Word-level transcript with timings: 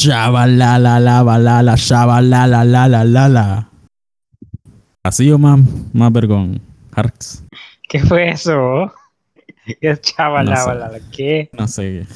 Shabalala, 0.00 1.76
shabalala, 1.76 3.68
Así 5.02 5.30
o 5.30 5.38
más, 5.38 5.60
más 5.92 6.10
vergón. 6.10 6.58
Harks. 6.92 7.44
¿Qué 7.86 8.00
fue 8.00 8.30
eso? 8.30 8.90
¿Qué 9.78 9.94
chavalala? 10.00 11.00
¿Qué? 11.14 11.50
No 11.52 11.68
sé. 11.68 12.06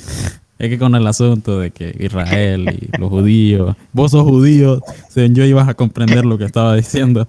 Es 0.59 0.71
que 0.71 0.79
con 0.79 0.95
el 0.95 1.07
asunto 1.07 1.61
de 1.61 1.73
que 1.73 1.95
Israel 2.01 2.71
y 2.71 2.97
los 2.97 3.11
judíos, 3.11 3.77
vos 3.93 4.13
sos 4.13 4.23
judío, 4.23 4.81
yo 5.15 5.45
ibas 5.45 5.69
a 5.69 5.75
comprender 5.75 6.25
lo 6.25 6.39
que 6.39 6.47
estaba 6.47 6.75
diciendo. 6.77 7.29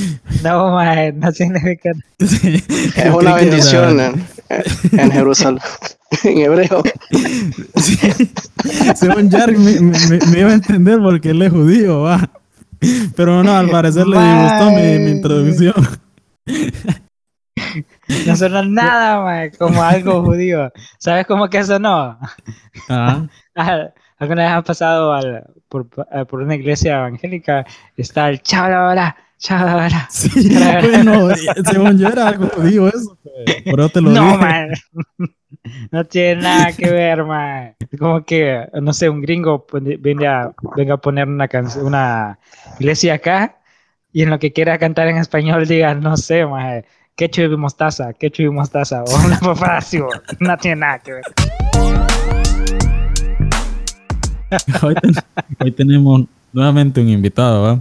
No, 0.42 0.72
mae, 0.72 1.12
no 1.12 1.32
significa. 1.32 1.90
Es 2.18 3.14
una 3.14 3.34
bendición 3.34 4.00
en, 4.00 4.26
en, 4.92 5.10
Jerusalén, 5.12 5.62
en 6.24 6.38
hebreo. 6.38 6.82
Según 8.94 9.30
Jark 9.30 9.56
me, 9.58 10.38
iba 10.38 10.50
a 10.50 10.54
entender 10.54 10.98
porque 11.00 11.30
él 11.30 11.42
es 11.42 11.50
judío, 11.50 12.02
va. 12.02 12.30
Pero 13.14 13.42
no, 13.42 13.56
al 13.56 13.68
parecer 13.68 14.06
le 14.06 14.16
gustó 14.16 14.70
mi, 14.70 14.98
mi 14.98 15.10
introducción. 15.10 15.74
No 18.26 18.36
suena 18.36 18.62
nada, 18.62 19.22
mae, 19.22 19.50
como 19.52 19.82
algo 19.82 20.22
judío. 20.24 20.72
¿Sabes 20.98 21.26
cómo 21.26 21.48
que 21.48 21.58
eso 21.58 21.78
no? 21.78 22.18
Ah. 22.88 23.26
¿Alguna 24.18 24.42
vez 24.42 24.52
han 24.52 24.64
pasado 24.64 25.12
al, 25.12 25.44
por, 25.68 25.88
por, 25.88 26.40
una 26.40 26.54
iglesia 26.54 26.98
evangélica? 26.98 27.64
Está 27.96 28.28
el 28.28 28.42
chaval 28.42 29.14
Chavara. 29.40 30.06
Sí, 30.10 30.48
bueno, 30.90 31.30
según 31.64 31.98
yo 31.98 32.08
era 32.08 32.28
algo 32.28 32.48
judío 32.48 32.88
eso, 32.88 33.18
pero 33.64 33.88
te 33.88 34.00
lo 34.02 34.10
No, 34.10 34.24
dije. 34.32 34.36
man. 34.38 34.68
No 35.90 36.04
tiene 36.04 36.42
nada 36.42 36.72
que 36.72 36.90
ver, 36.90 37.24
man. 37.24 37.74
Como 37.98 38.22
que, 38.24 38.66
no 38.80 38.92
sé, 38.92 39.08
un 39.08 39.22
gringo 39.22 39.66
venga, 39.72 40.52
venga 40.76 40.94
a 40.94 40.96
poner 40.98 41.26
una, 41.26 41.48
una 41.82 42.38
iglesia 42.78 43.14
acá 43.14 43.56
y 44.12 44.22
en 44.22 44.30
lo 44.30 44.38
que 44.38 44.52
quiera 44.52 44.78
cantar 44.78 45.08
en 45.08 45.16
español 45.16 45.66
diga, 45.66 45.94
no 45.94 46.16
sé, 46.18 46.44
man, 46.44 46.84
ketchup 47.16 47.52
y 47.52 47.56
mostaza, 47.56 48.12
ketchup 48.12 48.44
y 48.46 48.50
mostaza, 48.50 49.04
o 49.04 49.26
una 49.26 49.38
papá 49.40 49.80
no 50.38 50.56
tiene 50.58 50.80
nada 50.80 50.98
que 50.98 51.12
ver. 51.14 51.24
Hoy, 54.82 54.94
hoy 55.60 55.70
tenemos 55.72 56.22
nuevamente 56.52 57.00
un 57.00 57.08
invitado, 57.08 57.62
¿va? 57.62 57.80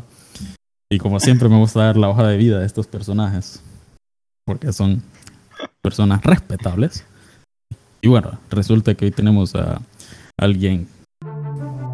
Y 0.92 0.98
como 0.98 1.20
siempre 1.20 1.48
me 1.50 1.58
gusta 1.58 1.84
dar 1.84 1.98
la 1.98 2.10
hoja 2.10 2.26
de 2.26 2.36
vida 2.36 2.60
de 2.60 2.66
estos 2.66 2.88
personajes, 2.88 3.62
porque 4.44 4.74
son 4.74 5.04
personas 5.84 6.24
respetables. 6.24 7.06
Y 8.02 8.08
bueno, 8.08 8.40
resulta 8.50 8.96
que 8.96 9.06
hoy 9.06 9.12
tenemos 9.12 9.54
a 9.54 9.82
alguien 10.36 10.88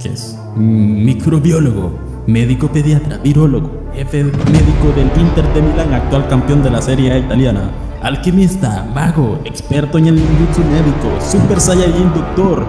que 0.01 0.13
es 0.13 0.37
microbiólogo, 0.55 2.23
médico 2.25 2.71
pediatra, 2.71 3.17
virólogo, 3.17 3.91
jefe 3.93 4.23
médico 4.23 4.93
del 4.95 5.11
Inter 5.19 5.53
de 5.53 5.61
Milán, 5.61 5.93
actual 5.93 6.29
campeón 6.29 6.63
de 6.63 6.69
la 6.69 6.81
Serie 6.81 7.11
A 7.11 7.17
italiana, 7.17 7.69
alquimista, 8.01 8.85
mago, 8.95 9.41
experto 9.43 9.97
en 9.97 10.07
el 10.07 10.15
ninjutsu 10.15 10.61
médico, 10.63 11.19
super 11.19 11.59
saiyajin 11.59 12.13
doctor, 12.13 12.65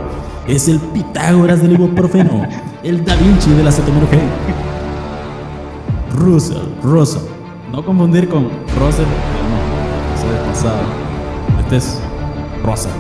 es 0.48 0.66
el 0.66 0.80
Pitágoras 0.80 1.62
del 1.62 1.74
ibuprofeno, 1.74 2.48
el 2.82 3.04
Da 3.04 3.14
Vinci 3.14 3.50
de 3.50 3.62
la 3.62 3.68
acetaminofén 3.68 4.75
Russell, 6.16 6.62
Russell. 6.82 7.22
No 7.70 7.84
confundir 7.84 8.26
con 8.28 8.48
Russell, 8.78 9.04
no, 9.04 10.34
es 10.34 10.40
pasado. 10.48 10.80
Este 11.60 11.76
es 11.76 11.98
Russell. 12.64 12.92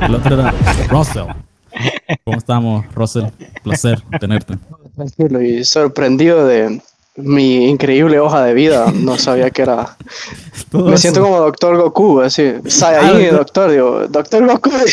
El 0.00 0.14
otro 0.14 0.34
era 0.34 0.54
Russell. 0.90 1.26
¿Cómo 2.24 2.38
estamos, 2.38 2.86
Russell? 2.94 3.26
Placer 3.62 4.00
tenerte. 4.18 4.56
Tranquilo 4.96 5.42
y 5.42 5.62
sorprendido 5.62 6.46
de 6.46 6.80
mi 7.16 7.68
increíble 7.68 8.18
hoja 8.18 8.44
de 8.44 8.54
vida. 8.54 8.90
No 8.94 9.18
sabía 9.18 9.50
que 9.50 9.62
era. 9.62 9.96
Me 10.72 10.96
siento 10.96 11.20
como 11.22 11.38
Doctor 11.38 11.76
Goku, 11.76 12.22
así. 12.22 12.54
Saiyajin 12.66 13.34
ah, 13.34 13.36
Doctor, 13.38 13.70
digo, 13.70 14.06
Doctor 14.08 14.46
Goku. 14.46 14.70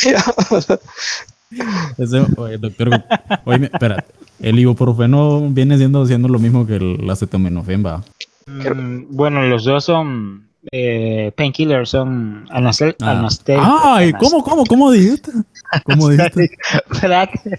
Ese, 1.97 2.25
oye, 2.35 2.57
Doctor 2.57 2.89
Goku. 2.89 3.05
Oye, 3.45 3.69
espérate. 3.71 4.24
El 4.39 4.59
ibuprofeno 4.59 5.47
viene 5.49 5.77
siendo, 5.77 6.05
siendo 6.05 6.27
lo 6.27 6.39
mismo 6.39 6.67
que 6.67 6.75
el 6.75 7.09
acetaminofén, 7.09 7.85
va. 7.85 8.03
Mm, 8.47 9.15
bueno, 9.15 9.43
los 9.43 9.63
dos 9.63 9.85
son 9.85 10.47
eh, 10.71 11.31
painkillers, 11.35 11.89
son 11.89 12.45
anastel 12.49 12.95
ah. 13.01 13.95
Ay, 13.95 14.13
¿cómo, 14.13 14.43
cómo, 14.43 14.65
cómo 14.65 14.91
dijiste? 14.91 15.31
¿Cómo 15.83 16.09
dijiste? 16.11 16.49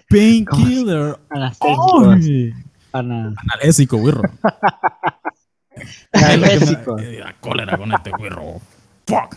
Painkiller. 0.09 1.17
Analésico, 2.93 3.99
güirro. 3.99 4.23
Analésico. 6.13 6.97
La 6.99 7.35
cólera 7.41 7.77
con 7.77 7.93
este 7.93 8.11
güirro. 8.11 8.61
Fuck. 9.07 9.37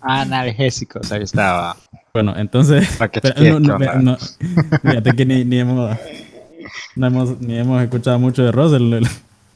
Analgésicos, 0.00 1.10
ahí 1.12 1.22
estaba. 1.22 1.76
Bueno, 2.18 2.34
entonces. 2.36 2.84
no, 3.38 3.60
no, 3.60 4.16
fíjate 4.82 5.12
que 5.14 5.24
ni, 5.24 5.44
ni, 5.44 5.60
hemos, 5.60 5.96
no 6.96 7.06
hemos, 7.06 7.40
ni 7.40 7.56
hemos 7.56 7.80
escuchado 7.80 8.18
mucho 8.18 8.42
de 8.42 8.50
Russell. 8.50 9.04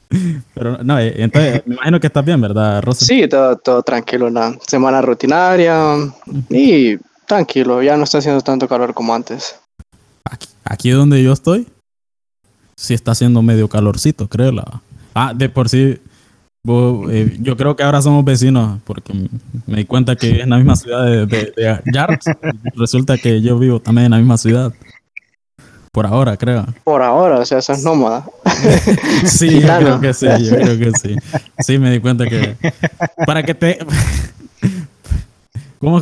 Pero 0.54 0.78
no, 0.84 0.96
eh, 1.00 1.12
entonces 1.16 1.62
me 1.66 1.74
imagino 1.74 1.98
que 1.98 2.06
estás 2.06 2.24
bien, 2.24 2.40
¿verdad, 2.40 2.80
Russell? 2.84 3.08
Sí, 3.08 3.28
todo, 3.28 3.56
todo 3.56 3.82
tranquilo, 3.82 4.28
una 4.28 4.56
semana 4.64 5.02
rutinaria 5.02 5.96
y 6.50 6.98
tranquilo, 7.26 7.82
ya 7.82 7.96
no 7.96 8.04
está 8.04 8.18
haciendo 8.18 8.40
tanto 8.42 8.68
calor 8.68 8.94
como 8.94 9.12
antes. 9.12 9.58
Aquí, 10.30 10.48
aquí 10.62 10.90
donde 10.90 11.20
yo 11.20 11.32
estoy, 11.32 11.66
sí 12.76 12.94
está 12.94 13.10
haciendo 13.10 13.42
medio 13.42 13.66
calorcito, 13.66 14.28
creo. 14.28 14.52
La... 14.52 14.82
Ah, 15.16 15.32
de 15.34 15.48
por 15.48 15.68
sí 15.68 15.98
eh, 16.64 17.36
yo 17.40 17.56
creo 17.56 17.74
que 17.74 17.82
ahora 17.82 18.00
somos 18.00 18.24
vecinos 18.24 18.78
porque 18.84 19.12
me 19.66 19.78
di 19.78 19.84
cuenta 19.84 20.14
que 20.14 20.42
en 20.42 20.50
la 20.50 20.58
misma 20.58 20.76
ciudad 20.76 21.04
de, 21.04 21.26
de, 21.26 22.18
Resulta 22.76 23.18
que 23.18 23.40
yo 23.40 23.58
vivo 23.58 23.80
también 23.80 24.06
en 24.06 24.10
la 24.12 24.18
misma 24.18 24.38
ciudad. 24.38 24.72
Por 25.90 26.06
ahora, 26.06 26.36
creo. 26.36 26.64
Por 26.84 27.02
ahora, 27.02 27.40
o 27.40 27.44
sea, 27.44 27.58
eso 27.58 27.72
es 27.72 27.82
nómada. 27.84 28.24
sí, 29.26 29.60
yo 29.60 29.76
creo 29.76 30.00
que 30.00 30.14
sí, 30.14 30.26
yo 30.26 30.56
creo 30.56 30.78
que 30.78 30.92
sí. 30.92 31.16
Sí, 31.58 31.78
me 31.78 31.90
di 31.90 32.00
cuenta 32.00 32.26
que. 32.26 32.56
Para 33.26 33.42
que 33.42 33.54
te. 33.54 33.78
¿Cómo, 35.80 36.00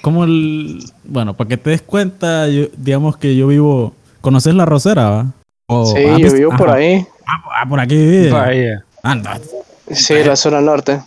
cómo 0.00 0.24
el... 0.24 0.84
Bueno, 1.04 1.34
para 1.34 1.48
que 1.48 1.56
te 1.56 1.70
des 1.70 1.82
cuenta, 1.82 2.48
yo, 2.48 2.66
digamos 2.76 3.16
que 3.16 3.36
yo 3.36 3.48
vivo. 3.48 3.92
¿Conoces 4.20 4.54
la 4.54 4.64
Rosera? 4.64 5.10
¿va? 5.10 5.26
sí, 5.86 6.22
yo 6.22 6.32
vivo 6.32 6.56
por 6.56 6.70
ahí. 6.70 7.04
Ah, 7.26 7.42
ah, 7.60 7.68
por 7.68 7.80
aquí 7.80 7.96
vive. 7.96 8.30
Por 8.30 8.40
ahí. 8.40 8.68
Anda, 9.02 9.38
Sí, 9.90 10.14
la 10.24 10.36
zona 10.36 10.60
norte. 10.60 11.00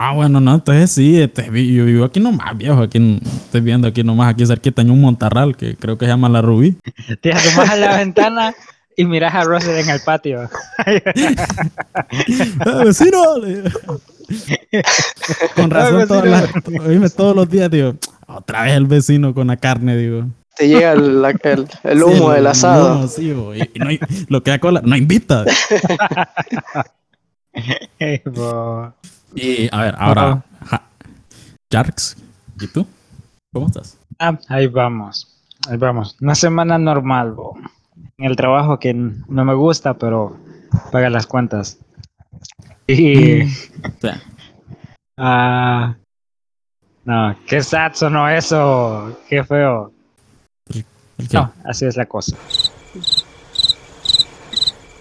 Ah, 0.00 0.12
bueno, 0.12 0.40
no, 0.40 0.54
entonces 0.54 0.92
sí, 0.92 1.20
este, 1.20 1.46
yo 1.46 1.84
vivo 1.84 2.04
aquí 2.04 2.20
nomás, 2.20 2.56
viejo, 2.56 2.82
aquí 2.82 3.20
estoy 3.24 3.60
viendo 3.60 3.88
aquí 3.88 4.04
nomás, 4.04 4.32
aquí 4.32 4.46
cerquita 4.46 4.80
en 4.80 4.92
un 4.92 5.00
montarral 5.00 5.56
que 5.56 5.74
creo 5.74 5.98
que 5.98 6.04
se 6.04 6.10
llama 6.10 6.28
La 6.28 6.40
Rubí. 6.40 6.78
Te 7.20 7.32
asomas 7.32 7.70
a 7.70 7.76
la 7.76 7.96
ventana 7.96 8.54
y 8.96 9.04
miras 9.04 9.34
a 9.34 9.42
Russell 9.42 9.76
en 9.76 9.90
el 9.90 10.00
patio. 10.00 10.48
vecino! 12.84 13.24
Con 15.56 15.70
razón, 15.70 16.06
todas 16.06 17.14
todos 17.16 17.34
los 17.34 17.50
días, 17.50 17.68
digo, 17.68 17.94
otra 18.28 18.62
vez 18.62 18.74
el 18.74 18.86
vecino 18.86 19.34
con 19.34 19.48
la 19.48 19.56
carne, 19.56 19.96
digo. 19.96 20.26
Te 20.56 20.68
llega 20.68 20.92
el, 20.92 21.24
el, 21.84 22.02
humo 22.02 22.30
del 22.30 22.46
asado. 22.46 23.00
No, 23.00 23.08
sí, 23.08 23.30
y, 23.30 23.78
no 23.78 23.88
hay, 23.88 23.98
lo 24.28 24.42
que 24.44 24.50
da 24.50 24.58
cola, 24.60 24.80
no 24.84 24.96
invita. 24.96 25.44
y 29.34 29.68
a 29.74 29.80
ver, 29.82 29.94
ahora, 29.98 30.44
Jarks, 31.70 32.16
¿y 32.60 32.66
tú? 32.68 32.86
¿Cómo 33.52 33.66
estás? 33.66 33.98
Ah, 34.18 34.38
ahí 34.48 34.66
vamos, 34.66 35.42
ahí 35.68 35.76
vamos. 35.76 36.16
Una 36.20 36.34
semana 36.34 36.78
normal, 36.78 37.34
en 38.16 38.24
el 38.24 38.36
trabajo 38.36 38.78
que 38.78 38.94
no 38.94 39.44
me 39.44 39.54
gusta, 39.54 39.94
pero 39.94 40.36
paga 40.92 41.10
las 41.10 41.26
cuentas. 41.26 41.78
Y. 42.86 43.42
Ah. 45.20 45.96
no, 47.04 47.36
qué 47.44 47.60
sad 47.60 47.92
sonó 47.94 48.28
eso, 48.28 49.18
qué 49.28 49.42
feo. 49.42 49.92
No, 51.32 51.52
así 51.64 51.86
es 51.86 51.96
la 51.96 52.06
cosa. 52.06 52.36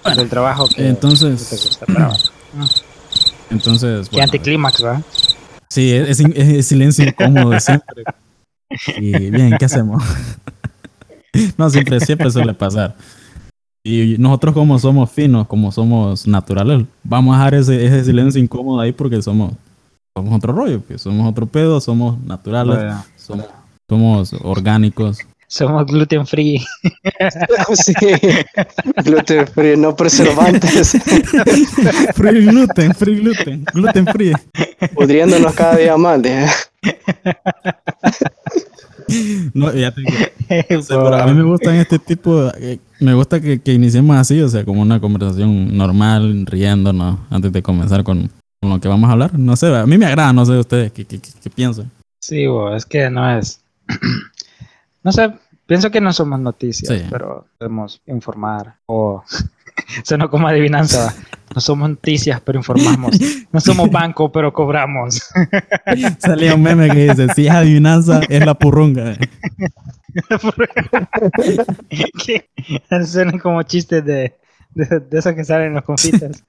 el 0.06 0.28
trabajo 0.28 0.68
que 0.70 0.88
entonces, 0.88 1.48
te 1.48 1.56
gusta, 1.56 1.86
entonces. 3.50 4.10
Qué 4.10 4.22
anticlímax, 4.22 4.82
¿verdad? 4.82 5.02
Sí, 5.70 5.92
es, 5.92 6.20
es, 6.20 6.68
silencio 6.68 7.06
incómodo 7.06 7.60
siempre. 7.60 8.04
Y 8.98 9.30
bien, 9.32 9.56
¿qué 9.58 9.64
hacemos? 9.64 10.04
no, 11.58 11.70
siempre, 11.70 12.02
siempre 12.02 12.30
suele 12.30 12.54
pasar. 12.54 12.98
Y 13.82 14.18
nosotros 14.20 14.54
como 14.54 14.78
somos 14.78 15.10
finos, 15.10 15.48
como 15.48 15.72
somos 15.72 16.28
naturales, 16.28 16.86
vamos 17.02 17.34
a 17.34 17.38
dejar 17.38 17.56
ese, 17.56 17.86
ese 17.86 18.04
silencio 18.04 18.42
incómodo 18.42 18.82
ahí 18.82 18.92
porque 18.92 19.22
somos, 19.22 19.54
somos 20.14 20.36
otro 20.36 20.52
rollo, 20.52 20.86
que 20.86 20.98
somos 20.98 21.30
otro 21.30 21.46
pedo, 21.46 21.80
somos 21.80 22.20
naturales, 22.26 22.94
somos, 23.16 23.46
somos 23.88 24.34
orgánicos. 24.44 25.20
Somos 25.48 25.86
gluten 25.86 26.28
free. 26.28 26.60
sí, 27.74 27.94
gluten 29.04 29.48
free, 29.48 29.78
no 29.78 29.96
preservantes. 29.96 30.92
free 32.16 32.46
gluten, 32.46 32.94
free 32.94 33.20
gluten, 33.22 33.64
gluten 33.74 34.08
free. 34.08 34.34
Pudriéndonos 34.94 35.54
cada 35.56 35.78
día 35.78 35.96
más. 35.96 36.22
No, 39.54 39.74
ya 39.74 39.92
te 39.92 40.02
a 40.76 41.28
mí 41.28 41.34
me 41.34 41.44
gustan 41.44 41.76
este 41.76 41.98
tipo, 41.98 42.52
eh, 42.60 42.80
me 43.00 43.14
gusta 43.14 43.40
que, 43.40 43.60
que, 43.60 43.74
iniciemos 43.74 44.18
así, 44.18 44.42
o 44.42 44.50
sea, 44.50 44.66
como 44.66 44.82
una 44.82 45.00
conversación 45.00 45.78
normal, 45.78 46.46
riéndonos, 46.46 47.20
antes 47.30 47.54
de 47.54 47.62
comenzar 47.62 48.04
con, 48.04 48.30
con 48.60 48.70
lo 48.70 48.82
que 48.82 48.88
vamos 48.88 49.10
a 49.10 49.14
hablar. 49.14 49.38
No 49.40 49.56
sé, 49.56 49.74
a 49.74 49.86
mí 49.86 49.98
me 49.98 50.06
agrada, 50.06 50.34
no 50.34 50.46
sé 50.46 50.58
ustedes 50.58 50.92
qué, 50.92 51.06
qué, 51.06 51.20
qué 51.20 51.50
piensan. 51.50 51.90
Sí, 52.20 52.46
es 52.76 52.86
que 52.86 53.10
no 53.10 53.38
es 53.38 53.62
no 55.08 55.14
sé, 55.14 55.32
pienso 55.66 55.90
que 55.90 56.02
no 56.02 56.12
somos 56.12 56.38
noticias, 56.38 57.06
pero 57.10 57.48
podemos 57.58 58.02
informar 58.08 58.76
o 58.88 59.24
suena 60.04 60.28
como 60.28 60.50
adivinanza. 60.50 61.16
No 61.56 61.62
somos 61.62 61.90
noticias, 61.90 62.42
pero 62.42 62.60
informamos. 62.60 63.18
No 63.50 63.62
somos 63.62 63.90
banco, 63.90 64.30
pero 64.34 64.52
cobramos. 64.52 65.30
Salía 66.20 66.56
un 66.56 66.62
meme 66.62 66.90
que 66.90 67.08
dice, 67.08 67.30
si 67.34 67.48
es 67.48 67.54
adivinanza, 67.54 68.20
es 68.28 68.46
la 68.46 68.54
purrunga. 68.54 69.16
que 72.26 72.50
suenan 73.06 73.40
como 73.40 73.64
chistes 73.64 74.04
de, 74.04 74.36
de, 74.72 75.00
de 75.10 75.20
esos 75.20 75.34
que 75.34 75.46
salen 75.46 75.68
en 75.68 75.76
los 75.76 75.86
confites. 75.86 76.44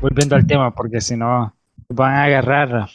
Volviendo 0.00 0.34
al 0.34 0.44
tema, 0.44 0.74
porque 0.74 1.00
si 1.00 1.16
no, 1.16 1.54
van 1.88 2.14
a 2.14 2.24
agarrar 2.24 2.88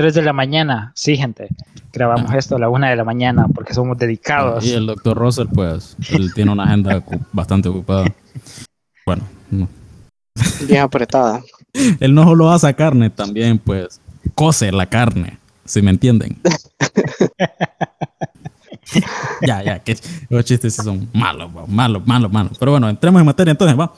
3 0.00 0.14
de 0.14 0.22
la 0.22 0.32
mañana. 0.32 0.92
Sí, 0.94 1.14
gente. 1.14 1.48
Grabamos 1.92 2.32
esto 2.32 2.56
a 2.56 2.58
la 2.58 2.70
1 2.70 2.86
de 2.86 2.96
la 2.96 3.04
mañana 3.04 3.44
porque 3.54 3.74
somos 3.74 3.98
dedicados. 3.98 4.64
Y 4.64 4.72
el 4.72 4.86
doctor 4.86 5.14
Russell, 5.14 5.48
pues, 5.54 5.94
él 6.08 6.32
tiene 6.32 6.52
una 6.52 6.64
agenda 6.64 7.04
bastante 7.32 7.68
ocupada. 7.68 8.06
Bueno, 9.04 9.24
Bien 10.66 10.80
apretada. 10.80 11.42
Él 12.00 12.14
no 12.14 12.24
solo 12.24 12.50
hace 12.50 12.74
carne, 12.74 13.10
también, 13.10 13.58
pues, 13.58 14.00
cose 14.34 14.72
la 14.72 14.86
carne. 14.86 15.38
Si 15.66 15.82
me 15.82 15.90
entienden. 15.90 16.38
ya, 19.46 19.62
ya, 19.62 19.80
que 19.80 19.98
los 20.30 20.46
chistes 20.46 20.76
son 20.76 21.10
malos, 21.12 21.50
malos, 21.68 22.06
malos, 22.06 22.32
malos. 22.32 22.56
Pero 22.58 22.72
bueno, 22.72 22.88
entremos 22.88 23.20
en 23.20 23.26
materia 23.26 23.50
entonces, 23.50 23.78
va. 23.78 23.92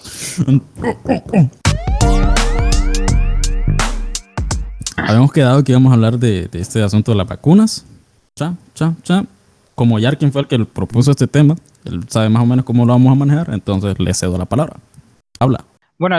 Habíamos 4.96 5.32
quedado 5.32 5.62
que 5.64 5.72
íbamos 5.72 5.90
a 5.90 5.94
hablar 5.94 6.18
de, 6.18 6.48
este 6.52 6.82
asunto 6.82 7.12
de 7.12 7.18
las 7.18 7.26
vacunas. 7.26 7.84
Cha, 8.36 8.54
cha, 8.74 8.94
cha. 9.02 9.24
Como 9.74 9.98
Yarkin 9.98 10.32
fue 10.32 10.42
el 10.42 10.48
que 10.48 10.58
propuso 10.64 11.10
este 11.10 11.26
tema, 11.26 11.56
él 11.84 12.04
sabe 12.08 12.28
más 12.28 12.42
o 12.42 12.46
menos 12.46 12.64
cómo 12.64 12.84
lo 12.84 12.92
vamos 12.92 13.12
a 13.12 13.14
manejar, 13.14 13.50
entonces 13.52 13.98
le 13.98 14.14
cedo 14.14 14.36
la 14.36 14.44
palabra. 14.44 14.76
Habla. 15.40 15.64
Bueno, 15.98 16.18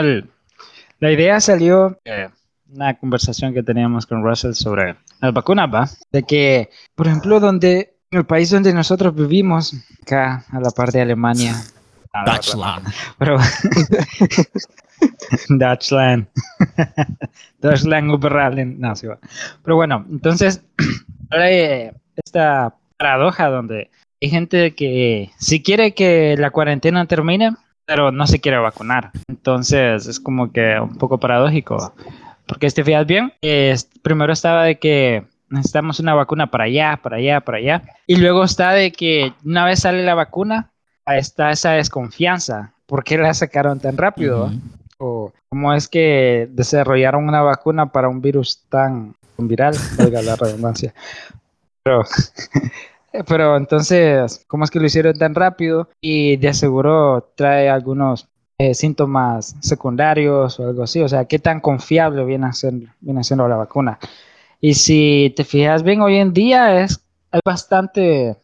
la 1.00 1.12
idea 1.12 1.40
salió 1.40 1.98
de 2.04 2.30
una 2.72 2.94
conversación 2.98 3.54
que 3.54 3.62
teníamos 3.62 4.06
con 4.06 4.24
Russell 4.24 4.54
sobre 4.54 4.96
las 5.20 5.32
vacunas, 5.32 5.72
¿va? 5.72 5.88
De 6.10 6.24
que, 6.24 6.70
por 6.94 7.06
ejemplo, 7.06 7.40
donde 7.40 7.94
el 8.10 8.24
país 8.24 8.50
donde 8.50 8.72
nosotros 8.72 9.14
vivimos, 9.14 9.74
acá 10.02 10.44
a 10.50 10.60
la 10.60 10.70
parte 10.70 10.98
de 10.98 11.02
Alemania, 11.02 11.54
Dutchland. 12.24 12.86
Pero 13.18 13.38
Dutchland. 15.48 16.26
Dutchland 17.60 18.10
Uberralen. 18.14 18.80
No, 18.80 18.94
sí 18.94 19.06
va. 19.06 19.18
Pero 19.62 19.76
bueno, 19.76 20.04
entonces, 20.10 20.62
hay 21.30 21.90
esta 22.16 22.74
paradoja 22.96 23.48
donde 23.48 23.90
hay 24.22 24.30
gente 24.30 24.74
que 24.74 25.30
si 25.38 25.62
quiere 25.62 25.94
que 25.94 26.36
la 26.38 26.50
cuarentena 26.50 27.06
termine, 27.06 27.54
pero 27.86 28.12
no 28.12 28.26
se 28.26 28.40
quiere 28.40 28.58
vacunar. 28.58 29.10
Entonces, 29.28 30.06
es 30.06 30.20
como 30.20 30.52
que 30.52 30.78
un 30.80 30.96
poco 30.96 31.18
paradójico. 31.18 31.94
Porque 32.46 32.66
este 32.66 32.84
fijas 32.84 33.06
bien, 33.06 33.32
primero 34.02 34.32
estaba 34.32 34.64
de 34.64 34.78
que 34.78 35.24
necesitamos 35.48 36.00
una 36.00 36.14
vacuna 36.14 36.50
para 36.50 36.64
allá, 36.64 36.98
para 37.02 37.16
allá, 37.16 37.40
para 37.40 37.58
allá. 37.58 37.82
Y 38.06 38.16
luego 38.16 38.44
está 38.44 38.72
de 38.72 38.92
que 38.92 39.32
una 39.44 39.64
vez 39.64 39.80
sale 39.80 40.02
la 40.02 40.14
vacuna, 40.14 40.70
está 41.06 41.50
esa 41.50 41.72
desconfianza. 41.72 42.72
¿Por 42.86 43.04
qué 43.04 43.18
la 43.18 43.32
sacaron 43.34 43.80
tan 43.80 43.96
rápido? 43.96 44.50
o 44.98 45.32
cómo 45.48 45.74
es 45.74 45.88
que 45.88 46.48
desarrollaron 46.50 47.28
una 47.28 47.42
vacuna 47.42 47.90
para 47.90 48.08
un 48.08 48.20
virus 48.20 48.64
tan 48.68 49.14
viral, 49.36 49.74
valga 49.98 50.22
la 50.22 50.36
redundancia. 50.36 50.94
Pero, 51.82 52.02
pero 53.26 53.56
entonces, 53.56 54.44
¿cómo 54.46 54.64
es 54.64 54.70
que 54.70 54.80
lo 54.80 54.86
hicieron 54.86 55.18
tan 55.18 55.34
rápido? 55.34 55.88
Y 56.00 56.36
de 56.36 56.54
seguro 56.54 57.32
trae 57.34 57.68
algunos 57.68 58.28
eh, 58.58 58.74
síntomas 58.74 59.56
secundarios 59.60 60.58
o 60.58 60.68
algo 60.68 60.84
así. 60.84 61.00
O 61.00 61.08
sea, 61.08 61.24
¿qué 61.26 61.38
tan 61.38 61.60
confiable 61.60 62.24
viene, 62.24 62.46
a 62.46 62.52
ser, 62.52 62.74
viene 63.00 63.24
siendo 63.24 63.48
la 63.48 63.56
vacuna? 63.56 63.98
Y 64.60 64.74
si 64.74 65.32
te 65.36 65.44
fijas 65.44 65.82
bien, 65.82 66.00
hoy 66.00 66.16
en 66.16 66.32
día 66.32 66.82
es, 66.82 67.04
hay 67.30 67.40
bastante, 67.44 68.36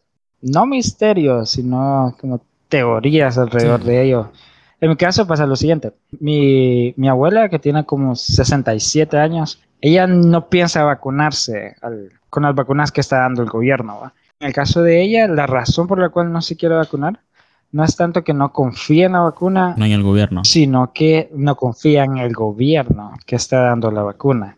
no 0.42 0.66
misterio, 0.66 1.46
sino 1.46 2.14
como 2.20 2.42
teorías 2.70 3.36
alrededor 3.36 3.84
de 3.84 4.02
ello. 4.02 4.32
En 4.80 4.88
mi 4.88 4.96
caso 4.96 5.26
pasa 5.26 5.44
lo 5.44 5.56
siguiente. 5.56 5.92
Mi, 6.20 6.94
mi 6.96 7.08
abuela, 7.08 7.50
que 7.50 7.58
tiene 7.58 7.84
como 7.84 8.16
67 8.16 9.18
años, 9.18 9.60
ella 9.82 10.06
no 10.06 10.48
piensa 10.48 10.84
vacunarse 10.84 11.76
con 12.30 12.44
las 12.44 12.54
vacunas 12.54 12.90
que 12.90 13.02
está 13.02 13.18
dando 13.18 13.42
el 13.42 13.50
gobierno. 13.50 14.12
En 14.40 14.46
el 14.46 14.54
caso 14.54 14.82
de 14.82 15.02
ella, 15.02 15.28
la 15.28 15.46
razón 15.46 15.86
por 15.86 15.98
la 15.98 16.08
cual 16.08 16.32
no 16.32 16.40
se 16.40 16.56
quiere 16.56 16.76
vacunar 16.76 17.20
no 17.72 17.84
es 17.84 17.96
tanto 17.96 18.24
que 18.24 18.34
no 18.34 18.52
confía 18.52 19.06
en 19.06 19.12
la 19.12 19.20
vacuna, 19.20 19.74
no 19.76 19.84
en 19.84 19.92
el 19.92 20.02
gobierno, 20.02 20.44
sino 20.44 20.92
que 20.92 21.30
no 21.34 21.56
confía 21.56 22.04
en 22.04 22.18
el 22.18 22.32
gobierno 22.32 23.12
que 23.26 23.36
está 23.36 23.62
dando 23.62 23.90
la 23.90 24.02
vacuna. 24.02 24.56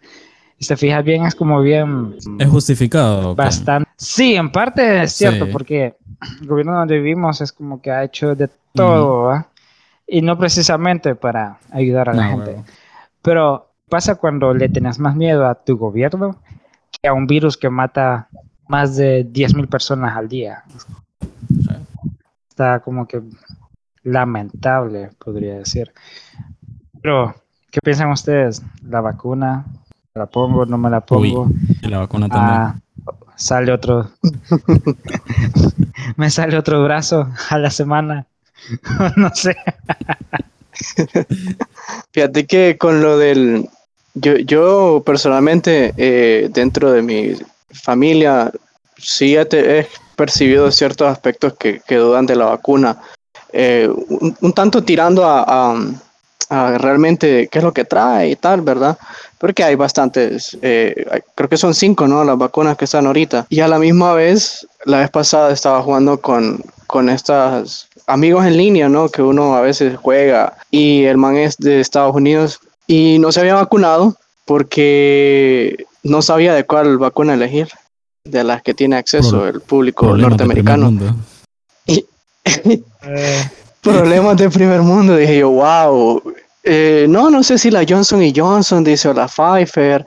Y 0.62 0.64
se 0.64 0.76
fija 0.76 1.02
bien, 1.02 1.24
es 1.24 1.34
como 1.34 1.60
bien... 1.60 2.14
Es 2.38 2.48
justificado. 2.48 3.34
Bastante. 3.34 3.90
Sí, 3.96 4.36
en 4.36 4.52
parte 4.52 5.02
es 5.02 5.12
cierto, 5.12 5.50
porque 5.50 5.96
el 6.40 6.46
gobierno 6.46 6.78
donde 6.78 7.00
vivimos 7.00 7.40
es 7.40 7.50
como 7.50 7.82
que 7.82 7.90
ha 7.90 8.04
hecho 8.04 8.36
de 8.36 8.48
todo, 8.72 9.44
y 10.06 10.22
no 10.22 10.38
precisamente 10.38 11.16
para 11.16 11.58
ayudar 11.72 12.10
a 12.10 12.14
la 12.14 12.28
gente. 12.28 12.62
Pero 13.22 13.72
pasa 13.88 14.14
cuando 14.14 14.54
le 14.54 14.68
tenés 14.68 15.00
más 15.00 15.16
miedo 15.16 15.48
a 15.48 15.56
tu 15.56 15.76
gobierno 15.76 16.36
que 16.92 17.08
a 17.08 17.12
un 17.12 17.26
virus 17.26 17.56
que 17.56 17.68
mata 17.68 18.28
más 18.68 18.94
de 18.94 19.26
10.000 19.26 19.68
personas 19.68 20.16
al 20.16 20.28
día. 20.28 20.62
Está 22.48 22.78
como 22.78 23.08
que 23.08 23.20
lamentable, 24.04 25.10
podría 25.18 25.54
decir. 25.54 25.92
Pero, 27.02 27.34
¿qué 27.72 27.80
piensan 27.82 28.12
ustedes? 28.12 28.62
¿La 28.88 29.00
vacuna? 29.00 29.64
¿La 30.14 30.26
pongo? 30.26 30.66
¿No 30.66 30.76
me 30.76 30.90
la 30.90 31.00
pongo? 31.00 31.48
la 31.80 32.00
vacuna 32.00 32.28
también. 32.28 32.60
Ah, 32.60 32.76
sale 33.34 33.72
otro. 33.72 34.10
me 36.16 36.28
sale 36.28 36.58
otro 36.58 36.84
brazo 36.84 37.30
a 37.48 37.58
la 37.58 37.70
semana. 37.70 38.26
no 39.16 39.34
sé. 39.34 39.56
Fíjate 42.12 42.46
que 42.46 42.76
con 42.78 43.00
lo 43.00 43.16
del... 43.16 43.70
Yo, 44.14 44.36
yo 44.36 45.02
personalmente, 45.06 45.94
eh, 45.96 46.50
dentro 46.52 46.92
de 46.92 47.00
mi 47.00 47.32
familia, 47.70 48.52
sí 48.98 49.34
he, 49.34 49.88
percibido 50.14 50.70
ciertos 50.70 51.08
aspectos 51.08 51.54
que, 51.54 51.80
que, 51.80 51.96
dudan 51.96 52.26
de 52.26 52.36
la 52.36 52.44
vacuna. 52.44 52.98
Eh, 53.50 53.88
un, 53.88 54.52
tanto 54.52 54.84
tirando 54.84 55.24
a, 55.24 55.44
a, 55.46 55.74
realmente 56.78 57.48
qué 57.50 57.58
es 57.58 57.64
lo 57.64 57.72
que 57.72 57.84
trae 57.84 58.30
y 58.30 58.36
tal, 58.36 58.60
¿verdad? 58.60 58.98
Porque 59.38 59.64
hay 59.64 59.74
bastantes, 59.74 60.56
eh, 60.62 61.06
creo 61.34 61.48
que 61.48 61.56
son 61.56 61.74
cinco, 61.74 62.06
¿no? 62.06 62.24
Las 62.24 62.38
vacunas 62.38 62.76
que 62.76 62.84
están 62.84 63.06
ahorita. 63.06 63.46
Y 63.48 63.60
a 63.60 63.68
la 63.68 63.78
misma 63.78 64.12
vez, 64.12 64.66
la 64.84 64.98
vez 64.98 65.10
pasada 65.10 65.52
estaba 65.52 65.82
jugando 65.82 66.20
con, 66.20 66.62
con 66.86 67.08
estas 67.08 67.88
amigos 68.06 68.46
en 68.46 68.56
línea, 68.56 68.88
¿no? 68.88 69.08
Que 69.08 69.22
uno 69.22 69.56
a 69.56 69.60
veces 69.62 69.96
juega 70.00 70.54
y 70.70 71.04
el 71.04 71.16
man 71.16 71.36
es 71.36 71.56
de 71.56 71.80
Estados 71.80 72.14
Unidos 72.14 72.60
y 72.86 73.18
no 73.18 73.32
se 73.32 73.40
había 73.40 73.54
vacunado 73.54 74.16
porque 74.44 75.86
no 76.02 76.20
sabía 76.22 76.54
de 76.54 76.64
cuál 76.64 76.98
vacuna 76.98 77.34
elegir, 77.34 77.68
de 78.24 78.44
las 78.44 78.62
que 78.62 78.74
tiene 78.74 78.96
acceso 78.96 79.46
el 79.46 79.60
público 79.60 80.16
norteamericano. 80.16 80.92
y, 81.86 82.04
eh. 83.04 83.50
problemas 83.80 84.36
de 84.36 84.50
primer 84.50 84.82
mundo, 84.82 85.16
dije 85.16 85.38
yo, 85.38 85.50
wow. 85.50 86.22
Eh, 86.64 87.06
no, 87.08 87.30
no 87.30 87.42
sé 87.42 87.58
si 87.58 87.70
la 87.70 87.84
Johnson 87.88 88.22
y 88.22 88.32
Johnson, 88.34 88.84
dice, 88.84 89.08
o 89.08 89.14
la 89.14 89.28
Pfizer. 89.28 90.06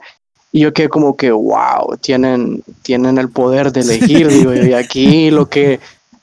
Y 0.52 0.60
yo 0.60 0.72
que 0.72 0.88
como 0.88 1.16
que, 1.16 1.30
wow, 1.30 1.96
tienen, 2.00 2.62
tienen 2.82 3.18
el 3.18 3.28
poder 3.28 3.72
de 3.72 3.80
elegir, 3.80 4.28
digo 4.28 4.54
y 4.54 4.72
aquí 4.72 5.30
lo 5.30 5.48
que 5.48 5.80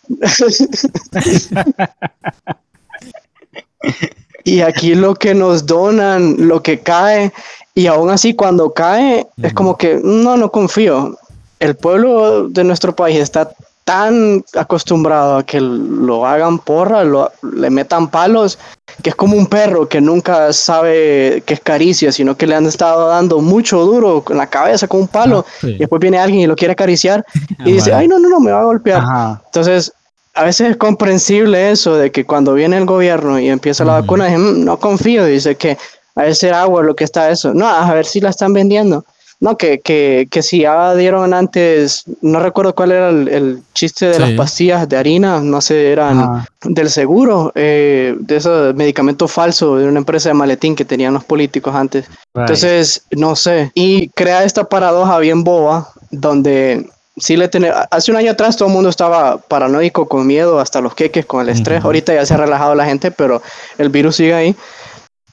y 4.44 4.62
aquí 4.62 4.96
lo 4.96 5.16
que 5.16 5.34
nos 5.34 5.66
donan, 5.66 6.48
lo 6.48 6.62
que 6.62 6.80
cae, 6.80 7.32
y 7.74 7.88
aún 7.88 8.10
así 8.10 8.34
cuando 8.34 8.74
cae, 8.74 9.28
es 9.42 9.54
como 9.54 9.78
que 9.78 10.00
no, 10.04 10.38
no 10.38 10.52
confío. 10.52 11.18
el 11.60 11.76
pueblo 11.76 12.50
de 12.50 12.64
nuestro 12.64 12.96
país 12.96 13.20
está 13.20 13.52
tan 13.84 14.44
acostumbrado 14.56 15.38
a 15.38 15.44
que 15.44 15.60
lo 15.60 16.26
hagan 16.26 16.60
porra, 16.60 17.04
lo, 17.04 17.32
le 17.54 17.70
metan 17.70 18.10
palos, 18.10 18.58
que 19.02 19.10
es 19.10 19.16
como 19.16 19.36
un 19.36 19.48
perro 19.48 19.90
que 19.90 20.00
nunca 20.00 20.54
sabe 20.54 21.44
que 21.46 21.56
es 21.56 21.60
caricia, 21.60 22.12
sino 22.12 22.38
que 22.38 22.48
le 22.48 22.56
han 22.56 22.66
estado 22.66 23.10
dando 23.10 23.40
mucho 23.40 23.84
duro 23.86 24.22
con 24.24 24.38
la 24.38 24.48
cabeza 24.48 24.88
con 24.88 25.02
un 25.02 25.08
palo, 25.08 25.46
Ah, 25.48 25.52
sí. 25.62 25.68
y 25.72 25.78
después 25.80 26.00
viene 26.00 26.18
alguien 26.18 26.42
y 26.42 26.48
lo 26.48 26.56
quiere 26.56 26.72
acariciar 26.74 27.26
Ah, 27.60 27.64
y 27.66 27.74
dice, 27.74 27.92
vale. 27.92 28.04
ay, 28.04 28.08
no, 28.08 28.20
no, 28.20 28.30
no, 28.30 28.40
me 28.40 28.52
va 28.52 28.62
a 28.62 28.66
golpear. 28.66 29.02
Ajá. 29.02 29.42
Entonces, 29.48 29.92
a 30.34 30.44
veces 30.46 30.72
es 30.72 30.78
comprensible 30.78 31.70
eso 31.72 31.96
de 31.98 32.12
que 32.12 32.26
cuando 32.26 32.54
viene 32.54 32.78
el 32.78 32.86
gobierno 32.86 33.38
y 33.40 33.50
empieza 33.50 33.84
la 33.86 34.00
vacuna, 34.00 34.26
dice, 34.26 34.38
"Mm, 34.40 34.64
no 34.64 34.78
confío, 34.80 35.26
dice 35.26 35.56
que 35.56 35.78
a 36.16 36.26
ese 36.26 36.52
agua 36.52 36.82
lo 36.84 36.96
que 36.96 37.04
está 37.04 37.30
eso. 37.32 37.54
No, 37.54 37.68
a 37.68 37.94
ver 37.94 38.06
si 38.06 38.20
la 38.22 38.30
están 38.30 38.54
vendiendo. 38.54 39.04
No, 39.44 39.58
que, 39.58 39.82
que, 39.82 40.30
que 40.32 40.42
si 40.42 40.62
ya 40.62 40.96
dieron 40.96 41.34
antes, 41.34 42.06
no 42.22 42.40
recuerdo 42.40 42.74
cuál 42.74 42.94
era 42.94 43.10
el, 43.10 43.28
el 43.28 43.60
chiste 43.74 44.06
de 44.06 44.18
las 44.18 44.32
pastillas 44.32 44.88
de 44.88 44.96
harina, 44.96 45.42
no 45.42 45.60
sé, 45.60 45.92
eran 45.92 46.46
del 46.64 46.90
seguro, 46.90 47.52
eh, 47.54 48.16
de 48.18 48.38
esos 48.38 48.74
medicamentos 48.74 49.30
falsos 49.30 49.82
de 49.82 49.88
una 49.90 50.00
empresa 50.00 50.30
de 50.30 50.36
maletín 50.36 50.78
que 50.78 50.86
tenían 50.86 51.14
los 51.14 51.26
políticos 51.26 51.76
antes. 51.76 52.06
Right. 52.34 52.44
Entonces, 52.44 53.04
no 53.12 53.36
sé. 53.36 53.70
Y 53.74 54.08
crea 54.12 54.46
esta 54.46 54.64
paradoja 54.64 55.20
bien 55.20 55.44
boba, 55.44 55.90
donde 56.10 56.88
sí 57.18 57.36
le 57.36 57.50
tiene. 57.50 57.70
Hace 57.92 58.12
un 58.12 58.18
año 58.18 58.32
atrás 58.32 58.56
todo 58.56 58.70
el 58.70 58.74
mundo 58.74 58.90
estaba 58.90 59.40
paranoico, 59.40 60.08
con 60.08 60.26
miedo, 60.26 60.62
hasta 60.62 60.80
los 60.80 60.96
queques, 60.96 61.26
con 61.26 61.42
el 61.42 61.50
estrés. 61.50 61.84
Ahorita 61.84 62.14
ya 62.14 62.26
se 62.26 62.34
ha 62.34 62.38
relajado 62.38 62.76
la 62.76 62.86
gente, 62.86 63.12
pero 63.12 63.42
el 63.78 63.90
virus 63.90 64.16
sigue 64.16 64.34
ahí. 64.34 64.56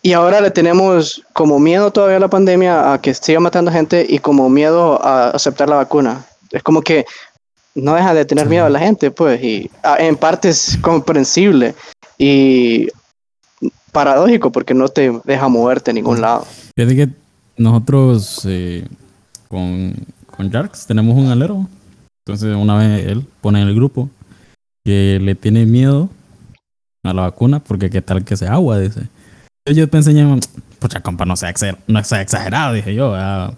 Y 0.02 0.12
ahora 0.14 0.40
le 0.40 0.50
tenemos 0.50 1.22
como 1.34 1.58
miedo 1.58 1.90
todavía 1.90 2.16
a 2.16 2.20
la 2.20 2.28
pandemia, 2.28 2.92
a 2.92 3.00
que 3.00 3.12
siga 3.12 3.40
matando 3.40 3.70
gente 3.70 4.06
y 4.08 4.18
como 4.18 4.48
miedo 4.48 5.04
a 5.04 5.30
aceptar 5.30 5.68
la 5.68 5.76
vacuna. 5.76 6.24
Es 6.50 6.62
como 6.62 6.80
que 6.80 7.04
no 7.74 7.94
deja 7.94 8.14
de 8.14 8.24
tener 8.24 8.48
miedo 8.48 8.64
a 8.64 8.70
la 8.70 8.78
gente, 8.78 9.10
pues, 9.10 9.42
y 9.42 9.70
ah, 9.82 9.96
en 9.98 10.16
parte 10.16 10.48
es 10.48 10.78
comprensible 10.80 11.74
y 12.18 12.88
paradójico 13.92 14.50
porque 14.50 14.74
no 14.74 14.88
te 14.88 15.12
deja 15.24 15.48
moverte 15.48 15.90
a 15.90 15.94
ningún 15.94 16.20
lado. 16.20 16.46
Fíjate 16.76 16.96
que 16.96 17.08
nosotros 17.56 18.42
eh, 18.46 18.86
con, 19.48 19.94
con 20.26 20.50
Jarks 20.50 20.86
tenemos 20.86 21.16
un 21.16 21.26
alero. 21.28 21.66
Entonces 22.24 22.54
una 22.54 22.78
vez 22.78 23.06
él 23.06 23.26
pone 23.40 23.60
en 23.60 23.68
el 23.68 23.74
grupo 23.74 24.08
que 24.84 25.18
le 25.20 25.34
tiene 25.34 25.66
miedo 25.66 26.08
a 27.02 27.12
la 27.12 27.22
vacuna 27.22 27.60
porque 27.60 27.90
qué 27.90 28.02
tal 28.02 28.24
que 28.24 28.36
sea 28.36 28.54
agua, 28.54 28.78
dice. 28.78 29.08
Yo 29.66 29.88
pensé, 29.88 30.12
pucha 30.78 31.00
compa, 31.00 31.24
no 31.24 31.36
sea, 31.36 31.52
no 31.86 32.04
sea 32.04 32.22
exagerado, 32.22 32.74
dije 32.74 32.94
yo. 32.94 33.10
o 33.10 33.56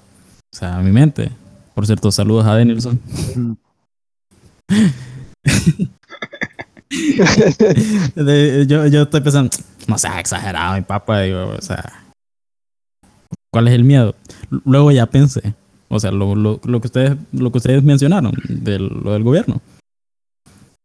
sea, 0.50 0.78
a 0.78 0.82
mi 0.82 0.90
mente. 0.90 1.30
Por 1.74 1.86
cierto, 1.86 2.12
saludos 2.12 2.46
a. 2.46 2.56
De- 2.56 3.56
yo, 8.68 8.86
yo 8.86 9.02
estoy 9.02 9.20
pensando, 9.20 9.50
no 9.86 9.98
sea 9.98 10.20
exagerado, 10.20 10.76
mi 10.76 10.82
papá, 10.82 11.22
digo, 11.22 11.48
o 11.48 11.62
sea, 11.62 12.04
¿cuál 13.50 13.68
es 13.68 13.74
el 13.74 13.84
miedo? 13.84 14.14
Luego 14.64 14.90
ya 14.92 15.06
pensé, 15.06 15.54
o 15.88 15.98
sea, 15.98 16.10
lo, 16.10 16.34
lo, 16.34 16.60
lo 16.64 16.80
que 16.80 16.86
ustedes 16.88 17.16
lo 17.32 17.50
que 17.50 17.58
ustedes 17.58 17.82
mencionaron 17.82 18.32
de 18.48 18.78
lo 18.78 19.12
del 19.12 19.22
gobierno. 19.22 19.60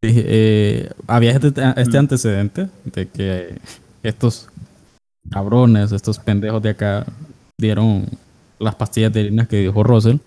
Dije, 0.01 0.23
eh, 0.27 0.89
había 1.07 1.31
este, 1.31 1.51
este 1.75 1.97
antecedente 1.97 2.69
de 2.85 3.07
que 3.09 3.57
estos 4.03 4.47
cabrones, 5.29 5.91
estos 5.91 6.19
pendejos 6.19 6.61
de 6.61 6.69
acá 6.69 7.05
dieron 7.57 8.05
las 8.59 8.75
pastillas 8.75 9.13
de 9.13 9.21
harina 9.21 9.45
que 9.47 9.61
dijo 9.61 9.83
Russell, 9.83 10.17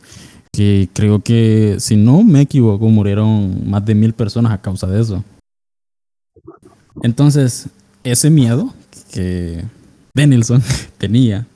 que 0.53 0.89
creo 0.93 1.21
que, 1.21 1.77
si 1.79 1.97
no 1.97 2.23
me 2.23 2.43
equivoco, 2.43 2.89
murieron 2.89 3.69
más 3.69 3.85
de 3.85 3.95
mil 3.95 4.13
personas 4.13 4.53
a 4.53 4.61
causa 4.61 4.87
de 4.87 5.01
eso. 5.01 5.25
Entonces, 7.03 7.69
ese 8.05 8.31
miedo 8.31 8.73
que 9.13 9.65
Denilson 10.15 10.63
tenía 10.99 11.47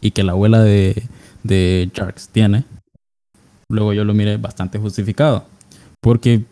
y 0.00 0.10
que 0.10 0.22
la 0.22 0.32
abuela 0.32 0.60
de, 0.60 1.02
de 1.42 1.90
tiene, 2.32 2.64
luego 3.68 3.92
yo 3.92 4.04
lo 4.04 4.14
miré 4.14 4.36
bastante 4.36 4.78
justificado. 4.78 5.44
Porque 6.00 6.44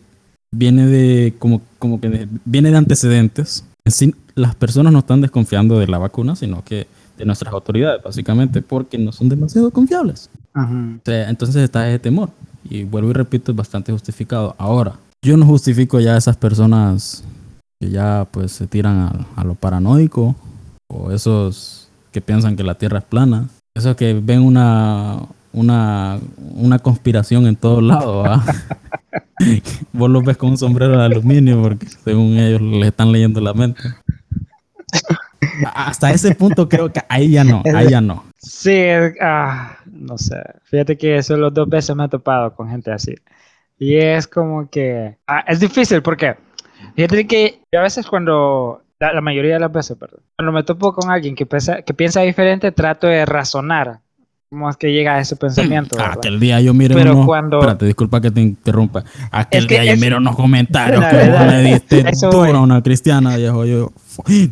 viene 0.51 0.85
de, 0.85 1.33
como, 1.39 1.61
como 1.79 1.99
que 1.99 2.27
viene 2.45 2.71
de 2.71 2.77
antecedentes. 2.77 3.63
En 3.85 3.91
sí, 3.91 4.15
las 4.37 4.55
personas 4.55 4.93
no 4.93 4.99
están 4.99 5.19
desconfiando 5.21 5.79
de 5.79 5.87
la 5.87 5.97
vacuna, 5.97 6.35
sino 6.35 6.63
que 6.63 6.87
de 7.17 7.25
nuestras 7.25 7.51
autoridades, 7.51 8.03
básicamente, 8.03 8.61
porque 8.61 8.97
no 8.97 9.11
son 9.11 9.29
demasiado 9.29 9.71
confiables. 9.71 10.29
Ajá. 10.53 10.73
O 10.97 11.01
sea, 11.03 11.29
entonces 11.29 11.63
está 11.63 11.89
ese 11.89 11.99
temor. 11.99 12.29
Y 12.69 12.83
vuelvo 12.83 13.09
y 13.09 13.13
repito, 13.13 13.51
es 13.51 13.57
bastante 13.57 13.91
justificado. 13.91 14.55
Ahora, 14.59 14.93
yo 15.23 15.35
no 15.37 15.45
justifico 15.45 15.99
ya 15.99 16.13
a 16.13 16.17
esas 16.17 16.37
personas 16.37 17.23
que 17.79 17.89
ya 17.89 18.27
pues 18.29 18.51
se 18.51 18.67
tiran 18.67 18.99
a, 18.99 19.41
a 19.41 19.43
lo 19.43 19.55
paranoico 19.55 20.35
o 20.87 21.11
esos 21.11 21.89
que 22.11 22.21
piensan 22.21 22.55
que 22.55 22.63
la 22.63 22.75
Tierra 22.75 22.99
es 22.99 23.05
plana. 23.05 23.47
Esos 23.75 23.95
que 23.95 24.13
ven 24.13 24.41
una, 24.41 25.19
una, 25.51 26.19
una 26.55 26.79
conspiración 26.79 27.47
en 27.47 27.55
todos 27.55 27.81
lados. 27.81 28.27
Vos 29.93 30.09
los 30.09 30.23
ves 30.23 30.37
con 30.37 30.51
un 30.51 30.57
sombrero 30.57 30.97
de 30.97 31.05
aluminio 31.05 31.61
porque 31.61 31.87
según 31.87 32.37
ellos 32.37 32.61
les 32.61 32.87
están 32.87 33.11
leyendo 33.11 33.41
la 33.41 33.53
mente. 33.53 33.81
Hasta 35.73 36.11
ese 36.11 36.35
punto 36.35 36.67
creo 36.67 36.91
que 36.91 37.01
ahí 37.09 37.31
ya 37.31 37.43
no, 37.43 37.61
ahí 37.75 37.89
ya 37.89 38.01
no. 38.01 38.25
Sí, 38.37 38.79
ah, 39.21 39.77
no 39.85 40.17
sé. 40.17 40.41
Fíjate 40.63 40.97
que 40.97 41.21
solo 41.23 41.51
dos 41.51 41.67
veces 41.67 41.95
me 41.95 42.05
he 42.05 42.09
topado 42.09 42.55
con 42.55 42.69
gente 42.69 42.91
así. 42.91 43.15
Y 43.79 43.97
es 43.97 44.27
como 44.27 44.69
que... 44.69 45.17
ah, 45.27 45.43
es 45.47 45.59
difícil 45.59 46.01
porque... 46.01 46.35
Fíjate 46.95 47.27
que 47.27 47.61
a 47.73 47.81
veces 47.81 48.07
cuando... 48.07 48.83
La, 48.99 49.13
la 49.13 49.21
mayoría 49.21 49.53
de 49.53 49.59
las 49.59 49.71
veces, 49.71 49.95
perdón. 49.95 50.21
Cuando 50.35 50.51
me 50.51 50.63
topo 50.63 50.91
con 50.93 51.11
alguien 51.11 51.35
que 51.35 51.45
piensa, 51.45 51.83
que 51.83 51.93
piensa 51.93 52.21
diferente, 52.21 52.71
trato 52.71 53.05
de 53.05 53.25
razonar 53.27 53.99
cómo 54.49 54.69
es 54.69 54.77
que 54.77 54.91
llega 54.91 55.15
a 55.15 55.19
ese 55.19 55.35
pensamiento. 55.35 55.95
¿verdad? 55.95 56.13
Aquel 56.17 56.39
día 56.39 56.59
yo 56.61 56.73
miré 56.73 56.95
Pero 56.95 57.13
unos- 57.13 57.25
cuando- 57.25 57.59
Espérate, 57.59 57.85
disculpa 57.85 58.21
que 58.21 58.31
te 58.31 58.41
interrumpa. 58.41 59.03
Aquel 59.31 59.63
Es 59.63 59.67
que 59.67 59.73
día 59.75 59.85
yo 59.85 59.91
es- 59.93 59.99
miré 59.99 60.15
unos 60.17 60.35
comentarios 60.37 61.03
que 61.05 61.15
vos 61.17 61.27
dale. 61.33 61.63
le 61.63 61.73
diste 61.73 62.03
duro 62.29 62.57
a 62.57 62.61
una 62.61 62.81
cristiana, 62.81 63.35
viejo. 63.37 63.65
Yo, 63.65 63.91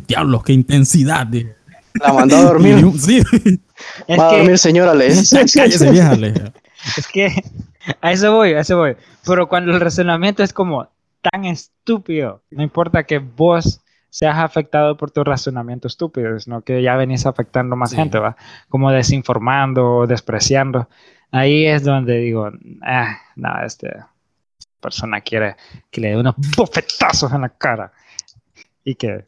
diablos, 0.06 0.42
qué 0.42 0.52
intensidad. 0.52 1.26
dije. 1.26 1.54
La 1.94 2.12
mandó 2.12 2.36
a 2.36 2.42
dormir. 2.42 2.84
sí, 2.98 3.22
Es 4.06 4.18
Va 4.18 4.28
a 4.28 4.30
que- 4.30 4.36
dormir, 4.38 4.58
señora, 4.58 4.94
le 4.94 5.08
dice. 5.08 5.44
cállese, 5.54 5.90
vieja. 5.90 6.14
le 6.14 6.32
dije. 6.32 6.52
Es 6.96 7.06
que 7.08 7.42
a 8.00 8.12
eso 8.12 8.32
voy, 8.32 8.52
a 8.52 8.60
eso 8.60 8.76
voy. 8.78 8.96
Pero 9.24 9.48
cuando 9.48 9.72
el 9.72 9.80
razonamiento 9.80 10.42
es 10.42 10.52
como 10.52 10.88
tan 11.32 11.44
estúpido, 11.46 12.42
no 12.50 12.62
importa 12.62 13.04
que 13.04 13.18
vos 13.18 13.80
seas 14.16 14.38
afectado 14.38 14.96
por 14.96 15.10
tu 15.10 15.22
razonamiento 15.24 15.88
estúpido, 15.88 16.40
sino 16.40 16.62
que 16.62 16.80
ya 16.82 16.96
venís 16.96 17.26
afectando 17.26 17.76
más 17.76 17.90
Sí. 17.90 17.96
gente, 17.96 18.18
¿va? 18.18 18.34
Como 18.70 18.90
desinformando 18.90 19.96
o 19.96 20.06
despreciando. 20.06 20.88
Ahí 21.30 21.66
es 21.66 21.84
donde 21.84 22.16
digo, 22.16 22.50
ah, 22.80 23.18
no, 23.34 23.62
esta 23.62 24.08
persona 24.80 25.20
quiere 25.20 25.56
que 25.90 26.00
le 26.00 26.08
dé 26.12 26.16
unos 26.16 26.34
bofetazos 26.56 27.30
en 27.34 27.42
la 27.42 27.50
cara 27.50 27.92
y 28.84 28.94
que 28.94 29.26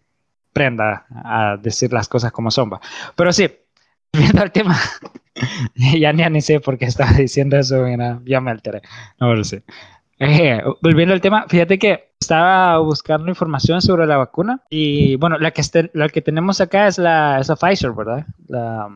prenda 0.54 1.04
a 1.10 1.58
decir 1.60 1.92
las 1.92 2.08
cosas 2.08 2.32
como 2.32 2.50
son, 2.50 2.72
¿va? 2.72 2.80
Pero 3.14 3.30
sí, 3.30 3.46
viendo 4.10 4.42
el 4.42 4.52
tema, 4.52 4.74
ya 5.74 6.14
ni, 6.14 6.24
ni 6.30 6.40
sé 6.40 6.60
por 6.60 6.78
qué 6.78 6.86
estaba 6.86 7.12
diciendo 7.12 7.58
eso, 7.58 7.82
mira, 7.82 8.20
ya 8.24 8.40
me 8.40 8.52
alteré. 8.52 8.80
No 9.20 9.44
sé. 9.44 9.64
Eh, 10.18 10.62
volviendo 10.80 11.12
al 11.12 11.20
tema, 11.20 11.44
fíjate 11.46 11.78
que 11.78 12.07
estaba 12.28 12.78
buscando 12.78 13.28
información 13.30 13.80
sobre 13.80 14.06
la 14.06 14.18
vacuna 14.18 14.60
y 14.68 15.16
bueno, 15.16 15.38
la 15.38 15.50
que, 15.50 15.62
este- 15.62 15.90
la 15.94 16.10
que 16.10 16.20
tenemos 16.20 16.60
acá 16.60 16.86
es 16.86 16.98
la, 16.98 17.40
es 17.40 17.48
la 17.48 17.56
Pfizer, 17.56 17.92
¿verdad? 17.92 18.26
La, 18.48 18.88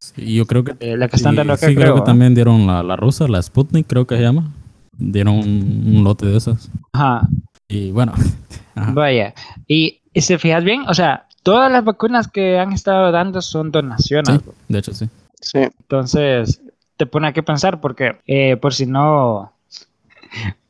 Sí, 0.00 0.34
yo 0.34 0.44
creo 0.46 0.64
que, 0.64 0.74
eh, 0.80 0.96
la 0.98 1.08
que 1.08 1.16
están 1.16 1.34
dando 1.36 1.54
acá, 1.54 1.66
sí, 1.68 1.74
creo 1.74 1.92
creo. 1.92 1.94
que 1.94 2.02
también 2.02 2.34
dieron 2.34 2.66
la, 2.66 2.82
la 2.82 2.94
rusa, 2.96 3.26
la 3.26 3.40
Sputnik, 3.40 3.86
creo 3.86 4.06
que 4.06 4.16
se 4.16 4.22
llama. 4.22 4.50
Dieron 4.98 5.36
un, 5.36 5.94
un 5.96 6.04
lote 6.04 6.26
de 6.26 6.36
esas. 6.36 6.68
Ajá, 6.92 7.26
Y 7.68 7.90
bueno, 7.92 8.12
ajá. 8.74 8.92
vaya. 8.92 9.32
Y, 9.66 10.00
y 10.12 10.20
si 10.20 10.36
fijas 10.36 10.62
bien, 10.62 10.82
o 10.88 10.92
sea, 10.94 11.26
todas 11.42 11.72
las 11.72 11.84
vacunas 11.84 12.28
que 12.28 12.58
han 12.58 12.72
estado 12.72 13.12
dando 13.12 13.40
son 13.40 13.70
donaciones. 13.70 14.40
Sí, 14.42 14.50
de 14.68 14.78
hecho 14.78 14.92
sí. 14.92 15.08
Sí. 15.40 15.58
Entonces, 15.60 16.60
te 16.98 17.06
pone 17.06 17.28
a 17.28 17.32
qué 17.32 17.42
pensar 17.42 17.80
porque 17.80 18.16
eh, 18.26 18.56
por 18.58 18.74
si 18.74 18.84
no, 18.84 19.53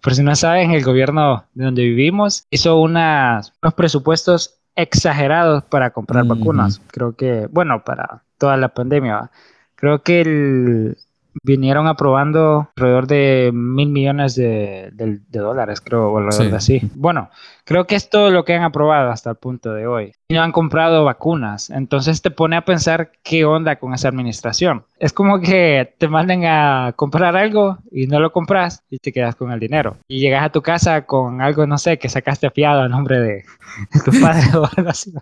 por 0.01 0.15
si 0.15 0.23
no 0.23 0.37
saben, 0.37 0.73
el 0.73 0.85
gobierno 0.85 1.45
de 1.55 1.65
donde 1.65 1.83
vivimos 1.83 2.47
hizo 2.51 2.81
unas, 2.81 3.53
unos 3.63 3.75
presupuestos 3.75 4.61
exagerados 4.77 5.65
para 5.65 5.91
comprar 5.91 6.27
vacunas. 6.27 6.81
Creo 6.91 7.15
que, 7.17 7.47
bueno, 7.51 7.85
para 7.85 8.23
toda 8.39 8.57
la 8.57 8.69
pandemia. 8.69 9.31
Creo 9.77 10.03
que 10.03 10.21
el, 10.21 10.99
vinieron 11.43 11.87
aprobando 11.87 12.69
alrededor 12.77 13.07
de 13.07 13.51
mil 13.53 13.89
millones 13.91 14.35
de, 14.37 14.91
de- 14.93 15.21
de 15.29 15.39
dólares, 15.39 15.81
creo, 15.81 16.11
o 16.13 16.19
alrededor 16.19 16.45
Sí. 16.45 16.51
de 16.51 16.57
así. 16.57 16.91
Bueno, 16.95 17.31
creo 17.65 17.87
que 17.87 17.95
es 17.97 18.09
todo 18.11 18.31
lo 18.31 18.45
que 18.45 18.55
han 18.55 18.63
aprobado 18.63 19.11
hasta 19.11 19.31
el 19.31 19.37
punto 19.37 19.73
de 19.75 19.87
hoy. 19.87 20.13
Y 20.29 20.35
no 20.35 20.43
han 20.43 20.53
comprado 20.53 21.05
vacunas. 21.05 21.71
Entonces 21.71 22.23
te 22.23 22.31
pone 22.31 22.57
a 22.57 22.65
pensar 22.65 23.13
qué 23.23 23.45
onda 23.45 23.77
con 23.77 23.93
esa 23.95 24.09
administración. 24.09 24.85
Es 24.99 25.13
como 25.13 25.41
que 25.41 25.95
te 25.99 26.09
manden 26.09 26.45
a 26.47 26.93
comprar 26.97 27.37
algo 27.37 27.79
y 27.91 28.07
no 28.07 28.21
lo 28.21 28.33
compras 28.33 28.83
y 28.89 28.99
te 28.99 29.13
quedas 29.13 29.35
con 29.35 29.53
el 29.53 29.61
dinero. 29.61 29.97
Y 30.09 30.21
llegas 30.21 30.45
a 30.45 30.51
tu 30.51 30.63
casa 30.63 31.05
con 31.07 31.41
algo, 31.43 31.67
no 31.67 31.79
sé, 31.79 31.99
que 31.99 32.09
sacaste 32.09 32.51
fiado 32.51 32.83
a 32.83 32.89
nombre 32.89 33.21
de, 33.21 33.45
de 33.93 34.01
tu 34.05 34.11
padre 34.21 34.43
o 34.57 34.69
algo 34.77 34.91
así. 34.91 35.13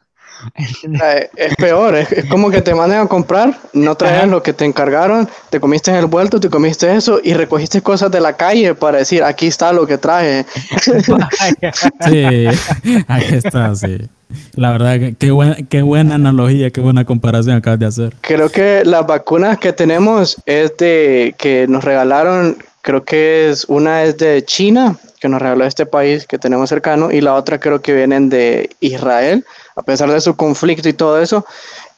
Es 1.36 1.54
peor, 1.56 1.94
es, 1.94 2.10
es 2.12 2.24
como 2.26 2.50
que 2.50 2.62
te 2.62 2.74
manden 2.74 2.98
a 2.98 3.06
comprar, 3.06 3.58
no 3.72 3.94
traes 3.94 4.28
lo 4.28 4.42
que 4.42 4.52
te 4.52 4.64
encargaron, 4.64 5.28
te 5.50 5.60
comiste 5.60 5.96
el 5.96 6.06
vuelto, 6.06 6.40
te 6.40 6.50
comiste 6.50 6.94
eso 6.94 7.20
y 7.22 7.34
recogiste 7.34 7.80
cosas 7.80 8.10
de 8.10 8.20
la 8.20 8.36
calle 8.36 8.74
para 8.74 8.98
decir, 8.98 9.22
aquí 9.22 9.46
está 9.46 9.72
lo 9.72 9.86
que 9.86 9.98
traje. 9.98 10.44
Sí, 12.08 12.24
ahí 13.08 13.24
está, 13.30 13.74
sí. 13.74 14.08
La 14.54 14.72
verdad, 14.72 14.98
que 14.98 15.14
qué, 15.14 15.30
buena, 15.30 15.56
qué 15.68 15.82
buena 15.82 16.14
analogía, 16.14 16.70
qué 16.70 16.80
buena 16.80 17.04
comparación 17.04 17.56
acabas 17.56 17.78
de 17.78 17.86
hacer. 17.86 18.16
Creo 18.20 18.50
que 18.50 18.82
las 18.84 19.06
vacunas 19.06 19.58
que 19.58 19.72
tenemos 19.72 20.36
es 20.46 20.76
de 20.76 21.34
que 21.38 21.66
nos 21.68 21.84
regalaron, 21.84 22.58
creo 22.82 23.04
que 23.04 23.50
es 23.50 23.64
una 23.66 24.04
es 24.04 24.18
de 24.18 24.44
China, 24.44 24.96
que 25.20 25.28
nos 25.28 25.40
regaló 25.40 25.64
este 25.64 25.86
país 25.86 26.26
que 26.26 26.38
tenemos 26.38 26.68
cercano, 26.68 27.10
y 27.10 27.20
la 27.20 27.34
otra 27.34 27.60
creo 27.60 27.80
que 27.80 27.94
vienen 27.94 28.28
de 28.28 28.70
Israel, 28.80 29.44
a 29.76 29.83
pesar 29.83 30.11
de 30.11 30.21
su 30.21 30.37
conflicto 30.37 30.88
y 30.88 30.93
todo 30.93 31.21
eso. 31.21 31.45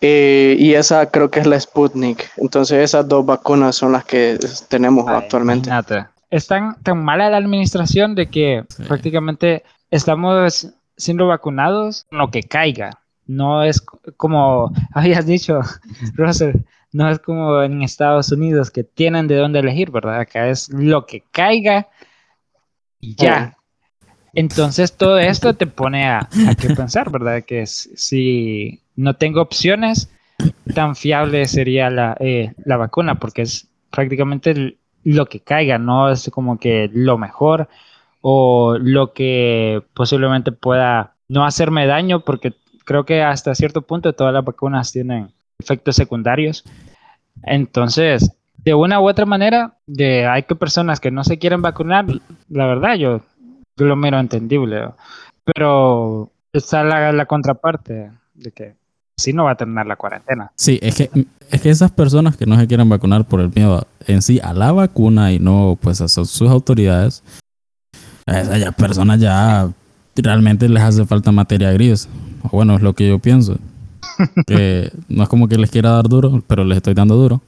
eh, 0.00 0.56
y 0.58 0.74
esa 0.74 1.10
creo 1.10 1.30
que 1.30 1.40
es 1.40 1.46
la 1.46 1.58
Sputnik. 1.58 2.30
Entonces 2.36 2.78
esas 2.82 3.08
dos 3.08 3.24
vacunas 3.24 3.74
son 3.76 3.92
las 3.92 4.04
que 4.04 4.38
tenemos 4.68 5.06
Ay, 5.08 5.16
actualmente. 5.16 5.68
imagínate. 5.70 6.08
Es 6.30 6.46
tan, 6.46 6.74
tan 6.82 7.02
mala 7.02 7.30
la 7.30 7.36
administración 7.38 8.14
de 8.14 8.28
que 8.28 8.64
Sí. 8.68 8.82
prácticamente 8.84 9.62
estamos 9.90 10.68
siendo 10.96 11.26
vacunados 11.26 12.04
con 12.10 12.18
lo 12.18 12.30
que 12.30 12.42
caiga. 12.42 12.90
No 13.26 13.62
es 13.62 13.80
como 14.16 14.72
habías 14.92 15.24
dicho, 15.26 15.60
Russell, 16.16 16.56
no 16.92 17.08
es 17.08 17.18
como 17.20 17.62
en 17.62 17.82
Estados 17.82 18.30
Unidos 18.30 18.70
que 18.70 18.84
tienen 18.84 19.26
de 19.26 19.36
dónde 19.36 19.60
elegir, 19.60 19.90
¿verdad? 19.90 20.20
Acá 20.20 20.48
es 20.48 20.68
lo 20.68 21.06
que 21.06 21.22
caiga 21.30 21.88
y 23.00 23.14
ya. 23.16 23.56
Entonces 24.34 24.96
todo 24.96 25.18
esto 25.18 25.54
te 25.54 25.66
pone 25.66 26.06
a, 26.06 26.18
a 26.18 26.54
qué 26.54 26.70
pensar, 26.74 27.10
¿verdad? 27.10 27.42
Que 27.44 27.66
si 27.66 28.80
no 28.96 29.14
tengo 29.14 29.40
opciones, 29.40 30.10
tan 30.74 30.96
fiable 30.96 31.46
sería 31.46 31.90
la, 31.90 32.16
eh, 32.20 32.52
la 32.64 32.76
vacuna, 32.76 33.16
porque 33.16 33.42
es 33.42 33.68
prácticamente 33.90 34.76
lo 35.04 35.26
que 35.26 35.40
caiga, 35.40 35.78
no 35.78 36.10
es 36.10 36.30
como 36.32 36.58
que 36.58 36.90
lo 36.92 37.18
mejor 37.18 37.68
o 38.20 38.76
lo 38.78 39.12
que 39.12 39.82
posiblemente 39.92 40.50
pueda 40.50 41.14
no 41.28 41.44
hacerme 41.44 41.86
daño, 41.86 42.20
porque 42.20 42.54
creo 42.84 43.04
que 43.04 43.22
hasta 43.22 43.54
cierto 43.54 43.82
punto 43.82 44.12
todas 44.12 44.32
las 44.32 44.44
vacunas 44.44 44.92
tienen 44.92 45.30
efectos 45.58 45.96
secundarios. 45.96 46.64
Entonces, 47.42 48.32
de 48.56 48.74
una 48.74 49.00
u 49.00 49.08
otra 49.08 49.26
manera, 49.26 49.74
de, 49.86 50.26
hay 50.26 50.44
que 50.44 50.54
personas 50.54 51.00
que 51.00 51.10
no 51.10 51.22
se 51.22 51.38
quieren 51.38 51.60
vacunar, 51.60 52.06
la 52.48 52.66
verdad, 52.66 52.94
yo 52.94 53.20
lo 53.76 53.96
miro 53.96 54.18
entendible. 54.18 54.90
Pero 55.44 56.30
está 56.52 56.84
la, 56.84 57.12
la 57.12 57.26
contraparte 57.26 58.10
de 58.34 58.52
que 58.52 58.76
si 59.16 59.32
no 59.32 59.44
va 59.44 59.52
a 59.52 59.56
terminar 59.56 59.86
la 59.86 59.96
cuarentena. 59.96 60.52
Sí, 60.56 60.78
es 60.82 60.96
que, 60.96 61.26
es 61.50 61.60
que 61.60 61.70
esas 61.70 61.92
personas 61.92 62.36
que 62.36 62.46
no 62.46 62.58
se 62.58 62.66
quieren 62.66 62.88
vacunar 62.88 63.24
por 63.24 63.40
el 63.40 63.50
miedo 63.54 63.86
en 64.06 64.22
sí 64.22 64.40
a 64.42 64.52
la 64.52 64.72
vacuna 64.72 65.32
y 65.32 65.38
no 65.38 65.78
pues 65.80 66.00
a 66.00 66.08
sus 66.08 66.30
sus 66.30 66.50
autoridades, 66.50 67.22
a 68.26 68.40
esas 68.40 68.60
ya 68.60 68.72
personas 68.72 69.20
ya 69.20 69.70
realmente 70.16 70.68
les 70.68 70.82
hace 70.82 71.04
falta 71.04 71.32
materia 71.32 71.72
gris. 71.72 72.08
Bueno, 72.50 72.76
es 72.76 72.82
lo 72.82 72.94
que 72.94 73.08
yo 73.08 73.18
pienso. 73.18 73.58
Que 74.46 74.92
no 75.08 75.24
es 75.24 75.28
como 75.28 75.48
que 75.48 75.56
les 75.56 75.70
quiera 75.70 75.90
dar 75.90 76.08
duro, 76.08 76.42
pero 76.46 76.62
les 76.64 76.76
estoy 76.76 76.94
dando 76.94 77.16
duro. 77.16 77.40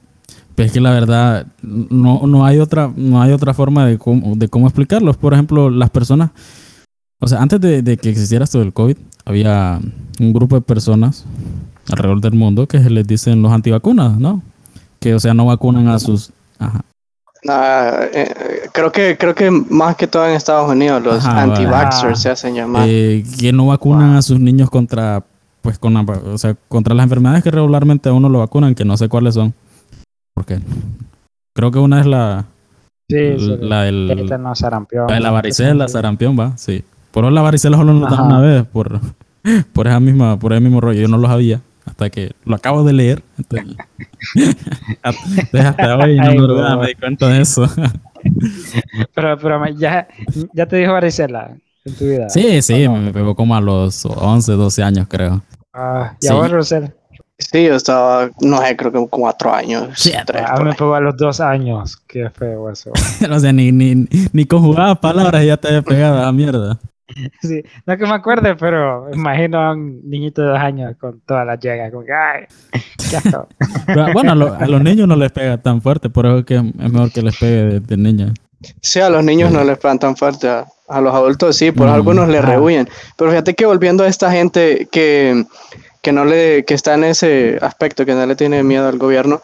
Es 0.57 0.71
que 0.71 0.81
la 0.81 0.91
verdad 0.91 1.45
no, 1.61 2.25
no 2.25 2.45
hay 2.45 2.57
otra 2.57 2.91
no 2.95 3.21
hay 3.21 3.31
otra 3.31 3.53
forma 3.53 3.85
de 3.85 3.97
cómo, 3.99 4.35
de 4.35 4.47
cómo 4.49 4.65
explicarlo. 4.67 5.13
Por 5.13 5.33
ejemplo, 5.33 5.69
las 5.69 5.91
personas, 5.91 6.31
o 7.19 7.27
sea, 7.27 7.41
antes 7.41 7.61
de, 7.61 7.83
de 7.83 7.97
que 7.97 8.09
existiera 8.09 8.43
esto 8.43 8.59
del 8.59 8.73
COVID, 8.73 8.97
había 9.25 9.79
un 10.19 10.33
grupo 10.33 10.55
de 10.55 10.61
personas 10.61 11.25
alrededor 11.91 12.21
del 12.21 12.33
mundo 12.33 12.67
que 12.67 12.81
se 12.81 12.89
les 12.89 13.05
dicen 13.05 13.41
los 13.43 13.51
antivacunas, 13.51 14.17
¿no? 14.19 14.41
Que, 14.99 15.13
o 15.13 15.19
sea, 15.19 15.33
no 15.35 15.45
vacunan 15.45 15.87
a 15.89 15.99
sus... 15.99 16.31
Ajá. 16.57 16.81
Ah, 17.47 17.99
eh, 18.11 18.33
creo 18.73 18.91
que 18.91 19.15
creo 19.15 19.35
que 19.35 19.51
más 19.51 19.95
que 19.95 20.07
todo 20.07 20.25
en 20.27 20.33
Estados 20.33 20.69
Unidos 20.71 21.03
los 21.03 21.23
Ajá, 21.23 21.43
anti-vaxxers 21.43 22.19
se 22.19 22.29
hacen 22.31 22.55
llamar. 22.55 22.87
Eh, 22.89 23.23
que 23.39 23.53
no 23.53 23.67
vacunan 23.67 24.15
a 24.15 24.21
sus 24.23 24.39
niños 24.39 24.71
contra, 24.71 25.23
pues, 25.61 25.77
con 25.77 25.93
la- 25.93 26.01
o 26.01 26.37
sea, 26.39 26.55
contra 26.67 26.95
las 26.95 27.03
enfermedades 27.03 27.43
que 27.43 27.51
regularmente 27.51 28.09
a 28.09 28.13
uno 28.13 28.27
lo 28.27 28.39
vacunan, 28.39 28.73
que 28.73 28.83
no 28.85 28.97
sé 28.97 29.07
cuáles 29.07 29.35
son. 29.35 29.53
Porque 30.37 30.59
creo 31.53 31.71
que 31.71 31.79
una 31.79 31.99
es 31.99 32.05
la, 32.05 32.45
Sí, 33.09 33.39
sí, 33.39 33.57
la 33.59 33.81
del... 33.83 34.13
tétano, 34.15 34.53
sarampión. 34.53 35.07
La 35.07 35.15
de 35.15 35.19
la 35.19 35.31
varicela, 35.31 35.87
sarampión, 35.87 36.37
va, 36.39 36.55
sí. 36.57 36.83
Por 37.11 37.31
la 37.31 37.41
varicela 37.41 37.75
solo 37.75 37.91
nos 37.93 38.11
dan 38.11 38.27
una 38.27 38.39
vez, 38.39 38.63
por, 38.65 38.99
por 39.73 39.87
esa 39.87 39.99
misma, 39.99 40.37
por 40.37 40.53
ese 40.53 40.61
mismo 40.61 40.79
rollo. 40.79 41.01
Yo 41.01 41.07
no 41.07 41.17
lo 41.17 41.27
sabía 41.27 41.59
hasta 41.87 42.11
que 42.11 42.33
lo 42.45 42.55
acabo 42.55 42.83
de 42.83 42.93
leer. 42.93 43.23
Entonces, 43.39 43.75
entonces 44.35 45.65
hasta 45.65 45.97
hoy 45.97 46.17
no 46.17 46.23
Ay, 46.23 46.37
me, 46.37 46.45
huevón. 46.45 46.79
me 46.81 46.87
di 46.87 46.93
cuenta 46.93 47.27
de 47.29 47.41
eso. 47.41 47.67
Pero, 49.15 49.37
pero 49.39 49.65
ya, 49.69 50.07
ya 50.53 50.67
te 50.67 50.75
dijo 50.77 50.91
varicela 50.93 51.57
en 51.83 51.95
tu 51.95 52.05
vida. 52.05 52.29
Sí, 52.29 52.61
sí, 52.61 52.85
¿O 52.85 52.91
no? 52.93 52.99
me 53.01 53.11
pegó 53.11 53.33
como 53.35 53.55
a 53.55 53.61
los 53.61 54.05
11, 54.05 54.51
12 54.51 54.83
años, 54.83 55.07
creo. 55.09 55.41
Ah, 55.73 56.15
y 56.21 56.27
Sí. 56.27 56.31
a 56.31 56.35
vos, 56.35 56.51
Rosel. 56.51 56.93
Sí, 57.39 57.65
yo 57.65 57.75
estaba, 57.75 58.29
no 58.41 58.59
sé, 58.61 58.75
creo 58.75 58.91
que 58.91 59.07
cuatro 59.09 59.53
años. 59.53 59.89
Sí, 59.95 60.11
tres, 60.25 60.43
A 60.45 60.55
por 60.55 60.63
mí 60.63 60.69
me 60.71 60.75
pegó 60.75 60.95
a 60.95 60.99
los 60.99 61.15
dos 61.17 61.39
años. 61.39 61.97
Qué 62.07 62.29
feo 62.31 62.69
eso. 62.71 62.91
o 63.31 63.39
sea, 63.39 63.53
ni, 63.53 63.71
ni, 63.71 64.07
ni 64.33 64.45
conjugaba 64.45 64.95
palabras 64.99 65.43
y 65.43 65.47
ya 65.47 65.57
te 65.57 65.67
había 65.67 65.81
pegado 65.83 66.17
a 66.19 66.25
la 66.25 66.31
mierda. 66.31 66.79
Sí, 67.41 67.63
no 67.85 67.97
que 67.97 68.03
me 68.05 68.11
acuerde, 68.15 68.55
pero 68.57 69.07
imagino 69.13 69.57
a 69.59 69.71
un 69.71 70.01
niñito 70.09 70.41
de 70.41 70.49
dos 70.49 70.59
años 70.59 70.93
con 70.99 71.21
todas 71.21 71.47
las 71.47 71.57
llegas. 71.57 71.89
Como 71.89 72.03
que, 72.03 72.11
ay, 72.11 72.43
qué 73.09 73.15
asco. 73.15 73.47
Pero, 73.87 74.11
bueno, 74.11 74.33
a, 74.33 74.35
lo- 74.35 74.53
a 74.53 74.67
los 74.67 74.81
niños 74.83 75.07
no 75.07 75.15
les 75.15 75.31
pega 75.31 75.57
tan 75.57 75.81
fuerte, 75.81 76.09
por 76.09 76.25
eso 76.25 76.39
es 76.39 76.45
que 76.45 76.55
es 76.57 76.63
mejor 76.75 77.09
que 77.13 77.21
les 77.21 77.37
pegue 77.37 77.63
de, 77.63 77.79
de 77.79 77.97
niños. 77.97 78.33
Sí, 78.81 78.99
a 78.99 79.09
los 79.09 79.23
niños 79.23 79.51
no 79.53 79.63
les 79.63 79.77
pegan 79.77 79.99
tan 79.99 80.17
fuerte, 80.17 80.49
a, 80.49 80.65
a 80.89 80.99
los 80.99 81.15
adultos 81.15 81.55
sí, 81.55 81.71
por 81.71 81.87
Mm, 81.87 81.93
algunos 81.93 82.27
le 82.27 82.39
ah. 82.39 82.41
rehuyen. 82.41 82.89
Pero 83.15 83.31
fíjate 83.31 83.53
que 83.55 83.65
volviendo 83.65 84.03
a 84.03 84.07
esta 84.09 84.29
gente 84.29 84.89
que, 84.91 85.45
que 86.07 86.13
no 86.13 86.23
le, 86.23 86.63
que 86.63 86.73
está 86.73 86.93
en 86.93 87.03
ese 87.03 87.57
aspecto, 87.59 88.05
que 88.05 88.13
no 88.13 88.25
le 88.25 88.37
tiene 88.37 88.63
miedo 88.63 88.87
al 88.87 88.97
gobierno, 88.97 89.41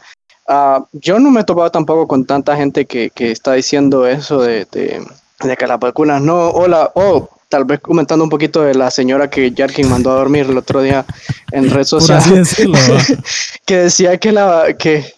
ah, 0.48 0.86
yo 0.94 1.20
no 1.20 1.30
me 1.30 1.42
he 1.42 1.44
topado 1.44 1.70
tampoco 1.70 2.08
con 2.08 2.24
tanta 2.24 2.56
gente 2.56 2.86
que, 2.86 3.10
que 3.10 3.32
está 3.32 3.52
diciendo 3.52 4.08
eso 4.08 4.42
de, 4.42 4.66
de, 4.72 5.06
de 5.42 5.58
que 5.58 5.68
las 5.68 5.78
vacunas 5.78 6.22
no, 6.22 6.52
o 6.52 6.66
la, 6.70 6.90
o 6.96 7.28
tal 7.50 7.66
vez 7.66 7.82
comentando 7.82 8.24
un 8.24 8.30
poquito 8.30 8.62
de 8.62 8.76
la 8.76 8.90
señora 8.92 9.30
que 9.30 9.54
Jarkin 9.54 9.90
mandó 9.90 10.12
a 10.12 10.16
dormir 10.16 10.46
el 10.50 10.58
otro 10.58 10.82
día 10.82 11.06
en 11.52 11.70
red 11.70 11.84
social 11.84 12.24
decirlo. 12.34 12.78
que 13.66 13.80
decía 13.80 14.18
que 14.18 14.32
la 14.32 14.74
que 14.80 15.14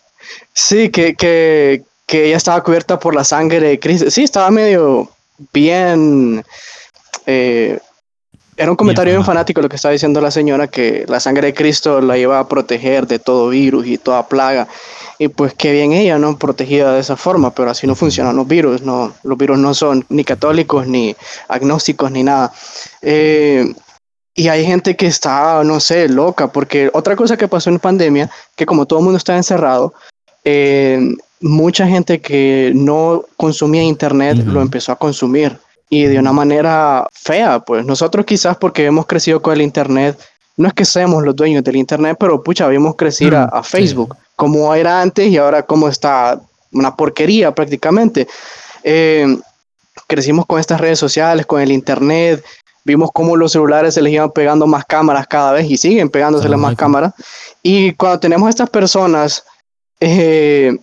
sí 0.52 0.90
que, 0.90 1.14
que, 1.14 1.84
que 2.08 2.26
ella 2.26 2.38
estaba 2.38 2.64
cubierta 2.64 2.98
por 2.98 3.14
la 3.14 3.24
sangre 3.24 3.60
de 3.60 3.80
Cristo 3.80 4.10
sí 4.10 4.24
estaba 4.24 4.50
medio 4.50 5.12
bien 5.54 6.44
eh, 7.28 7.78
era 8.58 8.72
un 8.72 8.78
comentario 8.78 9.14
bien 9.14 9.26
fanático. 9.26 9.62
lo 9.62 9.70
que 9.70 9.76
estaba 9.76 9.92
diciendo 9.92 10.22
la 10.22 10.32
señora 10.32 10.68
que 10.68 11.06
la 11.08 11.20
sangre 11.20 11.48
de 11.48 11.54
Cristo 11.54 12.02
la 12.02 12.18
iba 12.18 12.40
a 12.40 12.48
proteger 12.48 13.08
de 13.08 13.20
todo 13.20 13.50
virus 13.50 13.88
y 13.88 13.98
toda 13.98 14.28
plaga. 14.28 14.68
Y 15.18 15.30
pues 15.30 15.54
qué 15.54 15.72
bien 15.72 15.94
ella 15.94 16.18
no 16.18 16.38
protegida 16.38 16.94
de 16.94 17.00
esa 17.00 17.16
forma 17.16 17.54
pero 17.54 17.70
así 17.70 17.88
no 17.88 17.96
funcionan 17.96 18.36
los 18.36 18.48
virus 18.48 18.82
no 18.82 19.14
los 19.24 19.38
virus 19.38 19.58
no 19.58 19.74
son 19.74 20.06
ni 20.10 20.26
católicos 20.26 20.88
ni 20.88 21.16
agnósticos 21.48 22.12
ni 22.12 22.24
nada. 22.24 22.52
Eh, 23.02 23.74
y 24.38 24.50
hay 24.50 24.66
gente 24.66 24.98
que 24.98 25.08
está, 25.08 25.64
no 25.64 25.80
sé, 25.80 26.10
loca, 26.10 26.52
porque 26.52 26.90
otra 26.94 27.16
cosa 27.16 27.38
que 27.38 27.48
pasó 27.48 27.70
en 27.70 27.80
pandemia, 27.80 28.30
que 28.58 28.66
como 28.66 28.86
todo 28.86 29.00
el 29.00 29.06
mundo 29.06 29.18
está 29.18 29.38
encerrado, 29.38 29.94
eh, 30.44 31.16
mucha 31.40 31.88
gente 31.88 32.20
que 32.20 32.74
no 32.76 33.24
consumía 33.38 33.82
internet 33.82 34.38
lo 34.46 34.62
empezó 34.62 34.92
a 34.92 34.98
consumir 34.98 35.58
y 35.90 36.04
de 36.06 36.20
una 36.20 36.34
manera 36.34 37.08
fea, 37.12 37.60
pues 37.60 37.86
nosotros 37.86 38.26
quizás 38.26 38.58
porque 38.58 38.86
hemos 38.86 39.06
crecido 39.06 39.42
con 39.42 39.54
el 39.54 39.62
internet, 39.62 40.20
no 40.58 40.68
es 40.68 40.74
que 40.74 40.86
seamos 40.86 41.24
los 41.24 41.36
dueños 41.36 41.64
del 41.64 41.76
internet, 41.76 42.18
pero 42.20 42.42
pucha, 42.42 42.68
vimos 42.68 42.96
crecer 42.96 43.36
a, 43.36 43.46
Mm, 43.46 43.50
a 43.54 43.64
Facebook, 43.64 44.16
como 44.36 44.74
era 44.74 45.02
antes 45.02 45.28
y 45.28 45.38
ahora 45.38 45.64
como 45.64 45.88
está 45.90 46.40
una 46.72 46.96
porquería 46.96 47.54
prácticamente. 47.54 48.28
Eh, 48.84 49.38
crecimos 50.08 50.46
con 50.46 50.60
estas 50.60 50.80
redes 50.80 51.00
sociales, 51.00 51.46
con 51.46 51.62
el 51.62 51.72
internet, 51.72 52.44
vimos 52.84 53.10
cómo 53.14 53.36
los 53.36 53.52
celulares 53.52 53.94
se 53.94 54.02
les 54.02 54.14
iban 54.14 54.32
pegando 54.32 54.68
más 54.68 54.86
cámaras 54.86 55.28
cada 55.28 55.52
vez 55.52 55.70
y 55.70 55.78
siguen 55.78 56.10
pegándoseles 56.10 56.52
Los 56.52 56.60
más 56.60 56.76
cámaras. 56.76 57.14
Y 57.64 57.94
cuando 57.94 58.20
tenemos 58.20 58.50
estas 58.50 58.70
personas 58.70 59.44
eh, 60.00 60.78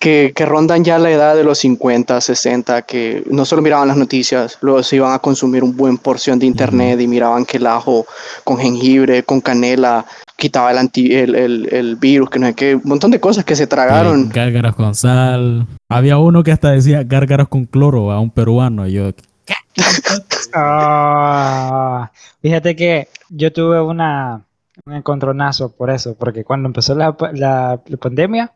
que, 0.00 0.32
que 0.34 0.46
rondan 0.46 0.82
ya 0.82 0.98
la 0.98 1.10
edad 1.10 1.36
de 1.36 1.44
los 1.44 1.58
50, 1.58 2.20
60, 2.20 2.82
que 2.82 3.22
no 3.30 3.44
solo 3.44 3.60
miraban 3.60 3.86
las 3.86 3.98
noticias, 3.98 4.56
luego 4.62 4.82
se 4.82 4.96
iban 4.96 5.12
a 5.12 5.18
consumir 5.18 5.62
un 5.62 5.76
buen 5.76 5.98
porción 5.98 6.38
de 6.38 6.46
internet 6.46 6.98
y 7.00 7.06
miraban 7.06 7.44
que 7.44 7.58
el 7.58 7.66
ajo 7.66 8.06
con 8.42 8.56
jengibre, 8.56 9.22
con 9.22 9.42
canela, 9.42 10.06
quitaba 10.36 10.70
el, 10.70 10.78
anti, 10.78 11.14
el, 11.14 11.34
el, 11.34 11.68
el 11.70 11.96
virus, 11.96 12.30
que 12.30 12.38
no 12.38 12.46
sé 12.46 12.54
qué, 12.54 12.74
un 12.76 12.82
montón 12.86 13.10
de 13.10 13.20
cosas 13.20 13.44
que 13.44 13.54
se 13.54 13.66
tragaron. 13.66 14.22
Eh, 14.22 14.30
gárgaras 14.32 14.74
con 14.74 14.94
sal. 14.94 15.66
Había 15.90 16.16
uno 16.16 16.42
que 16.42 16.52
hasta 16.52 16.70
decía 16.70 17.02
gárgaras 17.04 17.48
con 17.48 17.66
cloro 17.66 18.10
a 18.10 18.20
un 18.20 18.30
peruano. 18.30 18.86
Y 18.86 18.92
yo, 18.94 19.10
Ah, 20.54 22.10
fíjate 22.42 22.74
que 22.74 23.08
yo 23.28 23.52
tuve 23.52 23.80
una, 23.80 24.42
un 24.86 24.94
encontronazo 24.94 25.72
por 25.72 25.90
eso, 25.90 26.14
porque 26.18 26.42
cuando 26.44 26.68
empezó 26.68 26.94
la, 26.94 27.14
la- 27.34 27.80
la 27.84 27.96
pandemia, 27.98 28.52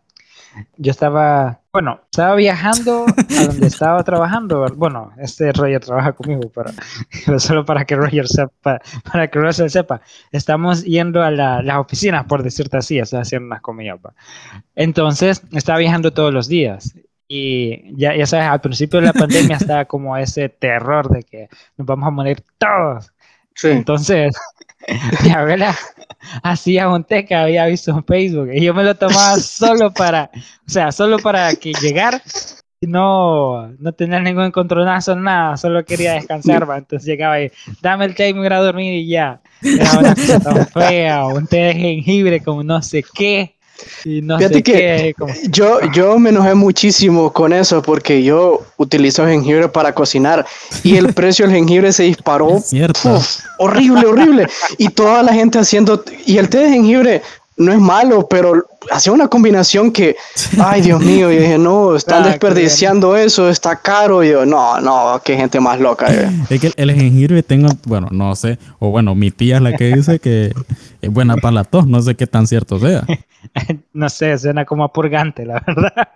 yo 0.77 0.91
estaba, 0.91 1.61
bueno, 1.73 2.01
estaba 2.11 2.35
viajando 2.37 3.05
a 3.39 3.45
donde 3.47 3.67
estaba 3.67 4.03
trabajando. 4.05 4.67
Bueno, 4.77 5.13
este 5.19 5.53
Roger 5.53 5.81
trabaja 5.85 6.13
conmigo, 6.13 6.51
pero, 6.55 6.71
pero 7.27 7.39
solo 7.41 7.65
para 7.65 7.85
que 7.85 7.97
Roger 7.97 8.27
sepa, 8.29 8.81
para 9.11 9.29
que 9.29 9.39
Roger 9.39 9.71
sepa, 9.71 10.01
estamos 10.33 10.85
yendo 10.85 11.23
a 11.23 11.31
la- 11.31 11.63
las 11.63 11.77
oficinas, 11.79 12.25
por 12.27 12.43
decirte 12.43 12.77
así, 12.77 13.01
o 13.01 13.07
sea, 13.07 13.21
haciendo 13.21 13.47
unas 13.47 13.61
comidas. 13.61 13.99
pa. 14.01 14.15
Entonces, 14.75 15.43
estaba 15.53 15.79
viajando 15.79 16.13
todos 16.13 16.33
los 16.33 16.49
días. 16.49 16.95
Y 17.27 17.97
ya, 17.97 18.15
ya 18.15 18.27
sabes, 18.27 18.47
al 18.47 18.61
principio 18.61 19.01
de 19.01 19.07
la 19.07 19.13
pandemia 19.13 19.57
estaba 19.61 19.85
como 19.87 20.17
ese 20.17 20.49
terror 20.51 21.09
de 21.09 21.23
que 21.23 21.49
nos 21.77 21.87
vamos 21.87 22.07
a 22.07 22.11
morir 22.11 22.43
todos. 22.59 23.13
Sí. 23.55 23.69
Entonces, 23.69 24.37
mi 25.23 25.31
abuela 25.31 25.75
hacía 26.43 26.89
un 26.89 27.05
té 27.05 27.25
que 27.25 27.35
había 27.35 27.67
visto 27.67 27.91
en 27.91 28.05
Facebook. 28.05 28.51
Y 28.53 28.63
yo 28.63 28.75
me 28.75 28.85
lo 28.85 28.95
tomaba 28.95 29.37
solo 29.39 29.93
para, 29.93 30.31
o 30.35 30.71
sea, 30.71 30.93
solo 30.93 31.19
para 31.19 31.55
que 31.57 31.73
llegar 31.73 32.23
y 32.81 32.87
no, 32.87 33.69
no 33.79 33.93
tener 33.93 34.23
ningún 34.23 34.45
encontronazo, 34.45 35.17
nada, 35.17 35.57
solo 35.57 35.85
quería 35.85 36.15
descansar, 36.15 36.69
va. 36.69 36.79
entonces 36.79 37.07
llegaba 37.07 37.41
y 37.41 37.51
dame 37.81 38.05
el 38.05 38.15
té 38.15 38.29
y 38.29 38.35
me 38.35 38.45
iba 38.45 38.57
a 38.57 38.63
dormir 38.63 38.95
y 38.95 39.09
ya. 39.09 39.41
Era 39.63 39.99
una 39.99 40.15
cosa 40.15 40.67
fea, 40.67 41.25
un 41.27 41.47
té 41.47 41.57
de 41.57 41.75
jengibre 41.75 42.41
como 42.41 42.63
no 42.63 42.83
sé 42.83 43.03
qué, 43.15 43.57
y 44.05 44.21
no 44.23 44.37
Fíjate 44.39 44.55
sé 44.57 44.63
que 44.63 44.73
qué. 44.73 45.15
como- 45.19 45.35
Yo, 45.51 45.79
yo 45.93 46.19
me 46.19 46.31
enojé 46.31 46.55
muchísimo 46.55 47.33
con 47.33 47.53
eso 47.53 47.83
porque 47.83 48.23
yo 48.23 48.63
utilizo 48.77 49.27
jengibre 49.27 49.69
para 49.69 49.95
cocinar 49.95 50.45
y 50.83 50.97
el 50.97 51.13
precio 51.15 51.47
del 51.47 51.55
jengibre 51.55 51.93
se 51.93 52.05
disparó. 52.05 52.57
Es 52.59 52.67
cierto. 52.67 53.15
Uf, 53.15 53.39
horrible, 53.59 54.07
horrible. 54.07 54.47
Y 54.79 54.89
toda 54.89 55.23
la 55.23 55.33
gente 55.33 55.59
haciendo... 55.59 56.03
Y 56.27 56.39
el 56.39 56.49
té 56.49 56.59
de 56.59 56.71
jengibre 56.71 57.23
no 57.57 57.73
es 57.73 57.79
malo, 57.79 58.27
pero 58.29 58.67
hacía 58.91 59.13
una 59.13 59.29
combinación 59.29 59.93
que... 59.93 60.17
Ay, 60.59 60.83
Dios 60.83 61.01
mío. 61.01 61.31
Y 61.31 61.37
dije, 61.37 61.59
no, 61.59 61.95
están 61.95 62.25
Ah, 62.25 62.29
desperdiciando 62.29 63.17
eso, 63.17 63.49
está 63.49 63.77
caro. 63.77 64.25
Y 64.25 64.31
yo, 64.31 64.45
no, 64.45 64.81
no, 64.81 65.21
qué 65.25 65.37
gente 65.37 65.61
más 65.61 65.79
loca. 65.81 66.07
Es 66.51 66.61
que 66.61 66.73
el 66.77 66.93
jengibre 66.93 67.43
tengo, 67.43 67.69
bueno, 67.87 68.09
no 68.11 68.35
sé, 68.35 68.59
o 68.79 68.91
bueno, 68.91 69.15
mi 69.15 69.31
tía 69.31 69.57
es 69.57 69.63
la 69.63 69.77
que 69.77 69.95
dice 69.95 70.19
que 70.19 70.53
es 71.01 71.13
buena 71.13 71.37
para 71.37 71.53
la 71.53 71.65
tos, 71.65 71.87
no 71.87 72.01
sé 72.03 72.15
qué 72.15 72.27
tan 72.27 72.47
cierto 72.47 72.79
sea. 72.79 73.05
no 73.93 74.09
sé, 74.09 74.37
suena 74.39 74.65
como 74.65 74.85
a 74.85 74.93
purgante, 74.93 75.47
la 75.47 75.63
verdad. 75.67 75.93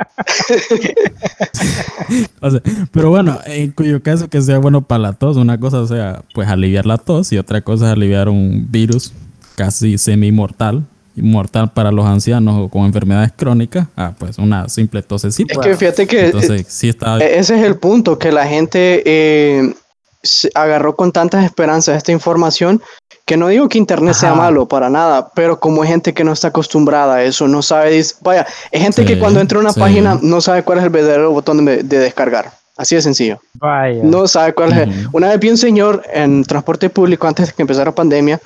O 2.41 2.51
sea, 2.51 2.61
pero 2.91 3.11
bueno, 3.11 3.39
en 3.45 3.73
cuyo 3.73 4.03
caso 4.03 4.29
que 4.29 4.41
sea 4.41 4.59
bueno 4.59 4.83
para 4.83 4.99
la 5.01 5.13
tos, 5.13 5.37
una 5.37 5.59
cosa 5.59 5.87
sea 5.87 6.23
pues 6.33 6.49
aliviar 6.49 6.87
la 6.87 6.97
tos 6.97 7.33
y 7.33 7.39
otra 7.39 7.61
cosa 7.61 7.87
es 7.87 7.93
aliviar 7.93 8.29
un 8.29 8.67
virus 8.71 9.13
casi 9.57 9.99
semi-mortal, 9.99 10.85
mortal 11.23 11.73
para 11.73 11.93
los 11.93 12.07
ancianos 12.07 12.61
o 12.61 12.69
con 12.69 12.85
enfermedades 12.85 13.33
crónicas, 13.37 13.87
ah, 13.97 14.13
pues 14.19 14.39
una 14.39 14.69
simple 14.69 15.03
tosecita. 15.03 15.53
Es 15.53 15.59
que 15.59 15.77
fíjate 15.77 16.07
que... 16.07 16.27
Entonces, 16.27 16.67
sí 16.69 16.89
está... 16.89 17.19
Ese 17.19 17.59
es 17.59 17.65
el 17.65 17.77
punto, 17.77 18.19
que 18.19 18.33
la 18.33 18.47
gente 18.47 19.03
eh, 19.05 19.75
se 20.23 20.51
agarró 20.55 20.97
con 20.97 21.13
tantas 21.13 21.45
esperanzas 21.45 21.97
esta 21.97 22.13
información, 22.13 22.83
que 23.25 23.37
no 23.37 23.49
digo 23.49 23.69
que 23.69 23.79
Internet 23.79 24.15
sea 24.15 24.35
malo 24.35 24.67
para 24.67 24.89
nada, 24.89 25.31
pero 25.35 25.61
como 25.61 25.83
hay 25.83 25.89
gente 25.89 26.15
que 26.15 26.25
no 26.25 26.33
está 26.33 26.49
acostumbrada 26.49 27.17
a 27.17 27.25
eso, 27.25 27.47
no 27.47 27.61
sabe, 27.63 27.99
dis- 27.99 28.17
vaya, 28.23 28.47
hay 28.73 28.81
gente 28.81 29.05
que 29.05 29.19
cuando 29.19 29.41
entra 29.41 29.59
a 29.59 29.61
una 29.61 29.73
sí. 29.73 29.81
página 29.81 30.19
no 30.23 30.41
sabe 30.41 30.63
cuál 30.63 30.79
es 30.79 30.85
el 30.85 30.91
verdadero 30.91 31.31
botón 31.31 31.65
de, 31.65 31.83
de 31.83 31.99
descargar. 31.99 32.53
Así 32.79 32.95
de 32.95 33.03
sencillo. 33.03 33.41
Vaya. 33.55 34.01
No 34.05 34.29
sabe 34.29 34.55
cuál 34.55 34.73
es. 34.73 34.87
Ujú. 34.87 35.17
Una 35.17 35.31
vez 35.31 35.41
vi 35.41 35.51
un 35.51 35.59
señor 35.59 36.05
en 36.15 36.45
transporte 36.45 36.89
público 36.89 37.27
antes 37.27 37.49
de 37.49 37.53
que 37.53 37.63
empezara 37.63 37.87
la 37.87 37.95
pandemia 37.95 38.41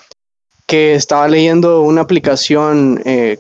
que 0.67 0.95
estaba 0.95 1.29
leyendo 1.29 1.83
una 1.83 2.01
aplicación, 2.03 3.01
eh, 3.05 3.39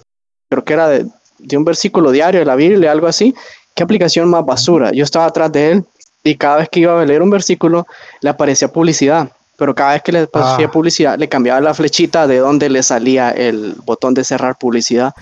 creo 0.48 0.64
que 0.64 0.72
era 0.72 0.88
de, 0.88 1.06
de 1.38 1.56
un 1.56 1.64
versículo 1.64 2.10
diario 2.10 2.40
de 2.40 2.46
la 2.46 2.56
Biblia, 2.56 2.92
algo 2.92 3.06
así. 3.06 3.34
¿Qué 3.74 3.82
aplicación 3.82 4.28
más 4.28 4.44
basura? 4.44 4.92
Yo 4.92 5.04
estaba 5.04 5.26
atrás 5.26 5.50
de 5.52 5.72
él 5.72 5.84
y 6.24 6.36
cada 6.36 6.58
vez 6.58 6.68
que 6.68 6.80
iba 6.80 7.00
a 7.00 7.04
leer 7.04 7.22
un 7.22 7.30
versículo 7.30 7.86
le 8.20 8.30
aparecía 8.30 8.68
publicidad. 8.68 9.28
Pero 9.56 9.74
cada 9.74 9.92
vez 9.92 10.02
que 10.02 10.12
le 10.12 10.18
aparecía 10.20 10.66
Ah. 10.66 10.70
publicidad, 10.70 11.18
le 11.18 11.28
cambiaba 11.28 11.60
la 11.60 11.72
flechita 11.74 12.26
de 12.26 12.38
donde 12.38 12.68
le 12.68 12.82
salía 12.82 13.30
el 13.30 13.74
botón 13.84 14.12
de 14.14 14.24
cerrar 14.24 14.56
publicidad. 14.58 15.14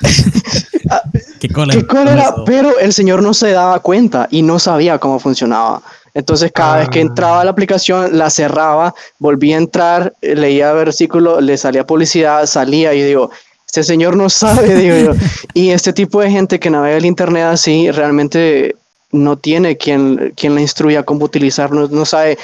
¿Qué 1.40 1.48
cólera? 1.48 1.80
¿Qué 1.80 1.86
cólera? 1.86 2.34
Pero 2.44 2.78
el 2.78 2.92
señor 2.92 3.22
no 3.22 3.32
se 3.34 3.52
daba 3.52 3.78
cuenta 3.80 4.28
y 4.30 4.42
no 4.42 4.58
sabía 4.58 4.98
cómo 4.98 5.18
funcionaba. 5.18 5.82
Entonces 6.16 6.50
cada 6.50 6.78
vez 6.78 6.88
que 6.88 6.98
Ah. 7.00 7.02
entraba 7.02 7.40
a 7.42 7.44
la 7.44 7.50
aplicación, 7.50 8.16
la 8.16 8.30
cerraba, 8.30 8.94
volvía 9.18 9.56
a 9.56 9.60
entrar, 9.60 10.14
eh, 10.22 10.34
leía 10.34 10.72
versículo, 10.72 11.42
le 11.42 11.58
salía 11.58 11.84
publicidad, 11.86 12.46
salía 12.46 12.94
y 12.94 13.02
digo, 13.02 13.30
este 13.66 13.84
señor 13.84 14.16
no 14.16 14.30
sabe, 14.30 14.74
digo 14.82 14.96
yo. 14.96 15.20
Y 15.52 15.70
este 15.70 15.92
tipo 15.92 16.22
de 16.22 16.30
gente 16.30 16.58
que 16.58 16.70
navega 16.70 16.96
el 16.96 17.04
internet 17.04 17.44
así 17.44 17.90
realmente 17.90 18.76
no 19.12 19.36
tiene 19.36 19.76
quien, 19.76 20.32
quien 20.34 20.54
le 20.54 20.62
instruya 20.62 21.02
cómo 21.02 21.26
utilizarlo, 21.26 21.86
no 21.88 22.06
sabe. 22.06 22.38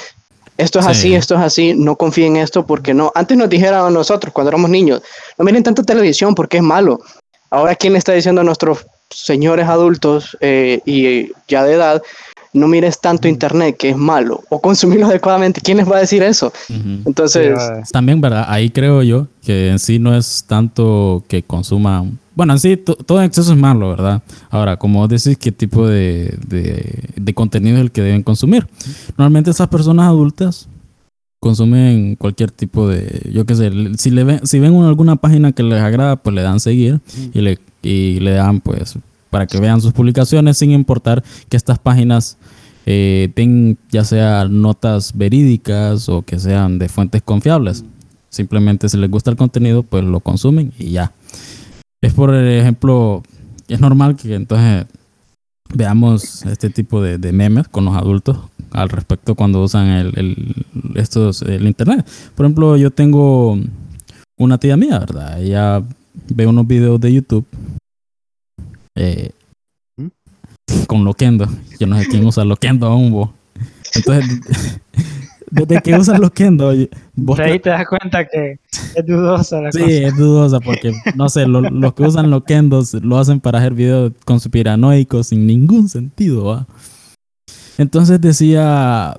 Esto 0.55 0.77
es 0.77 0.85
Sí. 0.85 0.91
así, 0.91 1.15
esto 1.15 1.33
es 1.33 1.41
así, 1.41 1.73
no 1.73 1.95
confíen 1.95 2.35
en 2.35 2.43
esto 2.43 2.63
porque 2.67 2.93
no. 2.93 3.11
Antes 3.15 3.35
nos 3.35 3.49
dijeron 3.49 3.87
a 3.87 3.89
nosotros 3.89 4.31
cuando 4.31 4.49
éramos 4.49 4.69
niños, 4.69 5.01
no 5.39 5.43
miren 5.45 5.63
tanta 5.63 5.81
televisión 5.81 6.35
porque 6.35 6.57
es 6.57 6.63
malo. 6.63 6.99
Ahora, 7.49 7.73
¿quién 7.75 7.93
le 7.93 7.99
está 7.99 8.13
diciendo 8.13 8.41
a 8.41 8.43
nuestros 8.43 8.85
señores 9.09 9.67
adultos 9.67 10.37
eh, 10.41 10.79
y 10.85 11.31
ya 11.47 11.63
de 11.63 11.73
edad, 11.73 12.01
no 12.53 12.67
mires 12.67 12.99
tanto 12.99 13.27
internet 13.27 13.75
que 13.77 13.89
es 13.89 13.97
malo 13.97 14.43
o 14.49 14.61
consumirlo 14.61 15.05
adecuadamente? 15.07 15.59
¿Quién 15.61 15.77
les 15.77 15.89
va 15.89 15.97
a 15.97 15.99
decir 16.01 16.21
eso? 16.23 16.51
Entonces, 17.05 17.57
Sí, 17.85 17.91
También, 17.91 18.21
¿verdad? 18.21 18.45
Ahí 18.47 18.69
creo 18.69 19.01
yo 19.03 19.27
que 19.43 19.69
en 19.69 19.79
sí 19.79 19.99
no 19.99 20.15
es 20.15 20.45
tanto 20.47 21.23
que 21.27 21.43
consuman. 21.43 22.19
Bueno, 22.35 22.53
en 22.53 22.59
sí 22.59 22.77
to- 22.77 22.95
todo 22.95 23.19
en 23.19 23.25
exceso 23.25 23.51
es 23.53 23.57
malo, 23.59 23.89
¿verdad? 23.89 24.21
Ahora, 24.49 24.77
como 24.77 24.99
vos 24.99 25.09
decís, 25.09 25.37
¿qué 25.37 25.51
tipo 25.51 25.87
de, 25.87 26.35
de- 26.47 27.09
de 27.15 27.33
contenido 27.33 27.77
es 27.77 27.81
el 27.83 27.91
que 27.91 28.01
deben 28.01 28.23
consumir? 28.23 28.67
Normalmente 29.17 29.51
esas 29.51 29.67
personas 29.67 30.07
adultas 30.07 30.67
consumen 31.39 32.15
cualquier 32.15 32.51
tipo 32.51 32.87
de, 32.87 33.29
yo 33.33 33.45
qué 33.45 33.55
sé, 33.55 33.71
si, 33.97 34.11
le 34.11 34.23
ven, 34.23 34.47
si 34.47 34.59
ven 34.59 34.75
alguna 34.81 35.17
página 35.17 35.51
que 35.51 35.61
les 35.63 35.81
agrada, 35.81 36.15
pues 36.15 36.33
le 36.33 36.41
dan 36.41 36.59
seguir 36.59 37.01
y 37.33 37.41
le, 37.41 37.59
y 37.81 38.19
le 38.21 38.31
dan 38.31 38.61
pues 38.61 38.97
para 39.33 39.47
que 39.47 39.59
vean 39.59 39.81
sus 39.81 39.93
publicaciones 39.93 40.59
sin 40.59 40.69
importar 40.71 41.23
que 41.49 41.57
estas 41.57 41.79
páginas 41.79 42.37
eh, 42.85 43.31
tengan 43.33 43.79
ya 43.89 44.03
sea 44.03 44.45
notas 44.47 45.11
verídicas 45.17 46.07
o 46.07 46.21
que 46.21 46.37
sean 46.37 46.77
de 46.77 46.87
fuentes 46.87 47.23
confiables. 47.23 47.83
Simplemente 48.29 48.89
si 48.89 48.97
les 48.97 49.09
gusta 49.09 49.31
el 49.31 49.37
contenido, 49.37 49.81
pues 49.81 50.03
lo 50.03 50.19
consumen 50.19 50.71
y 50.77 50.91
ya. 50.91 51.11
Es 51.99 52.13
por 52.13 52.35
ejemplo, 52.35 53.23
es 53.67 53.79
normal 53.79 54.15
que 54.15 54.35
entonces 54.35 54.85
veamos 55.73 56.45
este 56.45 56.69
tipo 56.69 57.01
de, 57.01 57.17
de 57.17 57.31
memes 57.31 57.67
con 57.67 57.85
los 57.85 57.95
adultos 57.95 58.37
al 58.71 58.89
respecto 58.89 59.33
cuando 59.33 59.63
usan 59.63 59.87
el, 59.87 60.13
el- 60.15 60.65
estos, 60.93 61.41
el 61.41 61.65
internet. 61.65 62.07
Por 62.35 62.45
ejemplo, 62.45 62.77
yo 62.77 62.91
tengo 62.91 63.57
una 64.37 64.59
tía 64.59 64.77
mía, 64.77 64.99
¿verdad? 64.99 65.41
Ella 65.41 65.81
ve 66.29 66.45
unos 66.45 66.67
videos 66.67 67.01
de 67.01 67.13
YouTube 67.13 67.45
eh, 68.95 69.31
con 70.87 71.03
Loquendo. 71.05 71.47
Yo 71.79 71.87
no 71.87 71.97
sé 71.99 72.07
quién 72.07 72.25
usa 72.25 72.43
Loquendo 72.45 72.87
aún, 72.87 73.11
vos. 73.11 73.29
Entonces, 73.95 74.39
desde 75.51 75.81
que 75.81 75.95
usa 75.95 76.17
Loquendo, 76.17 76.73
vos 77.15 77.39
ahí 77.39 77.59
te 77.59 77.69
das 77.69 77.85
cuenta 77.87 78.25
que 78.25 78.59
es 78.95 79.05
dudosa 79.05 79.61
la 79.61 79.71
Sí, 79.71 79.79
cosa. 79.79 79.91
es 79.91 80.17
dudosa 80.17 80.59
porque, 80.59 80.93
no 81.15 81.29
sé, 81.29 81.45
lo- 81.47 81.61
los 81.61 81.93
que 81.93 82.03
usan 82.03 82.29
loquendos 82.31 82.93
lo 82.95 83.17
hacen 83.19 83.39
para 83.39 83.59
hacer 83.59 83.73
videos 83.73 84.11
conspiranoicos 84.25 85.27
sin 85.27 85.45
ningún 85.45 85.89
sentido, 85.89 86.45
¿va? 86.45 86.67
Entonces 87.77 88.19
decía, 88.21 89.17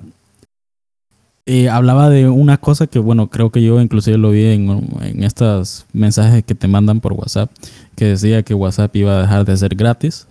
eh, 1.45 1.69
hablaba 1.69 2.09
de 2.09 2.27
una 2.27 2.57
cosa 2.57 2.87
que, 2.87 2.97
bueno, 2.97 3.29
creo 3.29 3.51
que 3.51 3.61
yo 3.61 3.79
inclusive 3.79 4.17
lo 4.17 4.31
vi 4.31 4.45
en, 4.45 4.87
en 5.01 5.23
estos 5.23 5.85
mensajes 5.93 6.43
que 6.43 6.55
te 6.55 6.67
mandan 6.67 7.01
por 7.01 7.13
WhatsApp, 7.13 7.51
que 7.95 8.05
decía 8.05 8.41
que 8.41 8.55
WhatsApp 8.55 8.95
iba 8.95 9.17
a 9.17 9.21
dejar 9.21 9.45
de 9.45 9.55
ser 9.55 9.75
gratis, 9.75 10.27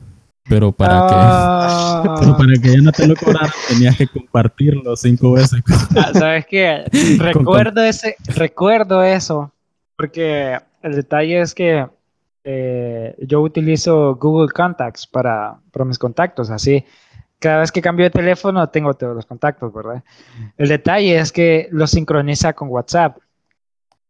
pero 0.48 0.72
para 0.72 1.06
que... 1.06 1.14
Ah, 1.16 2.16
pero 2.20 2.36
para 2.36 2.52
que 2.60 2.72
ya 2.72 2.82
no 2.82 2.90
te 2.90 3.06
lo 3.06 3.14
cobraran, 3.14 3.50
tenías 3.68 3.96
que 3.96 4.08
compartirlo 4.08 4.96
cinco 4.96 5.32
veces. 5.32 5.62
ah, 5.96 6.10
¿Sabes 6.12 6.46
qué? 6.48 6.84
Recuerdo 7.18 7.82
ese, 7.82 8.16
recuerdo 8.26 9.02
eso, 9.04 9.52
porque 9.96 10.58
el 10.82 10.96
detalle 10.96 11.40
es 11.40 11.54
que 11.54 11.86
eh, 12.42 13.14
yo 13.20 13.40
utilizo 13.40 14.16
Google 14.16 14.52
Contacts 14.52 15.06
para, 15.06 15.56
para 15.72 15.84
mis 15.84 15.98
contactos, 15.98 16.50
así. 16.50 16.84
Cada 17.38 17.60
vez 17.60 17.72
que 17.72 17.82
cambio 17.82 18.04
de 18.04 18.10
teléfono 18.10 18.68
tengo 18.68 18.94
todos 18.94 19.14
los 19.14 19.26
contactos, 19.26 19.72
¿verdad? 19.72 20.02
El 20.56 20.68
detalle 20.68 21.18
es 21.18 21.30
que 21.30 21.68
lo 21.70 21.86
sincroniza 21.86 22.52
con 22.54 22.68
WhatsApp. 22.68 23.18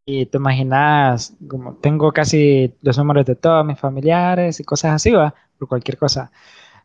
Y 0.07 0.27
te 0.27 0.37
imaginas, 0.37 1.35
como 1.49 1.75
tengo 1.77 2.13
casi 2.13 2.75
los 2.83 2.99
números 2.99 3.25
de 3.25 3.37
todos 3.37 3.65
mis 3.65 3.79
familiares 3.79 4.61
y 4.61 4.65
cosas 4.65 4.93
así, 4.93 5.11
va, 5.11 5.35
por 5.59 5.67
cualquier 5.67 5.97
cosa. 5.97 6.31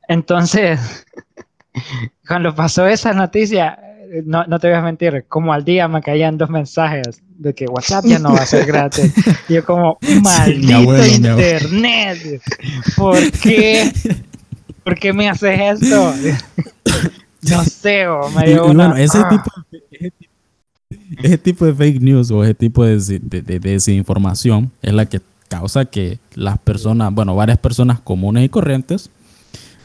Entonces, 0.08 1.06
cuando 2.28 2.56
pasó 2.56 2.88
esa 2.88 3.13
noticia, 3.13 3.78
no, 4.25 4.45
no, 4.45 4.60
te 4.60 4.67
voy 4.67 4.78
a 4.78 4.82
mentir, 4.82 5.25
como 5.28 5.54
al 5.54 5.63
día 5.63 5.88
me 5.88 6.02
caían 6.02 6.38
dos 6.38 6.49
mensajes 6.49 7.21
de 7.30 7.54
que 7.54 7.65
WhatsApp 7.65 8.06
ya 8.06 8.19
no 8.19 8.34
va 8.34 8.41
a 8.41 8.45
ser 8.45 8.65
gratis. 8.65 9.13
Y 9.47 9.54
yo 9.56 9.65
como, 9.65 9.97
maldito 10.23 10.67
sí, 10.67 10.73
abuelo, 10.73 11.06
internet, 11.06 12.41
¿por 12.97 13.32
qué? 13.32 13.91
¿Por 14.89 14.99
qué 14.99 15.13
me 15.13 15.30
haces 15.30 15.82
esto? 15.82 16.13
no 17.43 17.63
sé, 17.63 18.08
o 18.08 18.28
me 18.32 18.47
dio 18.49 18.65
una... 18.65 18.88
Bueno, 18.88 18.95
ese, 18.95 19.19
tipo, 19.19 19.52
ese, 19.71 20.10
tipo, 20.10 20.25
ese, 21.21 21.38
tipo, 21.38 21.65
de 21.65 21.73
fake 21.75 22.02
news 22.02 22.32
o 22.32 22.43
ese 22.43 22.56
tipo 22.56 22.84
de, 22.84 22.97
de, 22.97 23.41
de, 23.43 23.60
desinformación 23.60 24.71
es 24.82 24.93
la 24.93 25.06
que 25.06 25.21
causa 25.47 25.86
que 25.86 26.17
las 26.34 26.58
personas, 26.58 27.13
bueno, 27.13 27.36
varias 27.36 27.60
personas 27.60 27.99
comunes 27.99 28.45
y 28.45 28.49
corrientes 28.49 29.12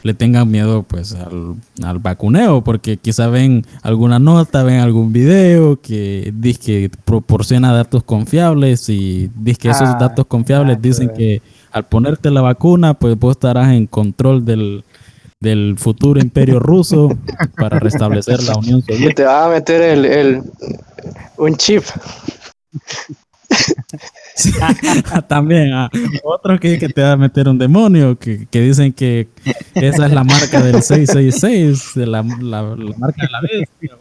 le 0.01 0.15
tengan 0.15 0.49
miedo 0.49 0.83
pues 0.83 1.13
al, 1.13 1.55
al, 1.83 1.99
vacuneo, 1.99 2.63
porque 2.63 2.97
quizá 2.97 3.27
ven 3.27 3.63
alguna 3.83 4.17
nota, 4.17 4.63
ven 4.63 4.79
algún 4.79 5.13
video 5.13 5.79
que 5.81 6.31
dice 6.35 6.59
que 6.59 6.91
proporciona 7.05 7.73
datos 7.73 8.03
confiables 8.03 8.89
y 8.89 9.29
dice 9.35 9.59
que 9.59 9.69
esos 9.69 9.89
Ah, 9.89 9.97
datos 9.99 10.25
confiables 10.25 10.77
ah, 10.77 10.79
dicen 10.81 11.07
pues. 11.07 11.17
que 11.17 11.41
al 11.75 11.85
ponerte 11.85 12.31
la 12.31 12.39
vacuna, 12.39 12.93
pues 12.93 13.19
vos 13.19 13.31
estarás 13.35 13.73
en 13.73 13.85
control 13.85 14.45
del, 14.45 14.85
del 15.41 15.75
futuro 15.77 16.21
imperio 16.21 16.57
ruso 16.57 17.09
para 17.57 17.79
restablecer 17.79 18.41
la 18.43 18.55
Unión 18.55 18.81
Soviética. 18.87 19.13
te 19.13 19.23
va 19.25 19.45
a 19.45 19.49
meter 19.49 19.81
el, 19.81 20.05
el 20.05 20.41
un 21.37 21.57
chip. 21.57 21.83
Sí, 24.35 24.53
También, 25.27 25.73
ah, 25.73 25.89
otro 26.23 26.57
que, 26.57 26.79
que 26.79 26.87
te 26.87 27.01
va 27.01 27.11
a 27.11 27.17
meter 27.17 27.49
un 27.49 27.57
demonio, 27.57 28.17
que, 28.17 28.47
que 28.49 28.61
dicen 28.61 28.93
que 28.93 29.27
esa 29.73 30.05
es 30.05 30.13
la 30.13 30.23
marca 30.23 30.61
del 30.61 30.81
666, 30.81 31.91
de 31.95 32.07
la, 32.07 32.23
la, 32.39 32.61
la 32.61 32.97
marca 32.97 33.21
de 33.21 33.31
la 33.31 33.41
bestia. 33.41 33.97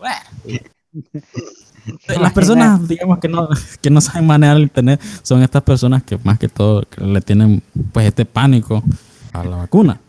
Las 2.20 2.33
personas, 2.33 2.87
digamos, 2.88 3.18
que 3.18 3.29
no, 3.29 3.49
que 3.81 3.90
no 3.90 4.01
saben 4.01 4.27
manejar 4.27 4.57
el 4.57 4.64
internet, 4.64 5.01
son 5.23 5.42
estas 5.42 5.62
personas 5.62 6.03
que 6.03 6.18
más 6.23 6.38
que 6.38 6.49
todo 6.49 6.83
que 6.83 7.03
le 7.05 7.20
tienen 7.20 7.62
pues 7.92 8.07
este 8.07 8.25
pánico 8.25 8.83
a 9.33 9.44
la 9.44 9.57
vacuna. 9.57 10.01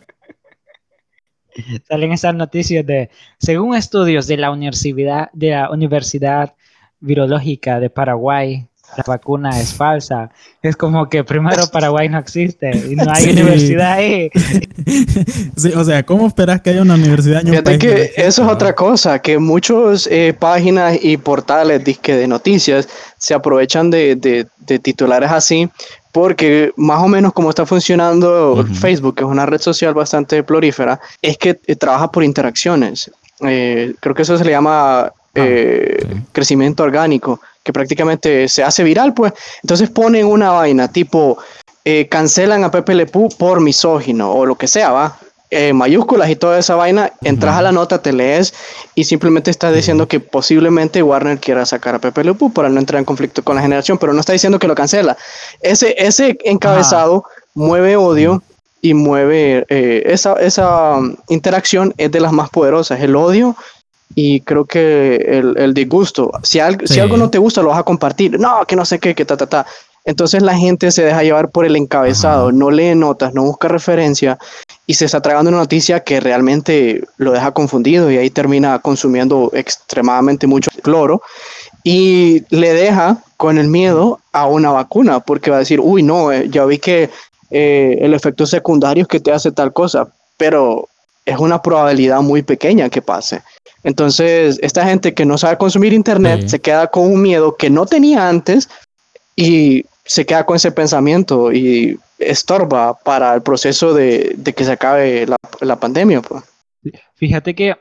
Salen 1.88 2.12
esas 2.12 2.34
noticias 2.34 2.84
de, 2.84 3.10
según 3.38 3.74
estudios 3.74 4.26
de 4.26 4.36
la 4.36 4.50
Universidad, 4.50 5.30
de 5.32 5.50
la 5.50 5.70
Universidad 5.70 6.54
Virológica 7.00 7.80
de 7.80 7.90
Paraguay, 7.90 8.66
la 8.96 9.04
vacuna 9.06 9.60
es 9.60 9.74
falsa. 9.74 10.30
Es 10.62 10.76
como 10.76 11.08
que 11.08 11.22
primero 11.24 11.66
Paraguay 11.72 12.08
no 12.08 12.18
existe 12.18 12.70
y 12.90 12.96
no 12.96 13.04
hay 13.12 13.24
Sí. 13.24 13.30
universidad 13.30 13.92
ahí. 13.92 14.30
Sí, 15.56 15.72
o 15.74 15.82
sea, 15.84 16.02
¿cómo 16.04 16.26
esperas 16.26 16.60
que 16.60 16.70
haya 16.70 16.82
una 16.82 16.94
universidad 16.94 17.40
en 17.40 17.46
un 17.48 17.52
Fíjate 17.52 17.64
país 17.70 17.78
que 17.80 18.02
existe, 18.02 18.26
eso 18.26 18.42
es 18.44 18.48
otra 18.48 18.74
cosa, 18.74 19.18
que 19.20 19.38
muchas 19.38 20.08
páginas 20.38 20.98
y 21.02 21.16
portales 21.16 21.82
disque 21.82 22.14
de 22.14 22.26
noticias 22.28 22.88
se 23.18 23.34
aprovechan 23.34 23.90
de, 23.90 24.16
de- 24.16 24.46
de 24.58 24.78
titulares 24.80 25.30
así, 25.30 25.68
porque 26.12 26.72
más 26.76 27.00
o 27.02 27.08
menos 27.08 27.32
como 27.32 27.50
está 27.50 27.64
funcionando. 27.66 28.64
Facebook, 28.80 29.14
que 29.16 29.22
es 29.24 29.28
una 29.30 29.46
red 29.46 29.60
social 29.60 29.94
bastante 29.94 30.42
prolífera, 30.42 31.00
es 31.22 31.38
que 31.38 31.58
eh, 31.66 31.76
trabaja 31.76 32.10
por 32.10 32.24
interacciones. 32.24 33.10
Eh, 33.40 33.94
creo 34.00 34.14
que 34.14 34.22
eso 34.22 34.36
se 34.36 34.44
le 34.44 34.50
llama 34.52 35.12
eh, 35.34 35.98
sí. 36.00 36.22
crecimiento 36.32 36.82
orgánico, 36.82 37.40
que 37.66 37.72
prácticamente 37.72 38.48
se 38.48 38.62
hace 38.62 38.84
viral, 38.84 39.12
pues. 39.12 39.32
Entonces 39.60 39.90
ponen 39.90 40.24
una 40.24 40.52
vaina 40.52 40.86
tipo, 40.86 41.36
eh, 41.84 42.06
cancelan 42.08 42.62
a 42.62 42.70
Pepe 42.70 42.94
Le 42.94 43.06
Pew 43.06 43.28
por 43.36 43.60
misógino 43.60 44.32
o 44.32 44.46
lo 44.46 44.54
que 44.54 44.68
sea, 44.68 44.92
va. 44.92 45.18
Eh, 45.50 45.72
mayúsculas 45.72 46.30
y 46.30 46.36
toda 46.36 46.58
esa 46.58 46.76
vaina, 46.76 47.12
entras 47.22 47.56
a 47.56 47.62
la 47.62 47.72
nota, 47.72 48.00
te 48.02 48.12
lees 48.12 48.54
y 48.94 49.02
simplemente 49.02 49.50
estás 49.50 49.74
diciendo 49.74 50.06
que 50.06 50.20
posiblemente 50.20 51.02
Warner 51.02 51.38
quiera 51.38 51.66
sacar 51.66 51.96
a 51.96 51.98
Pepe 51.98 52.22
Le 52.22 52.34
Pew 52.34 52.52
para 52.52 52.68
no 52.68 52.78
entrar 52.78 53.00
en 53.00 53.04
conflicto 53.04 53.42
con 53.42 53.56
la 53.56 53.62
generación, 53.62 53.98
pero 53.98 54.12
no 54.12 54.20
está 54.20 54.32
diciendo 54.32 54.60
que 54.60 54.68
lo 54.68 54.76
cancela. 54.76 55.16
Ese, 55.60 55.96
ese 55.98 56.38
encabezado 56.44 57.24
mueve 57.54 57.96
odio 57.96 58.42
y 58.80 58.94
mueve 58.94 59.66
eh, 59.68 60.04
esa, 60.06 60.34
esa 60.34 60.98
um, 60.98 61.16
interacción 61.28 61.94
es 61.96 62.12
de 62.12 62.20
las 62.20 62.32
más 62.32 62.48
poderosas, 62.50 63.00
el 63.00 63.16
odio 63.16 63.56
y 64.14 64.40
creo 64.40 64.64
que 64.64 65.16
el, 65.16 65.56
el 65.58 65.74
disgusto. 65.74 66.30
Si, 66.42 66.60
al- 66.60 66.80
si 66.86 66.94
Sí. 66.94 67.00
algo 67.00 67.16
no 67.16 67.28
te 67.30 67.38
gusta, 67.38 67.62
lo 67.62 67.68
vas 67.70 67.78
a 67.80 67.82
compartir. 67.82 68.38
No, 68.38 68.64
que 68.66 68.76
no 68.76 68.84
sé 68.84 68.98
qué, 68.98 69.14
que 69.14 69.24
ta, 69.24 69.36
ta, 69.36 69.46
ta. 69.46 69.66
Entonces 70.04 70.40
la 70.42 70.56
gente 70.56 70.92
se 70.92 71.02
deja 71.04 71.24
llevar 71.24 71.50
por 71.50 71.64
el 71.66 71.74
encabezado, 71.74 72.48
Ajá. 72.48 72.56
no 72.56 72.70
lee 72.70 72.94
notas, 72.94 73.34
no 73.34 73.42
busca 73.42 73.66
referencia 73.66 74.38
y 74.86 74.94
se 74.94 75.04
está 75.04 75.20
tragando 75.20 75.48
una 75.48 75.58
noticia 75.58 76.04
que 76.04 76.20
realmente 76.20 77.02
lo 77.16 77.32
deja 77.32 77.50
confundido 77.50 78.08
y 78.12 78.16
ahí 78.16 78.30
termina 78.30 78.78
consumiendo 78.78 79.50
extremadamente 79.52 80.46
mucho 80.46 80.70
cloro 80.82 81.22
y 81.82 82.44
le 82.50 82.72
deja 82.72 83.18
con 83.36 83.58
el 83.58 83.66
miedo 83.66 84.20
a 84.32 84.46
una 84.46 84.70
vacuna 84.70 85.18
porque 85.20 85.50
va 85.50 85.56
a 85.56 85.60
decir, 85.60 85.80
uy, 85.80 86.04
no, 86.04 86.30
eh, 86.30 86.46
ya 86.50 86.64
vi 86.66 86.78
que 86.78 87.10
eh, 87.50 87.98
el 88.00 88.14
efecto 88.14 88.46
secundario 88.46 89.02
es 89.02 89.08
que 89.08 89.18
te 89.20 89.32
hace 89.32 89.50
tal 89.50 89.72
cosa, 89.72 90.06
pero 90.36 90.88
es 91.24 91.38
una 91.38 91.60
probabilidad 91.62 92.20
muy 92.20 92.42
pequeña 92.42 92.88
que 92.90 93.02
pase. 93.02 93.42
Entonces, 93.86 94.58
esta 94.62 94.84
gente 94.84 95.14
que 95.14 95.24
no 95.24 95.38
sabe 95.38 95.56
consumir 95.58 95.92
internet 95.92 96.40
Sí. 96.42 96.48
se 96.50 96.60
queda 96.60 96.88
con 96.88 97.04
un 97.06 97.22
miedo 97.22 97.56
que 97.56 97.70
no 97.70 97.86
tenía 97.86 98.28
antes 98.28 98.68
y 99.36 99.84
se 100.04 100.26
queda 100.26 100.44
con 100.44 100.56
ese 100.56 100.72
pensamiento 100.72 101.52
y 101.52 101.98
estorba 102.18 102.94
para 102.98 103.32
el 103.34 103.42
proceso 103.42 103.94
de, 103.94 104.34
de 104.36 104.52
que 104.52 104.64
se 104.64 104.72
acabe 104.72 105.26
la, 105.26 105.36
la 105.60 105.76
pandemia. 105.76 106.20
pues. 106.20 106.42
Fíjate 107.14 107.54
que 107.54 107.76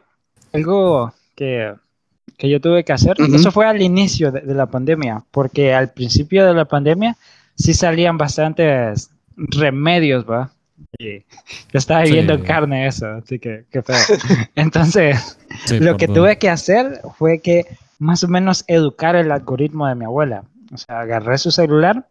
algo 0.53 1.11
que, 1.35 1.73
que 2.37 2.49
yo 2.49 2.61
tuve 2.61 2.83
que 2.83 2.93
hacer, 2.93 3.19
Ujú. 3.19 3.35
eso 3.35 3.51
fue 3.51 3.65
al 3.65 3.81
inicio 3.81 4.31
de, 4.31 4.41
de 4.41 4.53
la 4.53 4.67
pandemia, 4.67 5.23
porque 5.31 5.73
al 5.73 5.89
principio 5.91 6.45
de 6.45 6.53
la 6.53 6.65
pandemia 6.65 7.17
sí 7.55 7.73
salían 7.73 8.17
bastantes 8.19 9.09
remedios, 9.37 10.23
¿va? 10.29 10.51
Y 10.97 11.19
yo 11.19 11.23
estaba 11.73 12.03
viviendo 12.03 12.35
Sí. 12.37 12.43
carne 12.43 12.87
eso, 12.87 13.07
así 13.07 13.39
que 13.39 13.65
qué 13.71 13.81
feo. 13.81 13.95
Entonces, 14.55 15.37
Sí, 15.65 15.79
lo 15.79 15.97
que 15.97 16.07
tuve 16.07 16.37
que 16.37 16.49
hacer 16.49 17.01
fue 17.17 17.39
que 17.39 17.65
más 17.99 18.23
o 18.23 18.27
menos 18.27 18.63
educar 18.67 19.15
el 19.15 19.31
algoritmo 19.31 19.87
de 19.87 19.95
mi 19.95 20.05
abuela. 20.05 20.43
O 20.73 20.77
sea, 20.77 20.99
agarré 21.01 21.37
su 21.37 21.51
celular 21.51 22.07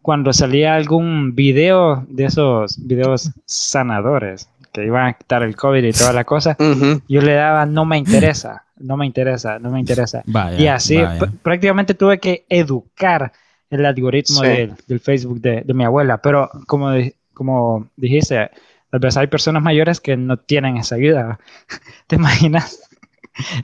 cuando 0.00 0.32
salía 0.32 0.74
algún 0.76 1.34
video 1.34 2.06
de 2.08 2.24
esos 2.26 2.78
videos 2.86 3.30
sanadores 3.44 4.48
que 4.72 4.84
iban 4.86 5.06
a 5.08 5.12
quitar 5.14 5.42
el 5.42 5.56
COVID 5.56 5.82
y 5.84 5.92
toda 5.92 6.12
la 6.12 6.24
cosa, 6.24 6.56
Ujú. 6.58 7.02
yo 7.08 7.20
le 7.20 7.34
daba 7.34 7.66
no 7.66 7.84
me 7.84 7.98
interesa, 7.98 8.64
no 8.78 8.96
me 8.96 9.04
interesa, 9.06 9.58
no 9.58 9.70
me 9.70 9.80
interesa. 9.80 10.22
Vaya, 10.26 10.58
y 10.58 10.66
así 10.68 10.96
pr- 10.96 11.32
prácticamente 11.42 11.94
tuve 11.94 12.18
que 12.18 12.46
educar 12.48 13.32
el 13.70 13.84
algoritmo 13.84 14.40
Sí. 14.42 14.46
del, 14.46 14.74
del 14.86 15.00
Facebook 15.00 15.40
de, 15.40 15.62
de 15.62 15.74
mi 15.74 15.84
abuela. 15.84 16.18
Pero 16.18 16.48
como, 16.66 16.92
di- 16.92 17.12
como 17.38 17.88
dijiste, 17.96 18.50
tal 18.90 19.00
vez 19.00 19.16
hay 19.16 19.28
personas 19.28 19.62
mayores 19.62 20.00
que 20.00 20.16
no 20.18 20.36
tienen 20.36 20.76
esa 20.76 20.96
ayuda. 20.96 21.38
¿Te 22.06 22.16
imaginas? 22.16 22.80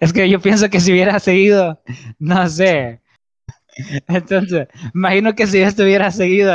Es 0.00 0.12
que 0.12 0.30
yo 0.30 0.40
pienso 0.40 0.70
que 0.70 0.78
si 0.78 0.92
hubiera 0.92 1.18
seguido, 1.18 1.80
no 2.20 2.48
sé. 2.48 3.00
Entonces, 4.06 4.68
imagino 4.94 5.34
que 5.34 5.48
si 5.48 5.58
yo 5.58 5.66
estuviera 5.66 6.12
seguido, 6.12 6.52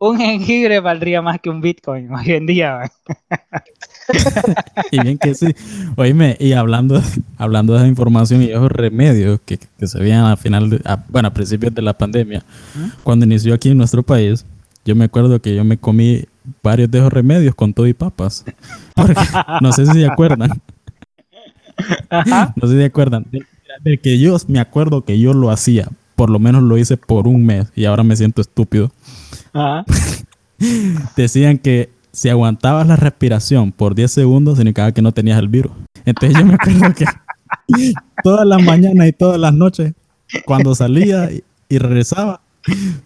un 0.00 0.18
jengibre 0.18 0.80
valdría 0.80 1.22
más 1.22 1.38
que 1.40 1.48
un 1.48 1.60
Bitcoin 1.60 2.12
hoy 2.12 2.32
en 2.32 2.46
día. 2.46 2.90
Y 4.90 5.00
bien 5.00 5.18
que 5.18 5.34
sí. 5.34 5.54
Oíme, 5.96 6.36
y 6.40 6.52
hablando, 6.52 7.00
hablando 7.38 7.74
de 7.74 7.78
esa 7.80 7.86
información 7.88 8.42
y 8.42 8.50
esos 8.50 8.70
remedios 8.72 9.40
que, 9.46 9.58
que 9.78 9.86
se 9.86 9.98
veían 10.00 10.24
al 10.24 10.36
final, 10.36 10.70
de- 10.70 10.80
a- 10.84 11.04
bueno, 11.08 11.28
a 11.28 11.32
principios 11.32 11.72
de 11.72 11.82
la 11.82 11.96
pandemia, 11.96 12.42
cuando 13.04 13.24
inició 13.26 13.54
aquí 13.54 13.70
en 13.70 13.78
nuestro 13.78 14.02
país, 14.02 14.44
yo 14.84 14.96
me 14.96 15.04
acuerdo 15.04 15.40
que 15.40 15.54
yo 15.54 15.62
me 15.64 15.76
comí 15.78 16.24
varios 16.62 16.90
de 16.90 16.98
esos 16.98 17.12
remedios 17.12 17.54
con 17.54 17.72
todo 17.72 17.86
y 17.86 17.94
papas. 17.94 18.44
Porque, 18.94 19.14
no 19.60 19.72
sé 19.72 19.86
si 19.86 19.92
se 19.92 20.06
acuerdan, 20.06 20.50
no 22.56 22.66
sé 22.66 22.74
si 22.74 22.78
se 22.78 22.84
acuerdan, 22.84 23.26
de, 23.30 23.44
de 23.82 23.98
que 23.98 24.18
yo 24.18 24.36
me 24.48 24.60
acuerdo 24.60 25.04
que 25.04 25.18
yo 25.18 25.32
lo 25.32 25.50
hacía, 25.50 25.88
por 26.16 26.30
lo 26.30 26.38
menos 26.38 26.62
lo 26.62 26.76
hice 26.76 26.96
por 26.96 27.26
un 27.26 27.44
mes 27.46 27.72
y 27.74 27.86
ahora 27.86 28.02
me 28.02 28.16
siento 28.16 28.40
estúpido. 28.40 28.92
Ajá. 29.52 29.84
decían 31.16 31.58
que 31.58 31.90
si 32.12 32.28
aguantabas 32.28 32.86
la 32.86 32.96
respiración 32.96 33.72
por 33.72 33.94
10 33.94 34.10
segundos 34.10 34.58
significaba 34.58 34.92
que 34.92 35.02
no 35.02 35.12
tenías 35.12 35.38
el 35.38 35.48
virus. 35.48 35.72
Entonces 36.04 36.38
yo 36.38 36.44
me 36.44 36.54
acuerdo 36.54 36.94
que 36.94 37.04
todas 38.22 38.46
las 38.46 38.62
mañanas 38.62 39.08
y 39.08 39.12
todas 39.12 39.38
las 39.38 39.54
noches, 39.54 39.94
cuando 40.44 40.74
salía 40.74 41.30
y, 41.30 41.42
y 41.68 41.78
regresaba, 41.78 42.40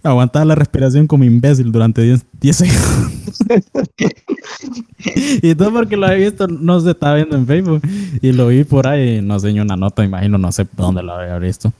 Aguantaba 0.03 0.45
la 0.45 0.55
respiración 0.55 1.07
como 1.07 1.25
imbécil 1.25 1.71
durante 1.73 2.03
10, 2.03 2.25
10 2.40 2.57
segundos. 2.57 3.38
y 5.43 5.55
todo 5.55 5.73
porque 5.73 5.97
lo 5.97 6.07
había 6.07 6.27
visto, 6.31 6.47
no 6.49 6.81
se 6.81 6.90
estaba 6.90 7.17
viendo 7.17 7.37
en 7.37 7.47
Facebook. 7.47 7.83
Y 8.21 8.33
lo 8.33 8.49
vi 8.49 8.64
por 8.64 8.87
ahí, 8.87 9.21
no 9.23 9.38
sé, 9.38 9.53
una 9.61 9.77
nota, 9.77 10.05
imagino, 10.05 10.38
no 10.38 10.51
sé 10.53 10.67
dónde 10.77 11.03
lo 11.03 11.14
había 11.14 11.38
visto. 11.38 11.73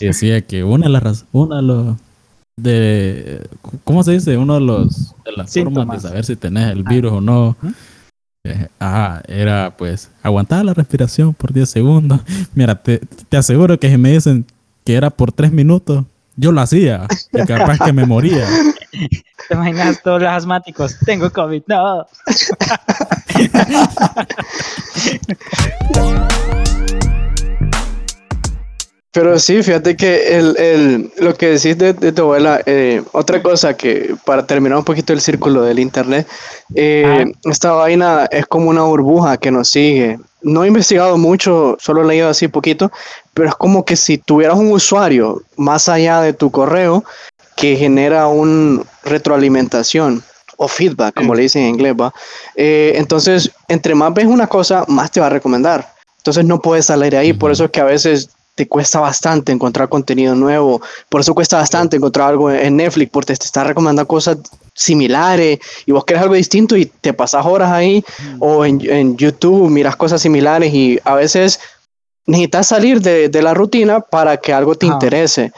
Y 0.00 0.06
decía 0.06 0.40
que 0.42 0.64
una 0.64 0.86
de 0.86 0.92
las 0.92 1.24
una 1.32 1.56
de 1.56 1.62
los 1.62 1.96
de 2.56 3.46
¿cómo 3.84 4.02
se 4.02 4.12
dice? 4.12 4.36
Uno 4.36 4.54
de 4.54 4.60
los 4.60 5.14
de 5.24 5.32
las 5.36 5.52
formas 5.52 5.74
Síntomas. 5.74 6.02
de 6.02 6.08
saber 6.08 6.24
si 6.24 6.36
tenés 6.36 6.70
el 6.72 6.82
virus 6.84 7.12
o 7.12 7.20
no. 7.20 7.56
eh, 8.44 8.68
Ajá, 8.78 9.22
era 9.26 9.74
pues 9.76 10.10
aguantar 10.22 10.64
la 10.64 10.74
respiración 10.74 11.34
por 11.34 11.52
10 11.52 11.68
segundos. 11.68 12.20
Mira, 12.54 12.80
te, 12.82 12.98
te 13.28 13.36
aseguro 13.36 13.78
que 13.78 13.90
si 13.90 13.96
me 13.96 14.12
dicen 14.12 14.44
que 14.84 14.94
era 14.94 15.10
por 15.10 15.32
3 15.32 15.52
minutos, 15.52 16.04
yo 16.42 16.52
lo 16.52 16.60
hacía. 16.60 17.06
Y 17.32 17.42
capaz 17.46 17.78
que 17.78 17.92
me 17.92 18.04
moría. 18.04 18.46
¿Te 19.48 19.54
imaginas 19.54 20.02
todos 20.02 20.20
los 20.20 20.30
asmáticos? 20.30 20.96
Tengo 21.06 21.30
COVID, 21.32 21.62
no. 21.68 22.06
Pero 29.14 29.38
sí, 29.38 29.62
fíjate 29.62 29.94
que 29.94 30.38
el, 30.38 30.56
el- 30.56 31.12
lo 31.18 31.34
que 31.34 31.48
decís 31.48 31.76
de, 31.76 31.92
de 31.92 32.12
tu 32.12 32.22
abuela, 32.22 32.62
eh, 32.64 33.02
otra 33.12 33.42
cosa 33.42 33.76
que 33.76 34.14
para 34.24 34.46
terminar 34.46 34.78
un 34.78 34.84
poquito 34.84 35.12
el 35.12 35.20
círculo 35.20 35.62
del 35.62 35.78
internet, 35.78 36.26
eh, 36.74 37.26
esta 37.44 37.72
vaina 37.72 38.26
es 38.30 38.46
como 38.46 38.70
una 38.70 38.84
burbuja 38.84 39.36
que 39.36 39.50
nos 39.50 39.68
sigue. 39.68 40.18
No 40.40 40.64
he 40.64 40.68
investigado 40.68 41.18
mucho, 41.18 41.76
solo 41.78 42.02
he 42.02 42.06
leído 42.06 42.30
así 42.30 42.48
poquito, 42.48 42.90
pero 43.34 43.48
es 43.48 43.54
como 43.54 43.84
que 43.84 43.96
si 43.96 44.18
tuvieras 44.18 44.58
un 44.58 44.72
usuario 44.72 45.42
más 45.56 45.88
allá 45.88 46.20
de 46.20 46.32
tu 46.32 46.50
correo 46.50 47.04
que 47.56 47.76
genera 47.76 48.26
un 48.26 48.84
retroalimentación 49.04 50.22
o 50.56 50.68
feedback, 50.68 51.14
como 51.14 51.34
le 51.34 51.42
dicen 51.42 51.62
en 51.62 51.68
inglés, 51.70 51.94
¿va? 52.00 52.12
Eh, 52.54 52.92
entonces, 52.96 53.50
entre 53.68 53.94
más 53.94 54.14
ves 54.14 54.26
una 54.26 54.46
cosa, 54.46 54.84
más 54.88 55.10
te 55.10 55.20
va 55.20 55.26
a 55.26 55.30
recomendar. 55.30 55.92
Entonces 56.18 56.44
no 56.44 56.60
puedes 56.60 56.86
salir 56.86 57.10
de 57.10 57.18
ahí, 57.18 57.32
por 57.32 57.50
eso 57.50 57.64
es 57.64 57.70
que 57.70 57.80
a 57.80 57.84
veces 57.84 58.30
te 58.54 58.68
cuesta 58.68 59.00
bastante 59.00 59.50
encontrar 59.50 59.88
contenido 59.88 60.34
nuevo, 60.34 60.80
por 61.08 61.22
eso 61.22 61.34
cuesta 61.34 61.56
bastante 61.56 61.96
encontrar 61.96 62.28
algo 62.28 62.50
en 62.50 62.76
Netflix, 62.76 63.10
porque 63.10 63.34
te 63.34 63.44
está 63.44 63.64
recomendando 63.64 64.06
cosas 64.06 64.38
similares 64.74 65.58
y 65.86 65.92
vos 65.92 66.04
querés 66.04 66.22
algo 66.22 66.34
distinto 66.34 66.76
y 66.76 66.86
te 66.86 67.12
pasas 67.12 67.44
horas 67.46 67.72
ahí, 67.72 68.04
o 68.38 68.64
en, 68.64 68.80
en 68.88 69.16
YouTube 69.16 69.70
miras 69.70 69.96
cosas 69.96 70.20
similares 70.20 70.72
y 70.72 71.00
a 71.04 71.14
veces 71.14 71.58
necesitas 72.26 72.68
salir 72.68 73.00
de, 73.00 73.28
de 73.28 73.42
la 73.42 73.54
rutina 73.54 74.00
para 74.00 74.36
que 74.36 74.52
algo 74.52 74.74
te 74.74 74.86
interese. 74.86 75.52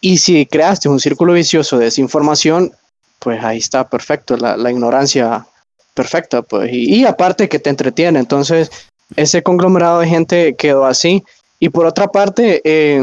Y 0.00 0.18
si 0.18 0.46
creaste 0.46 0.88
un 0.88 1.00
círculo 1.00 1.32
vicioso 1.32 1.78
de 1.78 1.86
desinformación, 1.86 2.72
pues 3.18 3.42
ahí 3.42 3.58
está 3.58 3.88
perfecto, 3.88 4.36
la, 4.36 4.56
la 4.56 4.70
ignorancia 4.70 5.46
perfecta, 5.94 6.42
pues. 6.42 6.72
Y, 6.72 7.00
y 7.00 7.04
aparte 7.04 7.48
que 7.48 7.58
te 7.58 7.70
entretiene, 7.70 8.18
entonces 8.18 8.70
ese 9.16 9.42
conglomerado 9.42 10.00
de 10.00 10.08
gente 10.08 10.54
quedó 10.56 10.84
así. 10.86 11.24
Y 11.58 11.68
por 11.68 11.86
otra 11.86 12.08
parte, 12.08 12.60
eh, 12.64 13.02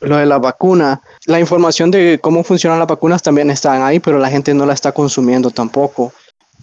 lo 0.00 0.16
de 0.16 0.26
la 0.26 0.38
vacuna, 0.38 1.00
la 1.26 1.40
información 1.40 1.90
de 1.90 2.18
cómo 2.20 2.44
funcionan 2.44 2.78
las 2.78 2.88
vacunas 2.88 3.22
también 3.22 3.50
están 3.50 3.82
ahí, 3.82 4.00
pero 4.00 4.18
la 4.18 4.30
gente 4.30 4.52
no 4.54 4.66
la 4.66 4.74
está 4.74 4.92
consumiendo 4.92 5.50
tampoco. 5.50 6.12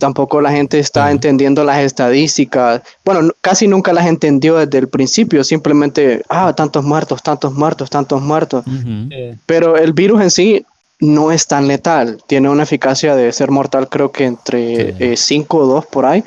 Tampoco 0.01 0.41
la 0.41 0.51
gente 0.51 0.79
está 0.79 1.11
entendiendo 1.11 1.63
las 1.63 1.77
estadísticas. 1.83 2.81
Bueno, 3.05 3.21
no- 3.21 3.33
casi 3.39 3.67
nunca 3.67 3.93
las 3.93 4.07
entendió 4.07 4.57
desde 4.57 4.79
el 4.79 4.87
principio, 4.87 5.43
simplemente, 5.43 6.23
ah, 6.27 6.51
tantos 6.53 6.83
muertos, 6.83 7.21
tantos 7.21 7.53
muertos, 7.53 7.91
tantos 7.91 8.19
muertos. 8.19 8.63
Eh, 9.11 9.35
Pero 9.45 9.77
el 9.77 9.93
virus 9.93 10.19
en 10.23 10.31
sí 10.31 10.65
no 10.99 11.31
es 11.31 11.45
tan 11.45 11.67
letal. 11.67 12.17
Tiene 12.25 12.49
una 12.49 12.63
eficacia 12.63 13.15
de 13.15 13.31
ser 13.31 13.51
mortal, 13.51 13.89
creo 13.89 14.11
que 14.11 14.25
entre 14.25 15.15
Sí. 15.15 15.17
5 15.17 15.59
o 15.59 15.67
2 15.67 15.85
por 15.85 16.07
ahí. 16.07 16.23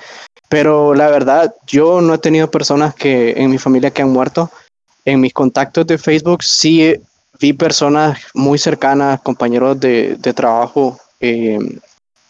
Pero 0.49 0.95
la 0.95 1.09
verdad, 1.11 1.53
yo 1.67 2.01
no 2.01 2.15
he 2.15 2.19
tenido 2.19 2.49
personas 2.53 2.95
que 2.95 3.33
en 3.37 3.51
mi 3.51 3.59
familia 3.59 3.91
que 3.91 4.03
han 4.03 4.11
muerto. 4.13 4.51
En 5.05 5.21
mis 5.21 5.33
contactos 5.33 5.85
de 5.85 5.99
Facebook 5.99 6.45
sí 6.45 6.95
vi 7.41 7.53
personas 7.55 8.21
muy 8.35 8.57
cercanas, 8.59 9.21
compañeros 9.21 9.81
de, 9.81 10.15
de 10.17 10.33
trabajo, 10.33 10.97
eh, 11.19 11.59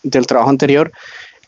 del 0.02 0.26
trabajo 0.26 0.50
anterior, 0.50 0.90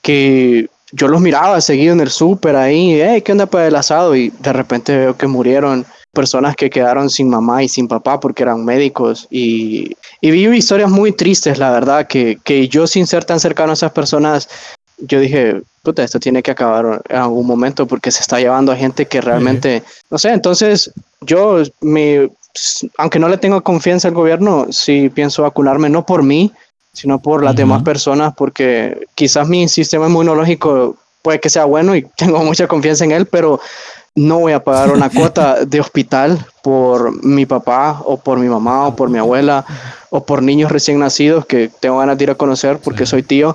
que 0.06 0.68
yo 0.92 1.08
los 1.08 1.20
miraba 1.20 1.60
seguido 1.60 1.92
en 1.92 1.98
el 1.98 2.10
súper 2.10 2.54
ahí, 2.54 3.00
hey, 3.02 3.22
¿qué 3.22 3.32
onda 3.32 3.46
para 3.46 3.66
el 3.66 3.74
asado? 3.74 4.14
Y 4.14 4.30
de 4.38 4.52
repente 4.52 4.96
veo 4.96 5.16
que 5.16 5.26
murieron 5.26 5.84
personas 6.12 6.54
que 6.54 6.70
quedaron 6.70 7.10
sin 7.10 7.28
mamá 7.28 7.64
y 7.64 7.68
sin 7.68 7.88
papá 7.88 8.20
porque 8.20 8.44
eran 8.44 8.64
médicos 8.64 9.26
y, 9.32 9.96
y 10.20 10.30
vi 10.30 10.46
historias 10.56 10.88
muy 10.88 11.10
tristes, 11.10 11.58
la 11.58 11.72
verdad, 11.72 12.06
que, 12.06 12.38
que 12.44 12.68
yo 12.68 12.86
sin 12.86 13.08
ser 13.08 13.24
tan 13.24 13.40
cercano 13.40 13.72
a 13.72 13.74
esas 13.74 13.90
personas, 13.90 14.48
yo 14.98 15.18
dije, 15.18 15.60
puta, 15.82 16.04
esto 16.04 16.20
tiene 16.20 16.40
que 16.40 16.52
acabar 16.52 17.02
en 17.08 17.16
algún 17.16 17.44
momento 17.44 17.88
porque 17.88 18.12
se 18.12 18.20
está 18.20 18.38
llevando 18.38 18.70
a 18.70 18.76
gente 18.76 19.06
que 19.06 19.20
realmente, 19.20 19.82
no 20.08 20.18
sé, 20.18 20.30
entonces 20.30 20.92
yo, 21.20 21.64
me, 21.80 22.30
aunque 22.96 23.18
no 23.18 23.28
le 23.28 23.38
tengo 23.38 23.60
confianza 23.60 24.06
al 24.06 24.14
gobierno, 24.14 24.68
sí 24.70 25.10
pienso 25.12 25.42
vacunarme, 25.42 25.88
no 25.88 26.06
por 26.06 26.22
mí, 26.22 26.52
sino 26.96 27.18
por 27.20 27.44
las 27.44 27.52
Ujú. 27.52 27.58
demás 27.58 27.82
personas, 27.82 28.32
porque 28.34 29.06
quizás 29.14 29.46
mi 29.46 29.68
sistema 29.68 30.06
inmunológico 30.06 30.96
puede 31.20 31.40
que 31.40 31.50
sea 31.50 31.66
bueno 31.66 31.94
y 31.94 32.06
tengo 32.16 32.42
mucha 32.42 32.66
confianza 32.66 33.04
en 33.04 33.12
él, 33.12 33.26
pero 33.26 33.60
no 34.14 34.38
voy 34.38 34.54
a 34.54 34.64
pagar 34.64 34.90
una 34.90 35.10
cuota 35.10 35.64
de 35.66 35.78
hospital 35.78 36.38
por 36.62 37.22
mi 37.22 37.44
papá 37.44 38.00
o 38.04 38.16
por 38.16 38.38
mi 38.38 38.48
mamá 38.48 38.86
o 38.88 38.96
por 38.96 39.10
mi 39.10 39.18
abuela 39.18 39.64
o 40.08 40.24
por 40.24 40.42
niños 40.42 40.72
recién 40.72 40.98
nacidos 40.98 41.44
que 41.44 41.70
tengo 41.80 41.98
ganas 41.98 42.16
de 42.16 42.24
ir 42.24 42.30
a 42.30 42.34
conocer 42.34 42.78
porque 42.82 43.04
Sí. 43.04 43.10
soy 43.10 43.22
tío. 43.22 43.54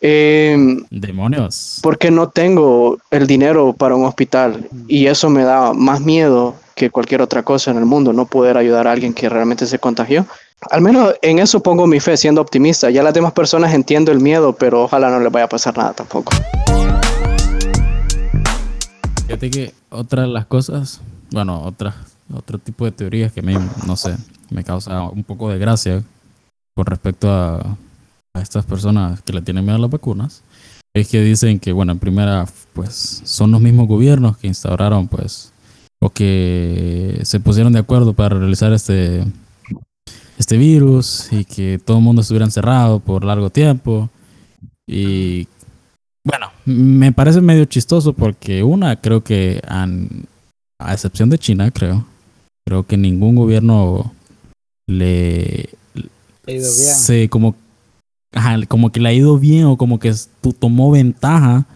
Eh, 0.00 0.78
Demonios. 0.90 1.78
porque 1.82 2.10
no 2.10 2.30
tengo 2.30 2.96
el 3.10 3.26
dinero 3.26 3.72
para 3.74 3.94
un 3.94 4.06
hospital 4.06 4.66
y 4.88 5.06
eso 5.06 5.28
me 5.30 5.44
da 5.44 5.72
más 5.74 6.00
miedo 6.00 6.54
que 6.74 6.88
cualquier 6.90 7.20
otra 7.20 7.42
cosa 7.42 7.70
en 7.70 7.76
el 7.76 7.84
mundo, 7.84 8.12
no 8.14 8.24
poder 8.24 8.56
ayudar 8.56 8.88
a 8.88 8.92
alguien 8.92 9.12
que 9.12 9.28
realmente 9.28 9.66
se 9.66 9.78
contagió. 9.78 10.26
Al 10.68 10.82
menos 10.82 11.14
en 11.22 11.38
eso 11.38 11.62
pongo 11.62 11.86
mi 11.86 12.00
fe, 12.00 12.18
siendo 12.18 12.42
optimista. 12.42 12.90
Ya 12.90 13.02
las 13.02 13.14
demás 13.14 13.32
personas 13.32 13.72
entiendo 13.72 14.12
el 14.12 14.20
miedo, 14.20 14.52
pero 14.52 14.82
ojalá 14.84 15.08
no 15.08 15.18
les 15.18 15.32
vaya 15.32 15.46
a 15.46 15.48
pasar 15.48 15.76
nada 15.76 15.94
tampoco. 15.94 16.32
Fíjate 19.26 19.50
que 19.50 19.74
otra 19.88 20.22
de 20.22 20.28
las 20.28 20.44
cosas, 20.44 21.00
bueno, 21.30 21.62
otra, 21.62 21.94
otro 22.34 22.58
tipo 22.58 22.84
de 22.84 22.92
teorías 22.92 23.32
que 23.32 23.40
me, 23.40 23.56
no 23.86 23.96
sé, 23.96 24.16
me 24.50 24.62
causa 24.62 25.02
un 25.04 25.24
poco 25.24 25.48
de 25.48 25.58
gracia 25.58 26.02
con 26.74 26.84
respecto 26.84 27.30
a, 27.30 27.76
a 28.34 28.40
estas 28.42 28.66
personas 28.66 29.22
que 29.22 29.32
le 29.32 29.40
tienen 29.40 29.64
miedo 29.64 29.76
a 29.76 29.80
las 29.80 29.90
vacunas, 29.90 30.42
es 30.92 31.08
que 31.08 31.22
dicen 31.22 31.58
que, 31.58 31.72
bueno, 31.72 31.92
en 31.92 31.98
primera, 31.98 32.46
pues 32.74 33.22
son 33.24 33.50
los 33.52 33.62
mismos 33.62 33.88
gobiernos 33.88 34.36
que 34.36 34.48
instauraron, 34.48 35.08
pues, 35.08 35.52
o 36.00 36.10
que 36.10 37.20
se 37.22 37.40
pusieron 37.40 37.72
de 37.72 37.78
acuerdo 37.78 38.12
para 38.12 38.38
realizar 38.38 38.72
este, 38.72 39.24
este 40.40 40.56
virus 40.56 41.28
y 41.32 41.44
que 41.44 41.78
todo 41.78 41.98
el 41.98 42.02
mundo 42.02 42.22
estuviera 42.22 42.46
encerrado 42.46 42.98
por 42.98 43.24
largo 43.24 43.50
tiempo. 43.50 44.08
Y 44.88 45.46
bueno, 46.24 46.50
me 46.64 47.12
parece 47.12 47.42
medio 47.42 47.66
chistoso 47.66 48.14
porque 48.14 48.62
una, 48.62 48.96
creo 48.96 49.22
que 49.22 49.60
a 49.68 50.94
excepción 50.94 51.28
de 51.28 51.38
China, 51.38 51.70
creo, 51.70 52.06
creo 52.66 52.86
que 52.86 52.96
ningún 52.96 53.36
gobierno 53.36 54.14
le 54.88 55.68
ha 56.46 56.52
ido 56.52 56.74
bien. 56.74 56.94
se 56.94 57.28
como 57.28 57.54
como 58.68 58.90
que 58.90 59.00
le 59.00 59.08
ha 59.10 59.12
ido 59.12 59.38
bien 59.38 59.64
o 59.64 59.76
como 59.76 59.98
que 59.98 60.14
tomó 60.58 60.90
ventaja 60.90 61.66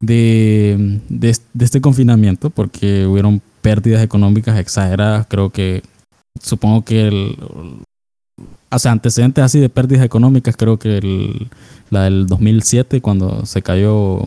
de, 0.00 1.00
de 1.08 1.64
este 1.64 1.80
confinamiento 1.82 2.48
porque 2.48 3.04
hubieron 3.06 3.42
pérdidas 3.60 4.02
económicas 4.02 4.58
exageradas. 4.58 5.26
Creo 5.28 5.50
que 5.50 5.82
supongo 6.40 6.82
que 6.84 7.08
el 7.08 7.36
o 8.70 8.78
sea, 8.78 8.92
antecedentes 8.92 9.42
así 9.44 9.58
de 9.60 9.68
pérdidas 9.68 10.04
económicas, 10.04 10.56
creo 10.56 10.78
que 10.78 10.98
el, 10.98 11.48
la 11.90 12.04
del 12.04 12.26
2007 12.26 13.00
cuando 13.00 13.44
se 13.46 13.62
cayó 13.62 14.18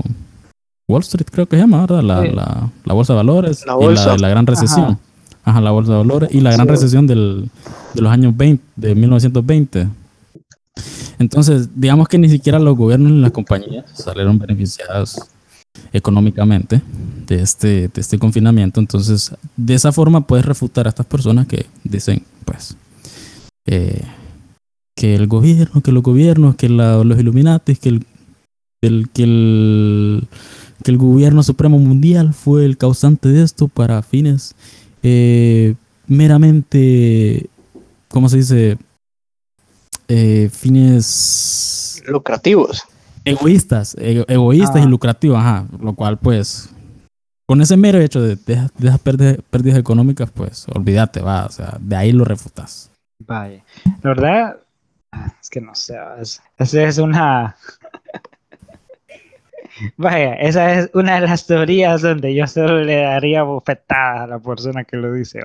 Wall 0.88 1.02
Street, 1.02 1.28
creo 1.32 1.46
que 1.48 1.56
se 1.56 1.62
llama, 1.62 1.82
¿verdad? 1.82 2.04
La, 2.04 2.22
Sí. 2.22 2.30
la, 2.36 2.70
la 2.86 2.94
bolsa 2.94 3.14
de 3.14 3.18
valores 3.18 3.66
La 3.66 3.76
y 3.80 3.96
la 3.96 4.18
la 4.18 4.30
gran 4.30 4.46
recesión. 4.48 5.00
Ajá, 5.46 5.60
la 5.62 5.72
bolsa 5.72 5.92
de 5.94 5.98
valores 6.00 6.30
y 6.34 6.40
la 6.42 6.52
gran 6.52 6.68
Sí. 6.68 6.72
recesión 6.72 7.08
del, 7.08 7.50
de 7.94 8.02
los 8.02 8.12
años 8.12 8.36
20, 8.36 8.64
de 8.76 8.96
1920. 8.96 9.88
Entonces, 11.20 11.70
digamos 11.76 12.08
que 12.08 12.18
ni 12.18 12.30
siquiera 12.30 12.60
los 12.60 12.76
gobiernos 12.76 13.12
ni 13.12 13.20
las 13.22 13.32
compañías 13.32 13.86
salieron 13.94 14.40
beneficiados 14.40 15.18
económicamente 15.92 16.82
de 17.28 17.42
este, 17.42 17.88
de 17.88 18.02
este 18.02 18.18
confinamiento. 18.20 18.80
Entonces, 18.80 19.32
de 19.56 19.74
esa 19.74 19.92
forma 19.92 20.26
puedes 20.26 20.46
refutar 20.46 20.86
a 20.88 20.90
estas 20.90 21.06
personas 21.06 21.48
que 21.48 21.66
dicen, 21.84 22.24
pues, 22.46 22.76
eh, 23.66 24.02
que 25.04 25.16
el 25.16 25.28
gobierno, 25.28 25.82
que 25.82 25.92
los 25.92 26.02
gobiernos, 26.02 26.56
que 26.56 26.70
la- 26.70 27.04
los 27.04 27.20
Illuminatis, 27.20 27.78
que 27.78 27.90
el, 27.90 28.06
el- 28.82 29.10
que 29.10 29.24
el 29.24 30.28
que 30.82 30.92
el 30.92 30.98
gobierno 30.98 31.44
supremo 31.44 31.78
mundial 31.78 32.34
fue 32.34 32.64
el 32.64 32.78
causante 32.78 33.28
de 33.28 33.44
esto 33.44 33.68
para 33.68 34.02
fines 34.02 34.56
eh, 35.02 35.76
meramente, 36.08 37.50
¿cómo 38.08 38.30
se 38.30 38.38
dice? 38.38 38.78
eh, 40.08 40.50
fines 40.54 42.02
Lucrativos. 42.08 42.84
egoístas, 43.26 43.96
ego- 44.00 44.26
egoístas 44.30 44.78
Ah. 44.78 44.86
y 44.86 44.88
lucrativos, 44.88 45.38
ajá, 45.38 45.68
lo 45.82 45.94
cual 45.96 46.18
pues 46.18 46.70
con 47.46 47.62
ese 47.62 47.76
mero 47.76 48.00
hecho 48.00 48.22
de, 48.22 48.38
de, 48.38 48.56
de 48.78 48.88
esas 48.88 49.00
pérdidas, 49.00 49.38
pérdidas 49.50 49.78
económicas, 49.80 50.32
pues 50.34 50.66
olvídate, 50.74 51.20
va, 51.22 51.46
o 51.46 51.52
sea, 51.52 51.78
de 51.82 51.96
ahí 51.98 52.14
lo 52.14 52.24
refutas. 52.24 52.90
Vaya. 53.26 53.64
La 54.02 54.10
verdad, 54.10 54.44
ah, 54.46 54.58
es 55.42 55.50
que 55.50 55.62
no 55.62 55.74
sé, 55.76 55.96
es- 56.20 56.42
esa 56.58 56.84
es 56.84 56.98
una... 56.98 57.56
Vaya, 59.98 60.34
esa 60.36 60.72
es 60.74 60.90
una 60.94 61.16
de 61.20 61.28
las 61.28 61.46
teorías 61.48 62.02
donde 62.02 62.34
yo 62.36 62.46
solo 62.48 62.84
le 62.84 62.98
daría 63.02 63.44
bofetadas 63.44 64.22
a 64.22 64.28
la 64.28 64.40
persona 64.40 64.84
que 64.84 64.98
lo 64.98 65.12
dice. 65.14 65.40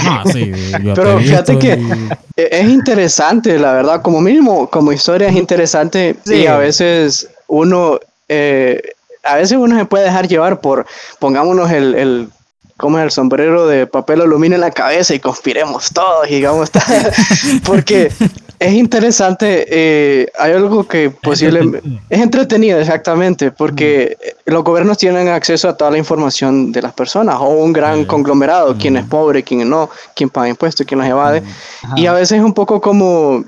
Ah, 0.00 0.24
sí, 0.32 0.50
Pero 0.94 1.18
fíjate 1.20 1.58
que- 1.58 1.76
y- 1.78 2.08
Es 2.36 2.64
interesante, 2.68 3.58
la 3.60 3.74
verdad, 3.74 4.02
como 4.02 4.20
mínimo, 4.20 4.68
como 4.68 4.90
historia 4.92 5.28
es 5.28 5.36
interesante 5.36 6.16
Sí. 6.24 6.34
y 6.42 6.46
a 6.48 6.56
veces 6.58 7.30
uno, 7.46 8.00
eh, 8.28 8.82
a 9.22 9.36
veces 9.36 9.56
uno 9.56 9.78
se 9.78 9.84
puede 9.84 10.04
dejar 10.04 10.26
llevar 10.26 10.60
por, 10.60 10.84
pongámonos 11.20 11.70
el, 11.70 11.94
el, 11.94 12.28
¿cómo 12.76 12.98
es 12.98 13.04
el 13.04 13.10
sombrero 13.10 13.66
de 13.66 13.86
papel 13.86 14.20
aluminio 14.20 14.56
en 14.56 14.60
la 14.60 14.70
cabeza 14.70 15.14
y 15.14 15.20
conspiremos 15.20 15.90
todos, 15.92 16.28
y 16.28 16.36
digamos, 16.36 16.70
porque 17.64 18.10
es 18.58 18.72
interesante, 18.72 19.66
eh, 19.68 20.28
hay 20.38 20.52
algo 20.52 20.86
que 20.86 21.10
posiblemente... 21.10 21.82
Es 22.08 22.20
entretenido, 22.20 22.78
exactamente, 22.78 23.50
porque 23.50 24.16
los 24.46 24.64
gobiernos 24.64 24.98
tienen 24.98 25.28
acceso 25.28 25.68
a 25.68 25.76
toda 25.76 25.90
la 25.90 25.98
información 25.98 26.72
de 26.72 26.82
las 26.82 26.92
personas, 26.92 27.36
o 27.38 27.48
un 27.48 27.72
gran 27.72 28.04
conglomerado, 28.04 28.76
quién 28.78 28.96
es 28.96 29.04
Mm. 29.04 29.08
pobre, 29.08 29.42
quién 29.42 29.68
no, 29.68 29.90
quién 30.14 30.30
paga 30.30 30.48
impuestos, 30.48 30.86
quién 30.86 31.00
los 31.00 31.08
evade. 31.08 31.42
Ajá. 31.82 31.94
Y 31.96 32.06
a 32.06 32.12
veces 32.12 32.38
es 32.38 32.44
un 32.44 32.54
poco 32.54 32.80
como 32.80 33.44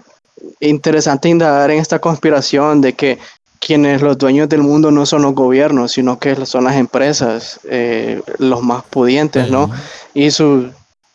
interesante 0.61 1.29
indagar 1.29 1.71
en 1.71 1.81
esta 1.81 1.99
conspiración 1.99 2.81
de 2.81 2.93
que 2.93 3.19
quienes 3.61 4.03
los 4.03 4.17
dueños 4.19 4.49
del 4.49 4.63
mundo 4.63 4.91
no 4.91 5.07
son 5.07 5.23
los 5.23 5.35
gobiernos, 5.35 5.93
sino 5.93 6.19
que 6.19 6.47
son 6.47 6.65
las 6.65 6.77
empresas, 6.77 7.61
eh, 7.65 8.21
los 8.39 8.63
más 8.63 8.83
pudientes, 8.85 9.51
¿no? 9.51 9.71
Y 10.15 10.31
sus 10.31 10.67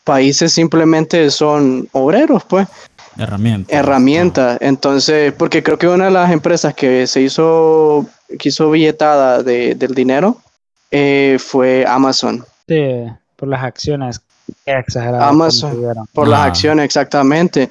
países 0.03 0.51
simplemente 0.53 1.29
son 1.31 1.87
obreros, 1.91 2.43
pues 2.45 2.67
Herramientas. 3.17 3.77
herramientas. 3.77 4.57
Entonces, 4.61 5.33
porque 5.33 5.61
creo 5.61 5.77
que 5.77 5.87
una 5.87 6.05
de 6.05 6.11
las 6.11 6.31
empresas 6.31 6.73
que 6.73 7.05
se 7.07 7.21
hizo, 7.21 8.05
que 8.39 8.49
hizo 8.49 8.71
billetada 8.71 9.43
de, 9.43 9.75
del 9.75 9.93
dinero 9.93 10.37
eh, 10.89 11.37
fue 11.39 11.85
Amazon. 11.87 12.43
Sí, 12.67 13.05
por 13.35 13.47
las 13.49 13.63
acciones 13.63 14.21
exageradas. 14.65 15.29
Amazon. 15.29 15.77
Por 16.13 16.27
las 16.27 16.39
Ah. 16.41 16.45
acciones, 16.45 16.85
exactamente. 16.85 17.69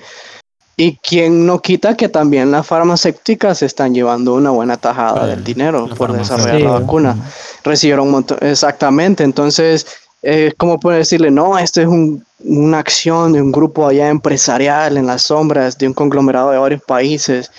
Y 0.80 0.96
quien 0.96 1.44
no 1.46 1.60
quita 1.60 1.94
que 1.96 2.08
también 2.08 2.50
las 2.50 2.66
farmacéuticas 2.66 3.62
están 3.62 3.92
llevando 3.94 4.34
una 4.34 4.50
buena 4.50 4.76
tajada 4.78 5.26
del 5.26 5.44
dinero 5.44 5.88
por 5.96 6.12
desarrollar 6.12 6.54
la 6.60 6.70
vacuna. 6.80 7.16
Recibieron 7.64 8.06
un 8.06 8.12
montón, 8.12 8.38
exactamente. 8.40 9.22
Entonces, 9.22 9.86
eh, 10.22 10.52
¿cómo 10.56 10.80
puede 10.80 10.98
decirle? 10.98 11.30
No, 11.30 11.58
esto 11.58 11.80
es 11.82 11.86
un- 11.86 12.24
una 12.44 12.78
acción 12.78 13.32
de 13.34 13.42
un 13.42 13.52
grupo 13.52 13.86
allá 13.86 14.08
empresarial 14.08 14.96
en 14.96 15.06
las 15.06 15.22
sombras 15.22 15.76
de 15.76 15.86
un 15.86 15.92
conglomerado 15.92 16.50
de 16.50 16.58
varios 16.58 16.82
países 16.82 17.50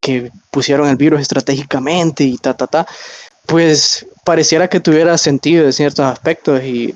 que 0.00 0.30
pusieron 0.50 0.88
el 0.88 0.96
virus 0.96 1.20
estratégicamente 1.20 2.24
y 2.24 2.38
ta, 2.38 2.54
ta, 2.54 2.66
ta. 2.66 2.86
Pues 3.46 4.06
pareciera 4.24 4.68
que 4.68 4.80
tuviera 4.80 5.18
sentido 5.18 5.66
en 5.66 5.72
ciertos 5.74 6.06
aspectos 6.06 6.62
y 6.62 6.94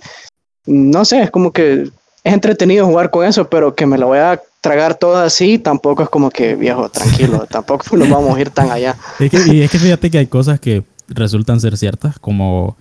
no 0.66 1.04
sé, 1.04 1.22
es 1.22 1.30
como 1.30 1.52
que 1.52 1.82
es 2.24 2.32
entretenido 2.32 2.86
jugar 2.86 3.10
con 3.10 3.26
eso, 3.26 3.50
pero 3.50 3.74
que 3.74 3.84
me 3.84 3.98
lo 3.98 4.06
voy 4.06 4.18
a 4.18 4.40
tragar 4.64 4.94
todo 4.94 5.18
así, 5.18 5.58
tampoco 5.58 6.02
es 6.02 6.08
como 6.08 6.30
que 6.30 6.56
viejo, 6.56 6.88
tranquilo, 6.88 7.46
tampoco 7.48 7.96
nos 7.96 8.08
vamos 8.08 8.36
a 8.36 8.40
ir 8.40 8.50
tan 8.50 8.70
allá. 8.70 8.96
Es 9.20 9.30
que, 9.30 9.54
y 9.54 9.60
es 9.60 9.70
que 9.70 9.78
fíjate 9.78 10.10
que 10.10 10.18
hay 10.18 10.26
cosas 10.26 10.58
que 10.58 10.82
resultan 11.08 11.60
ser 11.60 11.76
ciertas, 11.76 12.18
como, 12.18 12.76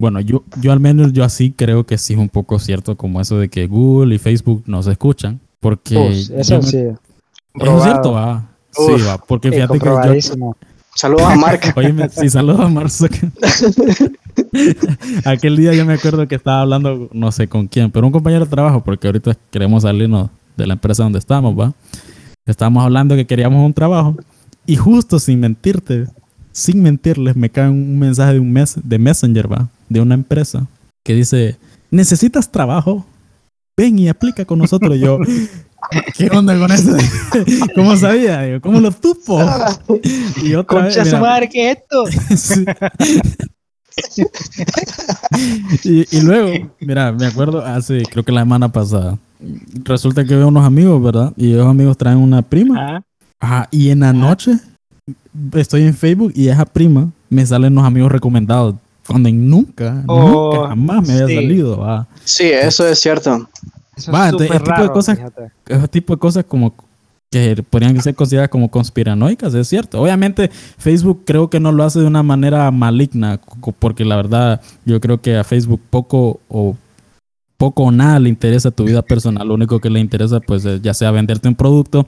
bueno, 0.00 0.20
yo, 0.20 0.42
yo 0.60 0.72
al 0.72 0.80
menos 0.80 1.12
yo 1.12 1.22
así 1.22 1.52
creo 1.52 1.86
que 1.86 1.96
sí 1.96 2.14
es 2.14 2.18
un 2.18 2.28
poco 2.28 2.58
cierto, 2.58 2.96
como 2.96 3.20
eso 3.20 3.38
de 3.38 3.48
que 3.48 3.68
Google 3.68 4.16
y 4.16 4.18
Facebook 4.18 4.64
nos 4.66 4.88
escuchan, 4.88 5.38
porque... 5.60 5.96
Uf, 5.96 6.40
eso 6.40 6.56
me- 6.56 6.62
sí. 6.62 6.78
Eso 7.54 7.78
es 7.78 7.82
cierto, 7.84 8.12
va. 8.12 8.48
Sí, 8.72 8.92
va, 9.06 9.18
porque 9.18 9.52
fíjate 9.52 9.78
que 9.78 9.86
yo... 9.86 10.52
Saludos 10.96 11.26
a 11.26 11.36
Mark. 11.36 11.60
Oye, 11.76 11.92
me- 11.92 12.08
sí, 12.08 12.28
saludos 12.28 12.60
a 12.60 12.68
Mark. 12.68 12.90
Aquel 15.24 15.56
día 15.56 15.72
yo 15.72 15.84
me 15.86 15.94
acuerdo 15.94 16.26
que 16.26 16.34
estaba 16.34 16.62
hablando, 16.62 17.08
no 17.12 17.30
sé 17.30 17.46
con 17.48 17.68
quién, 17.68 17.92
pero 17.92 18.06
un 18.06 18.12
compañero 18.12 18.44
de 18.44 18.50
trabajo, 18.50 18.82
porque 18.82 19.06
ahorita 19.06 19.36
queremos 19.52 19.84
salirnos 19.84 20.30
de 20.58 20.66
la 20.66 20.74
empresa 20.74 21.04
donde 21.04 21.18
estamos, 21.18 21.58
¿va? 21.58 21.72
Estábamos 22.44 22.84
hablando 22.84 23.14
que 23.14 23.26
queríamos 23.26 23.64
un 23.64 23.72
trabajo 23.72 24.16
y 24.66 24.76
justo 24.76 25.18
sin 25.18 25.40
mentirte, 25.40 26.06
sin 26.52 26.82
mentirles, 26.82 27.36
me 27.36 27.48
cae 27.48 27.70
un 27.70 27.98
mensaje 27.98 28.34
de 28.34 28.40
un 28.40 28.52
mes 28.52 28.76
de 28.82 28.98
Messenger, 28.98 29.50
¿va? 29.50 29.68
De 29.88 30.00
una 30.00 30.14
empresa 30.14 30.66
que 31.04 31.14
dice, 31.14 31.56
¿necesitas 31.90 32.50
trabajo? 32.50 33.06
Ven 33.76 33.98
y 33.98 34.08
aplica 34.08 34.44
con 34.44 34.58
nosotros. 34.58 34.96
Y 34.96 35.00
yo, 35.00 35.18
¿qué 36.16 36.28
onda 36.30 36.58
con 36.58 36.70
eso? 36.70 36.96
¿Cómo 37.74 37.96
sabía? 37.96 38.60
¿Cómo 38.60 38.80
lo 38.80 38.92
supo? 38.92 39.40
Y 40.42 40.54
otra 40.54 40.82
vez, 40.82 40.94
Concha 40.96 41.04
su 41.04 41.16
mira, 41.16 41.20
madre, 41.20 41.48
¿qué 41.48 41.70
es 41.70 41.78
esto? 41.78 42.04
Sí. 42.36 42.64
y, 45.84 46.16
y 46.16 46.20
luego, 46.20 46.74
mira, 46.80 47.12
me 47.12 47.26
acuerdo 47.26 47.64
hace, 47.64 48.02
creo 48.02 48.24
que 48.24 48.32
la 48.32 48.42
semana 48.42 48.70
pasada, 48.70 49.18
resulta 49.84 50.24
que 50.24 50.34
veo 50.36 50.48
unos 50.48 50.64
amigos, 50.64 51.02
¿verdad? 51.02 51.32
Y 51.36 51.52
esos 51.52 51.66
amigos 51.66 51.96
traen 51.96 52.18
una 52.18 52.42
prima. 52.42 52.76
Ah, 52.96 53.02
Ajá, 53.40 53.68
y 53.70 53.90
en 53.90 54.00
la 54.00 54.12
noche 54.12 54.58
estoy 55.54 55.82
en 55.84 55.94
Facebook 55.94 56.32
y 56.34 56.48
esa 56.48 56.64
prima 56.64 57.10
me 57.30 57.46
salen 57.46 57.74
los 57.74 57.84
amigos 57.84 58.10
recomendados. 58.10 58.74
Cuando 59.06 59.30
nunca, 59.30 60.02
Oh, 60.06 60.52
nunca, 60.54 60.68
jamás 60.68 61.06
me 61.08 61.14
había 61.14 61.26
sí. 61.28 61.34
salido, 61.36 61.78
va. 61.78 62.06
Sí, 62.24 62.44
eso 62.44 62.86
es 62.86 62.98
cierto. 62.98 63.48
eso 63.96 64.12
Va, 64.12 64.26
es 64.26 64.32
entonces, 64.32 64.50
este 64.50 64.58
tipo 64.64 64.70
de 64.72 64.78
raro, 64.80 64.92
cosas- 64.92 65.16
fíjate. 65.16 65.50
ese 65.66 65.88
tipo 65.88 66.12
de 66.14 66.18
cosas 66.18 66.44
como 66.44 66.74
que 67.30 67.62
podrían 67.70 68.00
ser 68.02 68.14
consideradas 68.14 68.50
como 68.50 68.70
conspiranoicas, 68.70 69.54
es 69.54 69.68
cierto. 69.68 70.00
Obviamente 70.02 70.50
Facebook 70.78 71.22
creo 71.24 71.48
que 71.48 71.60
no 71.60 71.72
lo 71.72 71.84
hace 71.84 72.00
de 72.00 72.06
una 72.06 72.22
manera 72.22 72.70
maligna, 72.70 73.38
porque 73.78 74.04
la 74.04 74.16
verdad 74.16 74.60
yo 74.84 74.98
creo 75.00 75.20
que 75.20 75.36
a 75.36 75.44
Facebook 75.44 75.80
poco 75.90 76.40
o 76.48 76.74
poco 77.58 77.82
o 77.82 77.90
nada 77.90 78.18
le 78.20 78.28
interesa 78.28 78.70
tu 78.70 78.84
vida 78.84 79.02
personal. 79.02 79.46
Lo 79.46 79.54
único 79.54 79.80
que 79.80 79.90
le 79.90 80.00
interesa 80.00 80.40
pues 80.40 80.64
es 80.64 80.80
ya 80.80 80.94
sea 80.94 81.10
venderte 81.10 81.48
un 81.48 81.56
producto 81.56 82.06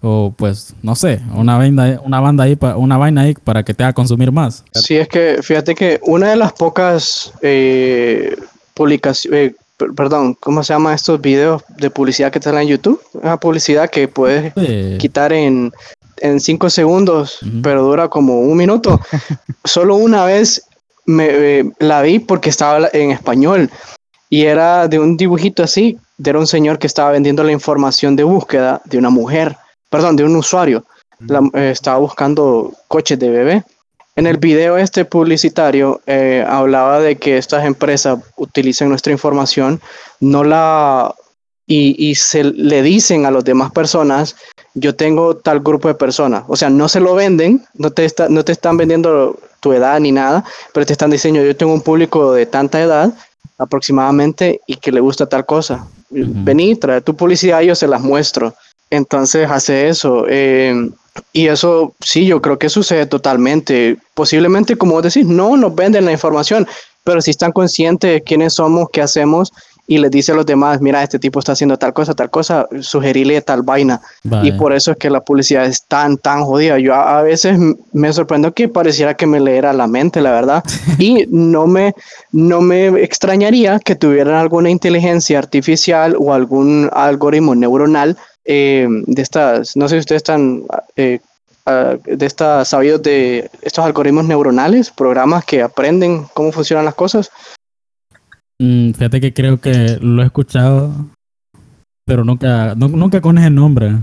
o 0.00 0.32
pues 0.36 0.74
no 0.82 0.94
sé, 0.94 1.20
una 1.34 1.58
vaina, 1.58 2.00
una 2.04 2.20
banda 2.20 2.44
ahí, 2.44 2.56
una 2.76 2.96
vaina 2.96 3.22
ahí 3.22 3.34
para 3.34 3.64
que 3.64 3.74
te 3.74 3.84
haga 3.84 3.92
consumir 3.92 4.32
más. 4.32 4.64
Sí, 4.72 4.96
es 4.96 5.08
que 5.08 5.40
fíjate 5.42 5.74
que 5.74 6.00
una 6.02 6.30
de 6.30 6.36
las 6.36 6.52
pocas 6.52 7.32
eh, 7.42 8.36
publicaciones, 8.74 9.54
perdón, 9.96 10.34
¿cómo 10.40 10.62
se 10.62 10.72
llaman 10.72 10.94
estos 10.94 11.20
videos 11.20 11.62
de 11.76 11.90
publicidad 11.90 12.30
que 12.30 12.38
te 12.38 12.44
salen 12.44 12.62
en 12.62 12.68
YouTube? 12.68 13.00
Una 13.14 13.38
publicidad 13.38 13.90
que 13.90 14.06
puedes 14.06 14.52
Eh, 14.56 14.98
quitar 15.00 15.32
en, 15.32 15.72
en 16.18 16.40
cinco 16.40 16.70
segundos, 16.70 17.38
pero 17.62 17.82
dura 17.82 18.08
como 18.08 18.40
un 18.40 18.56
minuto. 18.56 19.00
Solo 19.64 19.96
una 19.96 20.24
vez 20.24 20.62
me, 21.06 21.26
eh, 21.28 21.64
la 21.80 22.02
vi 22.02 22.20
porque 22.20 22.50
estaba 22.50 22.88
en 22.92 23.10
español 23.10 23.68
y 24.32 24.46
era 24.46 24.88
de 24.88 24.98
un 24.98 25.18
dibujito 25.18 25.62
así, 25.62 25.98
era 26.24 26.38
un 26.38 26.46
señor 26.46 26.78
que 26.78 26.86
estaba 26.86 27.10
vendiendo 27.12 27.44
la 27.44 27.52
información 27.52 28.16
de 28.16 28.24
búsqueda 28.24 28.80
de 28.86 28.96
una 28.96 29.10
mujer, 29.10 29.56
perdón, 29.90 30.16
de 30.16 30.24
un 30.24 30.34
usuario. 30.36 30.84
La- 31.28 31.42
eh, 31.52 31.70
estaba 31.70 31.98
buscando 31.98 32.72
coches 32.88 33.18
de 33.18 33.28
bebé. 33.28 33.64
En 34.16 34.26
el 34.26 34.38
video 34.38 34.78
este 34.78 35.04
publicitario 35.04 36.00
eh, 36.06 36.42
hablaba 36.48 36.98
de 37.00 37.16
que 37.16 37.36
estas 37.36 37.66
empresas 37.66 38.18
utilizan 38.36 38.88
nuestra 38.88 39.12
información, 39.12 39.80
no 40.20 40.44
la 40.44 41.14
y, 41.66 41.94
y 42.10 42.14
se 42.14 42.42
le 42.44 42.80
dicen 42.82 43.26
a 43.26 43.30
las 43.30 43.44
demás 43.44 43.70
personas, 43.70 44.34
yo 44.72 44.94
tengo 44.94 45.36
tal 45.36 45.60
grupo 45.60 45.88
de 45.88 45.94
personas. 45.94 46.44
O 46.48 46.56
sea, 46.56 46.70
no 46.70 46.88
se 46.88 47.00
lo 47.00 47.14
venden, 47.14 47.64
no 47.74 47.90
te, 47.90 48.06
está- 48.06 48.30
no 48.30 48.42
te 48.46 48.52
están 48.52 48.78
vendiendo 48.78 49.38
tu 49.60 49.74
edad 49.74 50.00
ni 50.00 50.10
nada, 50.10 50.42
pero 50.72 50.86
te 50.86 50.92
están 50.94 51.10
diciendo, 51.10 51.42
yo 51.42 51.54
tengo 51.54 51.74
un 51.74 51.82
público 51.82 52.32
de 52.32 52.46
tanta 52.46 52.80
edad 52.80 53.12
aproximadamente 53.62 54.60
y 54.66 54.76
que 54.76 54.92
le 54.92 55.00
gusta 55.00 55.26
tal 55.26 55.46
cosa. 55.46 55.86
Vení, 56.10 56.76
trae 56.76 57.00
tu 57.00 57.16
publicidad, 57.16 57.60
yo 57.62 57.74
se 57.74 57.88
las 57.88 58.02
muestro. 58.02 58.54
Entonces 58.90 59.50
hace 59.50 59.88
eso. 59.88 60.26
eh, 60.28 60.90
y 61.32 61.48
eso 61.48 61.94
sí, 62.00 62.26
yo 62.26 62.40
creo 62.40 62.58
que 62.58 62.68
sucede 62.68 63.06
totalmente. 63.06 63.98
Posiblemente, 64.14 64.76
como 64.76 64.94
vos 64.94 65.02
decís, 65.02 65.26
no 65.26 65.56
nos 65.56 65.74
venden 65.74 66.04
la 66.04 66.12
información, 66.12 66.66
pero 67.04 67.20
si 67.20 67.30
están 67.30 67.52
conscientes 67.52 68.10
de 68.10 68.22
quiénes 68.22 68.54
somos, 68.54 68.88
qué 68.92 69.02
hacemos, 69.02 69.52
y 69.86 69.98
les 69.98 70.10
dice 70.10 70.32
a 70.32 70.34
los 70.34 70.46
demás, 70.46 70.80
mira, 70.80 71.02
este 71.02 71.18
tipo 71.18 71.38
está 71.38 71.52
haciendo 71.52 71.76
tal 71.76 71.92
cosa, 71.92 72.14
tal 72.14 72.30
cosa, 72.30 72.66
sugerirle 72.80 73.40
tal 73.42 73.62
vaina. 73.62 74.00
Y 74.24 74.28
vaya. 74.28 74.56
por 74.56 74.72
eso 74.72 74.92
es 74.92 74.96
que 74.96 75.10
la 75.10 75.20
publicidad 75.20 75.66
es 75.66 75.82
tan, 75.82 76.16
tan 76.18 76.44
jodida. 76.44 76.78
Yo 76.78 76.94
a, 76.94 77.18
a 77.18 77.22
veces 77.22 77.58
me 77.92 78.12
sorprendo 78.12 78.52
que 78.52 78.68
pareciera 78.68 79.14
que 79.14 79.26
me 79.26 79.40
leera 79.40 79.72
la 79.72 79.86
mente, 79.86 80.20
la 80.20 80.32
verdad. 80.32 80.64
Y 80.98 81.26
no 81.30 81.66
me, 81.66 81.94
no 82.30 82.60
me 82.60 82.86
extrañaría 83.02 83.80
que 83.80 83.96
tuvieran 83.96 84.34
alguna 84.34 84.70
inteligencia 84.70 85.38
artificial 85.38 86.14
o 86.18 86.32
algún 86.32 86.88
algoritmo 86.92 87.54
neuronal 87.54 88.16
eh, 88.44 88.86
de 88.88 89.22
estas, 89.22 89.76
no 89.76 89.88
sé 89.88 89.96
si 89.96 90.00
ustedes 90.00 90.20
están 90.20 90.64
eh, 90.96 91.20
ah, 91.66 91.96
de 92.04 92.26
estas 92.26 92.68
sabidos 92.68 93.02
de 93.02 93.50
estos 93.62 93.84
algoritmos 93.84 94.24
neuronales, 94.24 94.90
programas 94.90 95.44
que 95.44 95.62
aprenden 95.62 96.26
cómo 96.34 96.50
funcionan 96.52 96.84
las 96.84 96.94
cosas. 96.94 97.30
Mm, 98.62 98.92
fíjate 98.92 99.20
que 99.20 99.34
creo 99.34 99.60
que 99.60 99.98
lo 100.00 100.22
he 100.22 100.26
escuchado, 100.26 100.92
pero 102.06 102.24
nunca, 102.24 102.76
nu- 102.76 102.96
nunca 102.96 103.20
con 103.20 103.36
ese 103.36 103.50
nombre. 103.50 103.96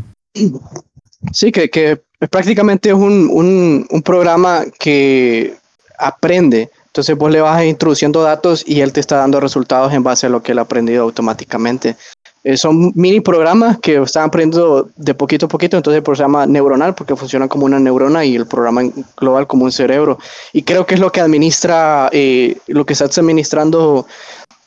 Sí, 1.32 1.50
que, 1.50 1.70
que 1.70 2.02
prácticamente 2.30 2.90
es 2.90 2.96
un, 2.96 3.30
un, 3.32 3.88
un 3.90 4.02
programa 4.02 4.66
que 4.78 5.56
aprende. 5.98 6.70
Entonces 6.88 7.16
vos 7.18 7.32
le 7.32 7.40
vas 7.40 7.64
introduciendo 7.64 8.22
datos 8.22 8.66
y 8.68 8.82
él 8.82 8.92
te 8.92 9.00
está 9.00 9.16
dando 9.18 9.40
resultados 9.40 9.94
en 9.94 10.04
base 10.04 10.26
a 10.26 10.30
lo 10.30 10.44
que 10.44 10.52
él 10.52 10.60
ha 10.60 10.64
aprendido 10.64 11.04
automáticamente. 11.04 11.96
Eh, 12.44 12.58
son 12.58 12.94
mini 12.96 13.20
programas 13.20 13.80
que 13.80 13.98
están 14.02 14.24
aprendiendo 14.24 14.90
de 14.96 15.14
poquito 15.14 15.46
a 15.46 15.50
poquito, 15.50 15.76
entonces 15.78 16.02
se 16.06 16.24
llama 16.24 16.46
neuronal 16.48 16.96
porque 16.96 17.16
funcionan 17.16 17.50
como 17.50 17.66
una 17.66 17.80
neurona 17.80 18.24
y 18.24 18.36
el 18.36 18.48
programa 18.48 18.82
global 19.18 19.46
como 19.46 19.66
un 19.66 19.72
cerebro. 19.72 20.18
Y 20.54 20.64
creo 20.64 20.86
que 20.86 20.96
es 20.96 21.00
lo 21.00 21.12
que 21.12 21.22
administra, 21.22 22.10
eh, 22.12 22.58
lo 22.68 22.86
que 22.86 22.94
está 22.94 23.06
administrando 23.06 24.08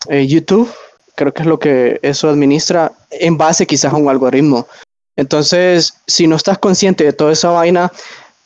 eh, 0.09 0.27
YouTube, 0.27 0.71
creo 1.15 1.33
que 1.33 1.43
es 1.43 1.49
lo 1.49 1.59
que 1.59 1.99
eso 2.03 2.29
administra 2.29 2.93
en 3.11 3.37
base 3.37 3.67
quizás 3.67 3.93
a 3.93 3.97
un 3.97 4.09
algoritmo. 4.09 4.67
Entonces, 5.17 5.95
si 6.07 6.27
no 6.27 6.37
estás 6.37 6.59
consciente 6.59 7.05
de 7.05 7.13
toda 7.13 7.33
esa 7.33 7.51
vaina, 7.51 7.93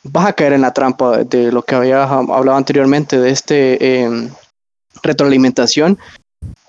vas 0.03 0.27
a 0.27 0.33
caer 0.33 0.53
en 0.53 0.61
la 0.61 0.73
trampa 0.73 1.23
de 1.23 1.51
lo 1.51 1.61
que 1.63 1.75
había 1.75 2.03
hablado 2.03 2.55
anteriormente, 2.57 3.19
de 3.19 3.29
este 3.29 3.77
eh, 4.03 4.29
retroalimentación, 5.03 5.97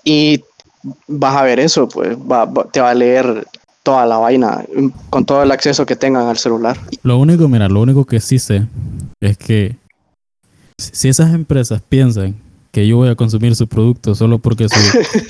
y 0.03 0.43
vas 1.07 1.35
a 1.35 1.43
ver 1.43 1.59
eso, 1.59 1.87
pues 1.89 2.17
va- 2.17 2.49
te 2.71 2.79
va 2.79 2.91
a 2.91 2.93
leer 2.93 3.45
toda 3.83 4.05
la 4.05 4.17
vaina 4.17 4.63
mm, 4.73 4.87
con 5.09 5.25
todo 5.25 5.43
el 5.43 5.51
acceso 5.51 5.85
que 5.85 5.95
tengan 5.95 6.27
al 6.27 6.37
celular. 6.37 6.77
Lo 7.03 7.17
único, 7.17 7.47
mira, 7.47 7.67
lo 7.67 7.81
único 7.81 8.05
que 8.05 8.19
sí 8.19 8.39
sé 8.39 8.65
es 9.21 9.37
que 9.37 9.75
si 10.77 11.09
esas 11.09 11.33
empresas 11.33 11.81
piensan 11.87 12.35
que 12.71 12.87
yo 12.87 12.97
voy 12.97 13.09
a 13.09 13.15
consumir 13.15 13.55
su 13.55 13.67
producto 13.67 14.13
solo 14.15 14.39
porque 14.39 14.67
su 14.69 14.79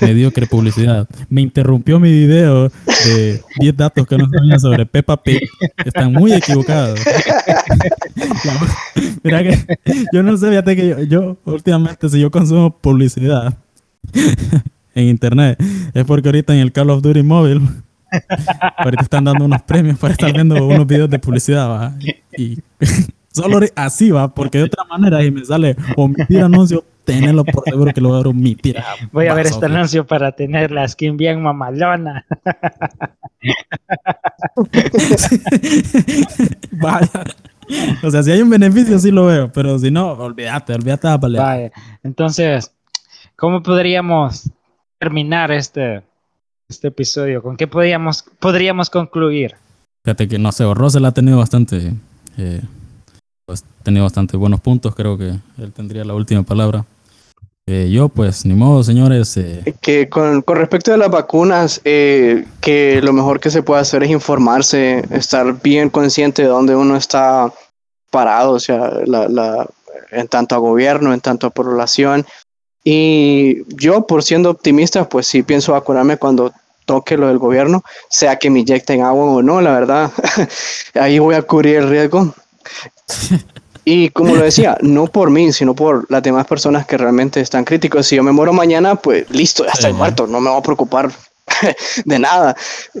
mediocre 0.04 0.46
publicidad 0.46 1.08
me 1.28 1.40
interrumpió 1.40 1.98
mi 1.98 2.10
video 2.10 2.68
de 3.04 3.42
10 3.58 3.76
datos 3.76 4.06
que 4.06 4.18
no 4.18 4.28
sabía 4.28 4.58
sobre 4.58 4.84
Peppa 4.86 5.22
Pig, 5.22 5.40
están 5.84 6.12
muy 6.12 6.32
equivocados. 6.32 7.00
Mira 9.22 9.42
que 9.42 9.58
yo 10.12 10.22
no 10.22 10.36
sé, 10.36 10.50
fíjate 10.50 10.76
que 10.76 10.88
yo, 10.88 11.00
yo 11.00 11.36
últimamente 11.44 12.08
si 12.08 12.20
yo 12.20 12.30
consumo 12.30 12.76
publicidad 12.76 13.54
en 14.94 15.08
internet 15.08 15.62
es 15.94 16.04
porque 16.04 16.28
ahorita 16.28 16.54
en 16.54 16.60
el 16.60 16.72
Call 16.72 16.90
of 16.90 17.02
Duty 17.02 17.22
móvil 17.22 17.62
ahorita 18.76 19.02
están 19.02 19.24
dando 19.24 19.44
unos 19.44 19.62
premios 19.62 19.98
para 19.98 20.12
estar 20.12 20.32
viendo 20.32 20.66
unos 20.66 20.86
videos 20.86 21.08
de 21.08 21.18
publicidad 21.18 21.68
¿va? 21.68 21.94
y 22.36 22.58
solo 23.32 23.60
así 23.76 24.10
va 24.10 24.34
porque 24.34 24.58
de 24.58 24.64
otra 24.64 24.84
manera 24.84 25.20
si 25.22 25.30
me 25.30 25.44
sale 25.44 25.76
omitir 25.96 26.42
anuncio 26.42 26.84
tenelo 27.04 27.44
por 27.44 27.64
seguro 27.64 27.92
que 27.92 28.00
lo 28.00 28.08
voy 28.10 28.18
a 28.18 28.28
omitir 28.28 28.76
Voy 29.12 29.26
a 29.26 29.34
ver 29.34 29.46
este 29.46 29.66
anuncio 29.66 30.06
para 30.06 30.32
tener 30.32 30.70
la 30.70 30.86
skin 30.88 31.16
bien 31.16 31.42
mamalona. 31.42 32.26
Vaya. 36.72 37.24
o 38.02 38.10
sea 38.10 38.22
si 38.22 38.32
hay 38.32 38.42
un 38.42 38.50
beneficio 38.50 38.98
sí 38.98 39.10
lo 39.10 39.26
veo 39.26 39.50
pero 39.52 39.78
si 39.78 39.90
no 39.90 40.12
olvídate 40.12 40.74
olvídate 40.74 41.06
de 41.06 41.12
la 41.12 41.20
pelea. 41.20 41.42
Vaya. 41.42 41.72
Entonces, 42.02 42.72
¿cómo 43.36 43.62
podríamos 43.62 44.50
terminar 44.98 45.50
este, 45.50 46.02
este 46.68 46.88
episodio? 46.88 47.42
¿Con 47.42 47.56
qué 47.56 47.66
podríamos, 47.66 48.24
podríamos 48.38 48.90
concluir? 48.90 49.56
Fíjate 50.04 50.28
que 50.28 50.38
no 50.38 50.52
sé, 50.52 50.64
Rosel 50.72 51.04
ha 51.04 51.12
tenido 51.12 51.38
bastante, 51.38 51.92
eh, 52.38 52.62
pues, 53.46 53.64
tenido 53.82 54.04
bastante 54.04 54.36
buenos 54.36 54.60
puntos. 54.60 54.94
Creo 54.94 55.16
que 55.18 55.34
él 55.58 55.72
tendría 55.74 56.04
la 56.04 56.14
última 56.14 56.42
palabra. 56.42 56.84
Eh, 57.66 57.88
yo, 57.92 58.08
pues, 58.08 58.44
ni 58.46 58.54
modo, 58.54 58.82
señores. 58.82 59.36
eh, 59.36 59.74
Que 59.80 60.08
con, 60.08 60.42
con 60.42 60.56
respecto 60.56 60.92
a 60.92 60.96
las 60.96 61.10
vacunas, 61.10 61.80
eh, 61.84 62.44
que 62.60 63.00
lo 63.02 63.12
mejor 63.12 63.38
que 63.38 63.50
se 63.50 63.62
puede 63.62 63.80
hacer 63.82 64.02
es 64.02 64.10
informarse, 64.10 65.04
estar 65.10 65.60
bien 65.62 65.88
consciente 65.90 66.42
de 66.42 66.48
dónde 66.48 66.74
uno 66.74 66.96
está 66.96 67.52
parado, 68.10 68.52
o 68.52 68.60
sea, 68.60 68.90
la, 69.06 69.28
la- 69.28 69.66
en 70.10 70.26
tanto 70.26 70.56
a 70.56 70.58
gobierno, 70.58 71.12
en 71.14 71.20
tanto 71.20 71.46
a 71.46 71.50
población. 71.50 72.26
Y 72.82 73.62
yo, 73.76 74.06
por 74.06 74.22
siendo 74.24 74.50
optimista, 74.50 75.08
pues 75.08 75.26
sí 75.28 75.42
pienso 75.44 75.72
vacunarme 75.72 76.16
cuando 76.16 76.52
toque 76.86 77.16
lo 77.16 77.28
del 77.28 77.38
gobierno, 77.38 77.84
sea 78.08 78.36
que 78.36 78.50
me 78.50 78.60
inyecten 78.60 79.02
agua 79.02 79.24
o 79.26 79.42
no, 79.42 79.60
la 79.60 79.72
verdad, 79.72 80.10
ahí 80.94 81.20
voy 81.20 81.36
a 81.36 81.42
cubrir 81.42 81.76
el 81.76 81.88
riesgo. 81.88 82.34
Y 83.84 84.10
como 84.10 84.34
lo 84.36 84.42
decía, 84.42 84.76
no 84.82 85.06
por 85.06 85.30
mí, 85.30 85.52
sino 85.52 85.74
por 85.74 86.06
las 86.10 86.22
demás 86.22 86.46
personas 86.46 86.86
que 86.86 86.98
realmente 86.98 87.40
están 87.40 87.64
críticos. 87.64 88.06
Si 88.06 88.16
yo 88.16 88.22
me 88.22 88.30
muero 88.30 88.52
mañana, 88.52 88.94
pues 88.96 89.28
listo, 89.30 89.64
ya 89.64 89.72
estoy 89.72 89.92
muerto, 89.94 90.26
no 90.26 90.38
me 90.40 90.50
voy 90.50 90.58
a 90.58 90.62
preocupar 90.62 91.10
de 92.04 92.18
nada. 92.18 92.54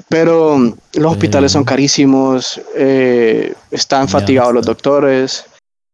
Pero 0.08 0.56
mm, 0.56 0.72
los 0.94 1.12
hospitales 1.12 1.52
Sí. 1.52 1.54
son 1.54 1.64
carísimos, 1.64 2.60
eh, 2.74 3.52
están 3.70 4.08
fatigados 4.08 4.54
los 4.54 4.64
doctores. 4.66 5.44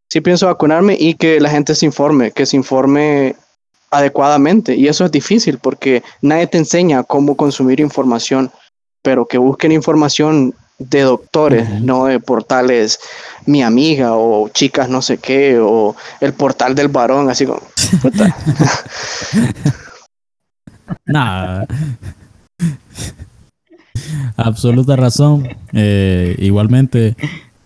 Sí 0.08 0.20
pienso 0.20 0.46
vacunarme 0.46 0.96
y 0.98 1.14
que 1.14 1.40
la 1.40 1.50
gente 1.50 1.74
se 1.74 1.84
informe, 1.84 2.30
que 2.30 2.46
se 2.46 2.56
informe 2.56 3.34
adecuadamente. 3.90 4.76
Y 4.76 4.86
eso 4.88 5.04
es 5.04 5.10
difícil 5.12 5.58
porque 5.58 6.02
nadie 6.22 6.46
te 6.46 6.58
enseña 6.58 7.02
cómo 7.02 7.36
consumir 7.36 7.80
información, 7.80 8.50
pero 9.02 9.26
que 9.26 9.38
busquen 9.38 9.72
información 9.72 10.54
de 10.78 11.00
doctores, 11.02 11.68
Ujú. 11.68 11.78
no 11.84 12.04
de 12.04 12.20
portales 12.20 12.98
mi 13.46 13.62
amiga 13.62 14.14
o 14.14 14.48
chicas 14.48 14.88
no 14.88 15.02
sé 15.02 15.18
qué 15.18 15.58
o 15.60 15.96
el 16.20 16.32
portal 16.32 16.74
del 16.74 16.88
varón, 16.88 17.30
así 17.30 17.46
como 17.46 17.62
puta. 18.02 18.36
nada. 21.06 21.66
Absoluta 24.36 24.96
razón. 24.96 25.48
Eh, 25.72 26.36
igualmente, 26.38 27.16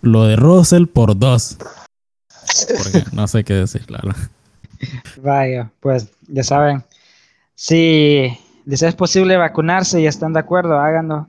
lo 0.02 0.24
de 0.24 0.36
Russell 0.36 0.86
por 0.86 1.18
dos. 1.18 1.58
Porque 2.68 3.04
no 3.12 3.26
sé 3.28 3.44
qué 3.44 3.54
decir, 3.54 3.84
claro. 3.86 4.12
Vaya, 5.22 5.70
pues 5.80 6.08
ya 6.26 6.42
saben, 6.42 6.84
si 7.54 8.38
les 8.64 8.82
es 8.82 8.94
posible 8.94 9.36
vacunarse 9.36 10.00
y 10.00 10.06
están 10.06 10.32
de 10.32 10.40
acuerdo, 10.40 10.78
háganlo. 10.78 11.28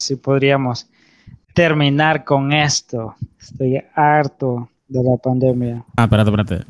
Si 0.00 0.16
podríamos 0.16 0.86
terminar 1.54 2.24
con 2.24 2.52
esto. 2.52 3.14
Estoy 3.40 3.82
harto 3.94 4.68
de 4.88 5.02
la 5.02 5.16
pandemia. 5.16 5.84
Ah, 5.96 6.04
espérate, 6.04 6.30
espérate. 6.30 6.64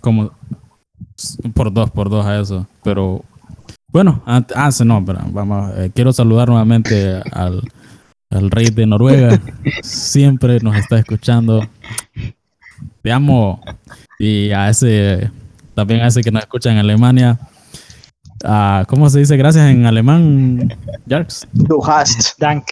Como 0.00 0.30
por 1.54 1.72
dos, 1.72 1.90
por 1.90 2.08
dos 2.08 2.24
a 2.24 2.40
eso. 2.40 2.66
Pero 2.82 3.24
bueno, 3.90 4.22
ah, 4.26 4.70
sí, 4.70 4.84
no, 4.84 5.04
pero 5.04 5.20
vamos. 5.30 5.72
eh, 5.76 5.90
quiero 5.94 6.12
saludar 6.12 6.48
nuevamente 6.48 7.20
al, 7.32 7.62
al 8.30 8.50
rey 8.50 8.66
de 8.70 8.86
Noruega. 8.86 9.40
Siempre 9.82 10.60
nos 10.60 10.76
está 10.76 10.98
escuchando. 10.98 11.66
Te 13.02 13.12
amo. 13.12 13.60
Y 14.18 14.50
a 14.50 14.68
ese, 14.68 15.30
también 15.74 16.00
a 16.00 16.08
ese 16.08 16.22
que 16.22 16.30
nos 16.30 16.42
escucha 16.42 16.70
en 16.70 16.78
Alemania. 16.78 17.38
Ah, 18.44 18.84
¿Cómo 18.88 19.10
se 19.10 19.18
dice 19.18 19.36
gracias 19.36 19.68
en 19.68 19.86
alemán, 19.86 20.76
Jarks? 21.08 21.46
Du 21.52 21.80
hast. 21.84 22.38
Dank. 22.38 22.64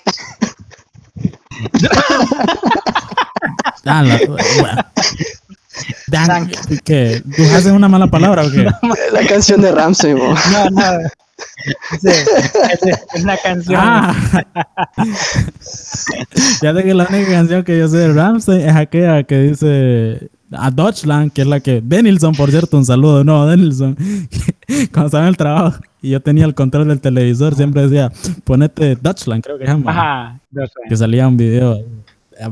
Ah, 3.84 4.02
la- 4.02 4.18
bueno. 4.60 4.84
Dan- 6.08 6.50
¿Qué? 6.84 7.22
¿Tú 7.36 7.42
haces 7.54 7.66
una 7.72 7.88
mala 7.88 8.06
palabra 8.06 8.44
o 8.44 8.50
qué? 8.50 8.64
La 9.12 9.26
canción 9.28 9.60
de 9.60 9.72
Ramsey. 9.72 10.14
No, 10.14 10.70
no. 10.70 10.82
Sí, 12.00 12.08
es 12.08 13.22
una 13.22 13.36
canción. 13.36 13.78
Ah. 13.82 14.14
ya 16.62 16.74
sé 16.74 16.82
que 16.84 16.94
la 16.94 17.04
única 17.08 17.30
canción 17.30 17.62
que 17.64 17.78
yo 17.78 17.88
sé 17.88 17.98
de 17.98 18.12
Ramsey 18.12 18.62
es 18.62 18.74
aquella 18.74 19.22
que 19.24 19.38
dice 19.40 20.30
a 20.52 20.70
Deutschland, 20.70 21.32
que 21.32 21.42
es 21.42 21.46
la 21.48 21.60
que. 21.60 21.80
Denilson, 21.82 22.34
por 22.34 22.50
cierto, 22.50 22.76
un 22.76 22.84
saludo. 22.84 23.24
No, 23.24 23.46
Denilson. 23.46 23.96
Cuando 24.92 25.06
estaba 25.06 25.24
en 25.24 25.28
el 25.28 25.36
trabajo 25.36 25.80
y 26.02 26.10
yo 26.10 26.20
tenía 26.20 26.44
el 26.44 26.54
control 26.54 26.88
del 26.88 27.00
televisor, 27.00 27.54
siempre 27.54 27.82
decía, 27.82 28.10
ponete 28.44 28.96
Deutschland, 28.96 29.42
creo 29.42 29.58
que 29.58 29.66
se 29.66 29.72
llama. 29.72 29.90
Ajá. 29.90 30.40
Que 30.88 30.96
salía 30.96 31.26
un 31.28 31.36
video. 31.36 31.82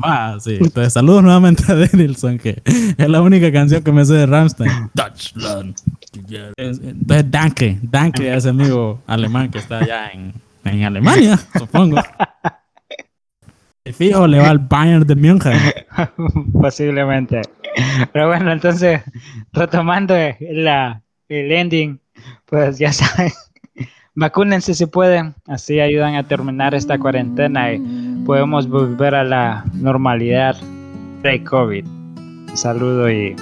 Ah, 0.03 0.37
sí. 0.41 0.57
Entonces, 0.61 0.93
saludos 0.95 1.23
nuevamente 1.23 1.63
a 1.71 1.75
Denilson, 1.75 2.39
que 2.39 2.63
es 2.65 3.09
la 3.09 3.21
única 3.21 3.53
canción 3.53 3.83
que 3.83 3.93
me 3.93 4.05
sé 4.05 4.15
de 4.15 4.27
Ramstein. 4.27 4.71
Deutschland. 4.95 5.75
Es- 6.57 6.81
Entonces, 6.81 7.31
Danke, 7.31 7.79
Danke 7.83 8.31
a 8.31 8.37
ese 8.37 8.49
amigo 8.49 9.01
alemán 9.07 9.51
que 9.51 9.59
está 9.59 9.81
allá 9.81 10.09
en, 10.11 10.33
en 10.65 10.85
Alemania, 10.85 11.39
supongo. 11.59 12.01
Y 13.87 13.93
fijo, 13.93 14.27
le 14.27 14.39
va 14.39 14.49
al 14.49 14.61
Bayern 14.61 15.07
de 15.07 15.15
München. 15.15 15.59
Posiblemente. 16.59 17.43
Pero 18.13 18.29
bueno, 18.29 18.53
entonces, 18.53 19.01
retomando 19.53 20.15
la, 20.41 21.03
el 21.29 21.53
ending, 21.53 22.01
pues 22.47 22.79
ya 22.79 22.93
saben, 22.93 23.33
vacúnense 24.15 24.75
si 24.75 24.87
pueden, 24.87 25.35
así 25.47 25.81
ayudan 25.81 26.15
a 26.15 26.23
terminar 26.23 26.75
esta 26.75 26.99
cuarentena 26.99 27.73
y 27.73 27.81
podemos 28.25 28.69
volver 28.69 29.15
a 29.15 29.25
la 29.25 29.65
normalidad 29.75 30.57
pre-COVID. 31.23 31.85
Un 31.87 32.57
saludo 32.57 33.11
y 33.11 33.35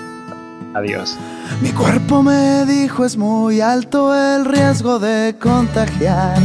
adiós. 0.74 1.18
Mi 1.60 1.70
cuerpo 1.70 2.22
me 2.22 2.64
dijo 2.64 3.04
es 3.04 3.16
muy 3.16 3.60
alto 3.60 4.14
el 4.14 4.44
riesgo 4.44 4.98
de 4.98 5.36
contagiar. 5.38 6.38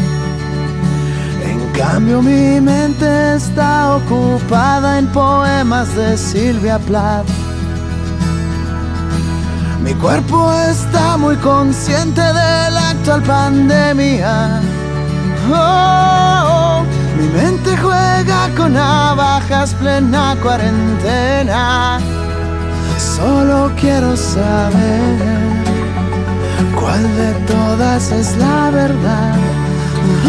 En 1.46 1.72
cambio 1.72 2.22
mi 2.22 2.60
mente 2.60 3.36
está 3.36 3.96
ocupada 3.96 5.00
en 5.00 5.08
poemas 5.08 5.96
de 5.96 6.18
Silvia 6.18 6.78
Plath. 6.80 7.47
Mi 9.84 9.94
cuerpo 9.94 10.52
está 10.54 11.18
muy 11.18 11.36
consciente 11.38 12.22
de 12.22 12.72
la 12.72 12.90
actual 12.90 13.22
pandemia. 13.24 14.62
Oh, 15.52 16.84
mi 17.18 17.28
mente 17.30 17.78
juega 17.78 18.50
con 18.56 18.74
navajas 18.74 19.74
plena 19.76 20.36
cuarentena. 20.42 22.00
Solo 22.98 23.72
quiero 23.80 24.18
saber 24.18 25.18
cuál 26.80 27.04
de 27.18 27.34
todas 27.46 28.12
es 28.12 28.36
la 28.38 28.70
verdad. 28.72 29.36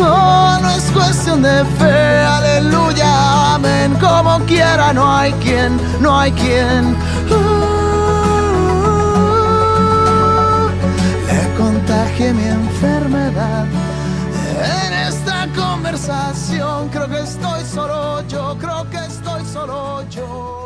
Oh, 0.01 0.59
no 0.61 0.71
es 0.71 0.85
cuestión 0.93 1.43
de 1.43 1.65
fe, 1.79 2.21
aleluya, 2.21 3.55
amén. 3.55 3.97
Como 4.01 4.39
quiera, 4.47 4.93
no 4.93 5.17
hay 5.17 5.33
quien, 5.35 5.81
no 6.01 6.19
hay 6.19 6.33
quien. 6.33 6.97
Oh, 7.31 7.68
contagié 12.19 12.33
mi 12.33 12.45
enfermedad. 12.45 13.67
En 14.85 14.93
esta 14.93 15.47
conversación 15.55 16.89
creo 16.89 17.09
que 17.09 17.21
estoy 17.21 17.65
solo 17.65 18.27
yo, 18.29 18.57
creo 18.59 18.91
que 18.91 18.99
estoy 18.99 19.45
solo 19.45 20.03
yo. 20.11 20.58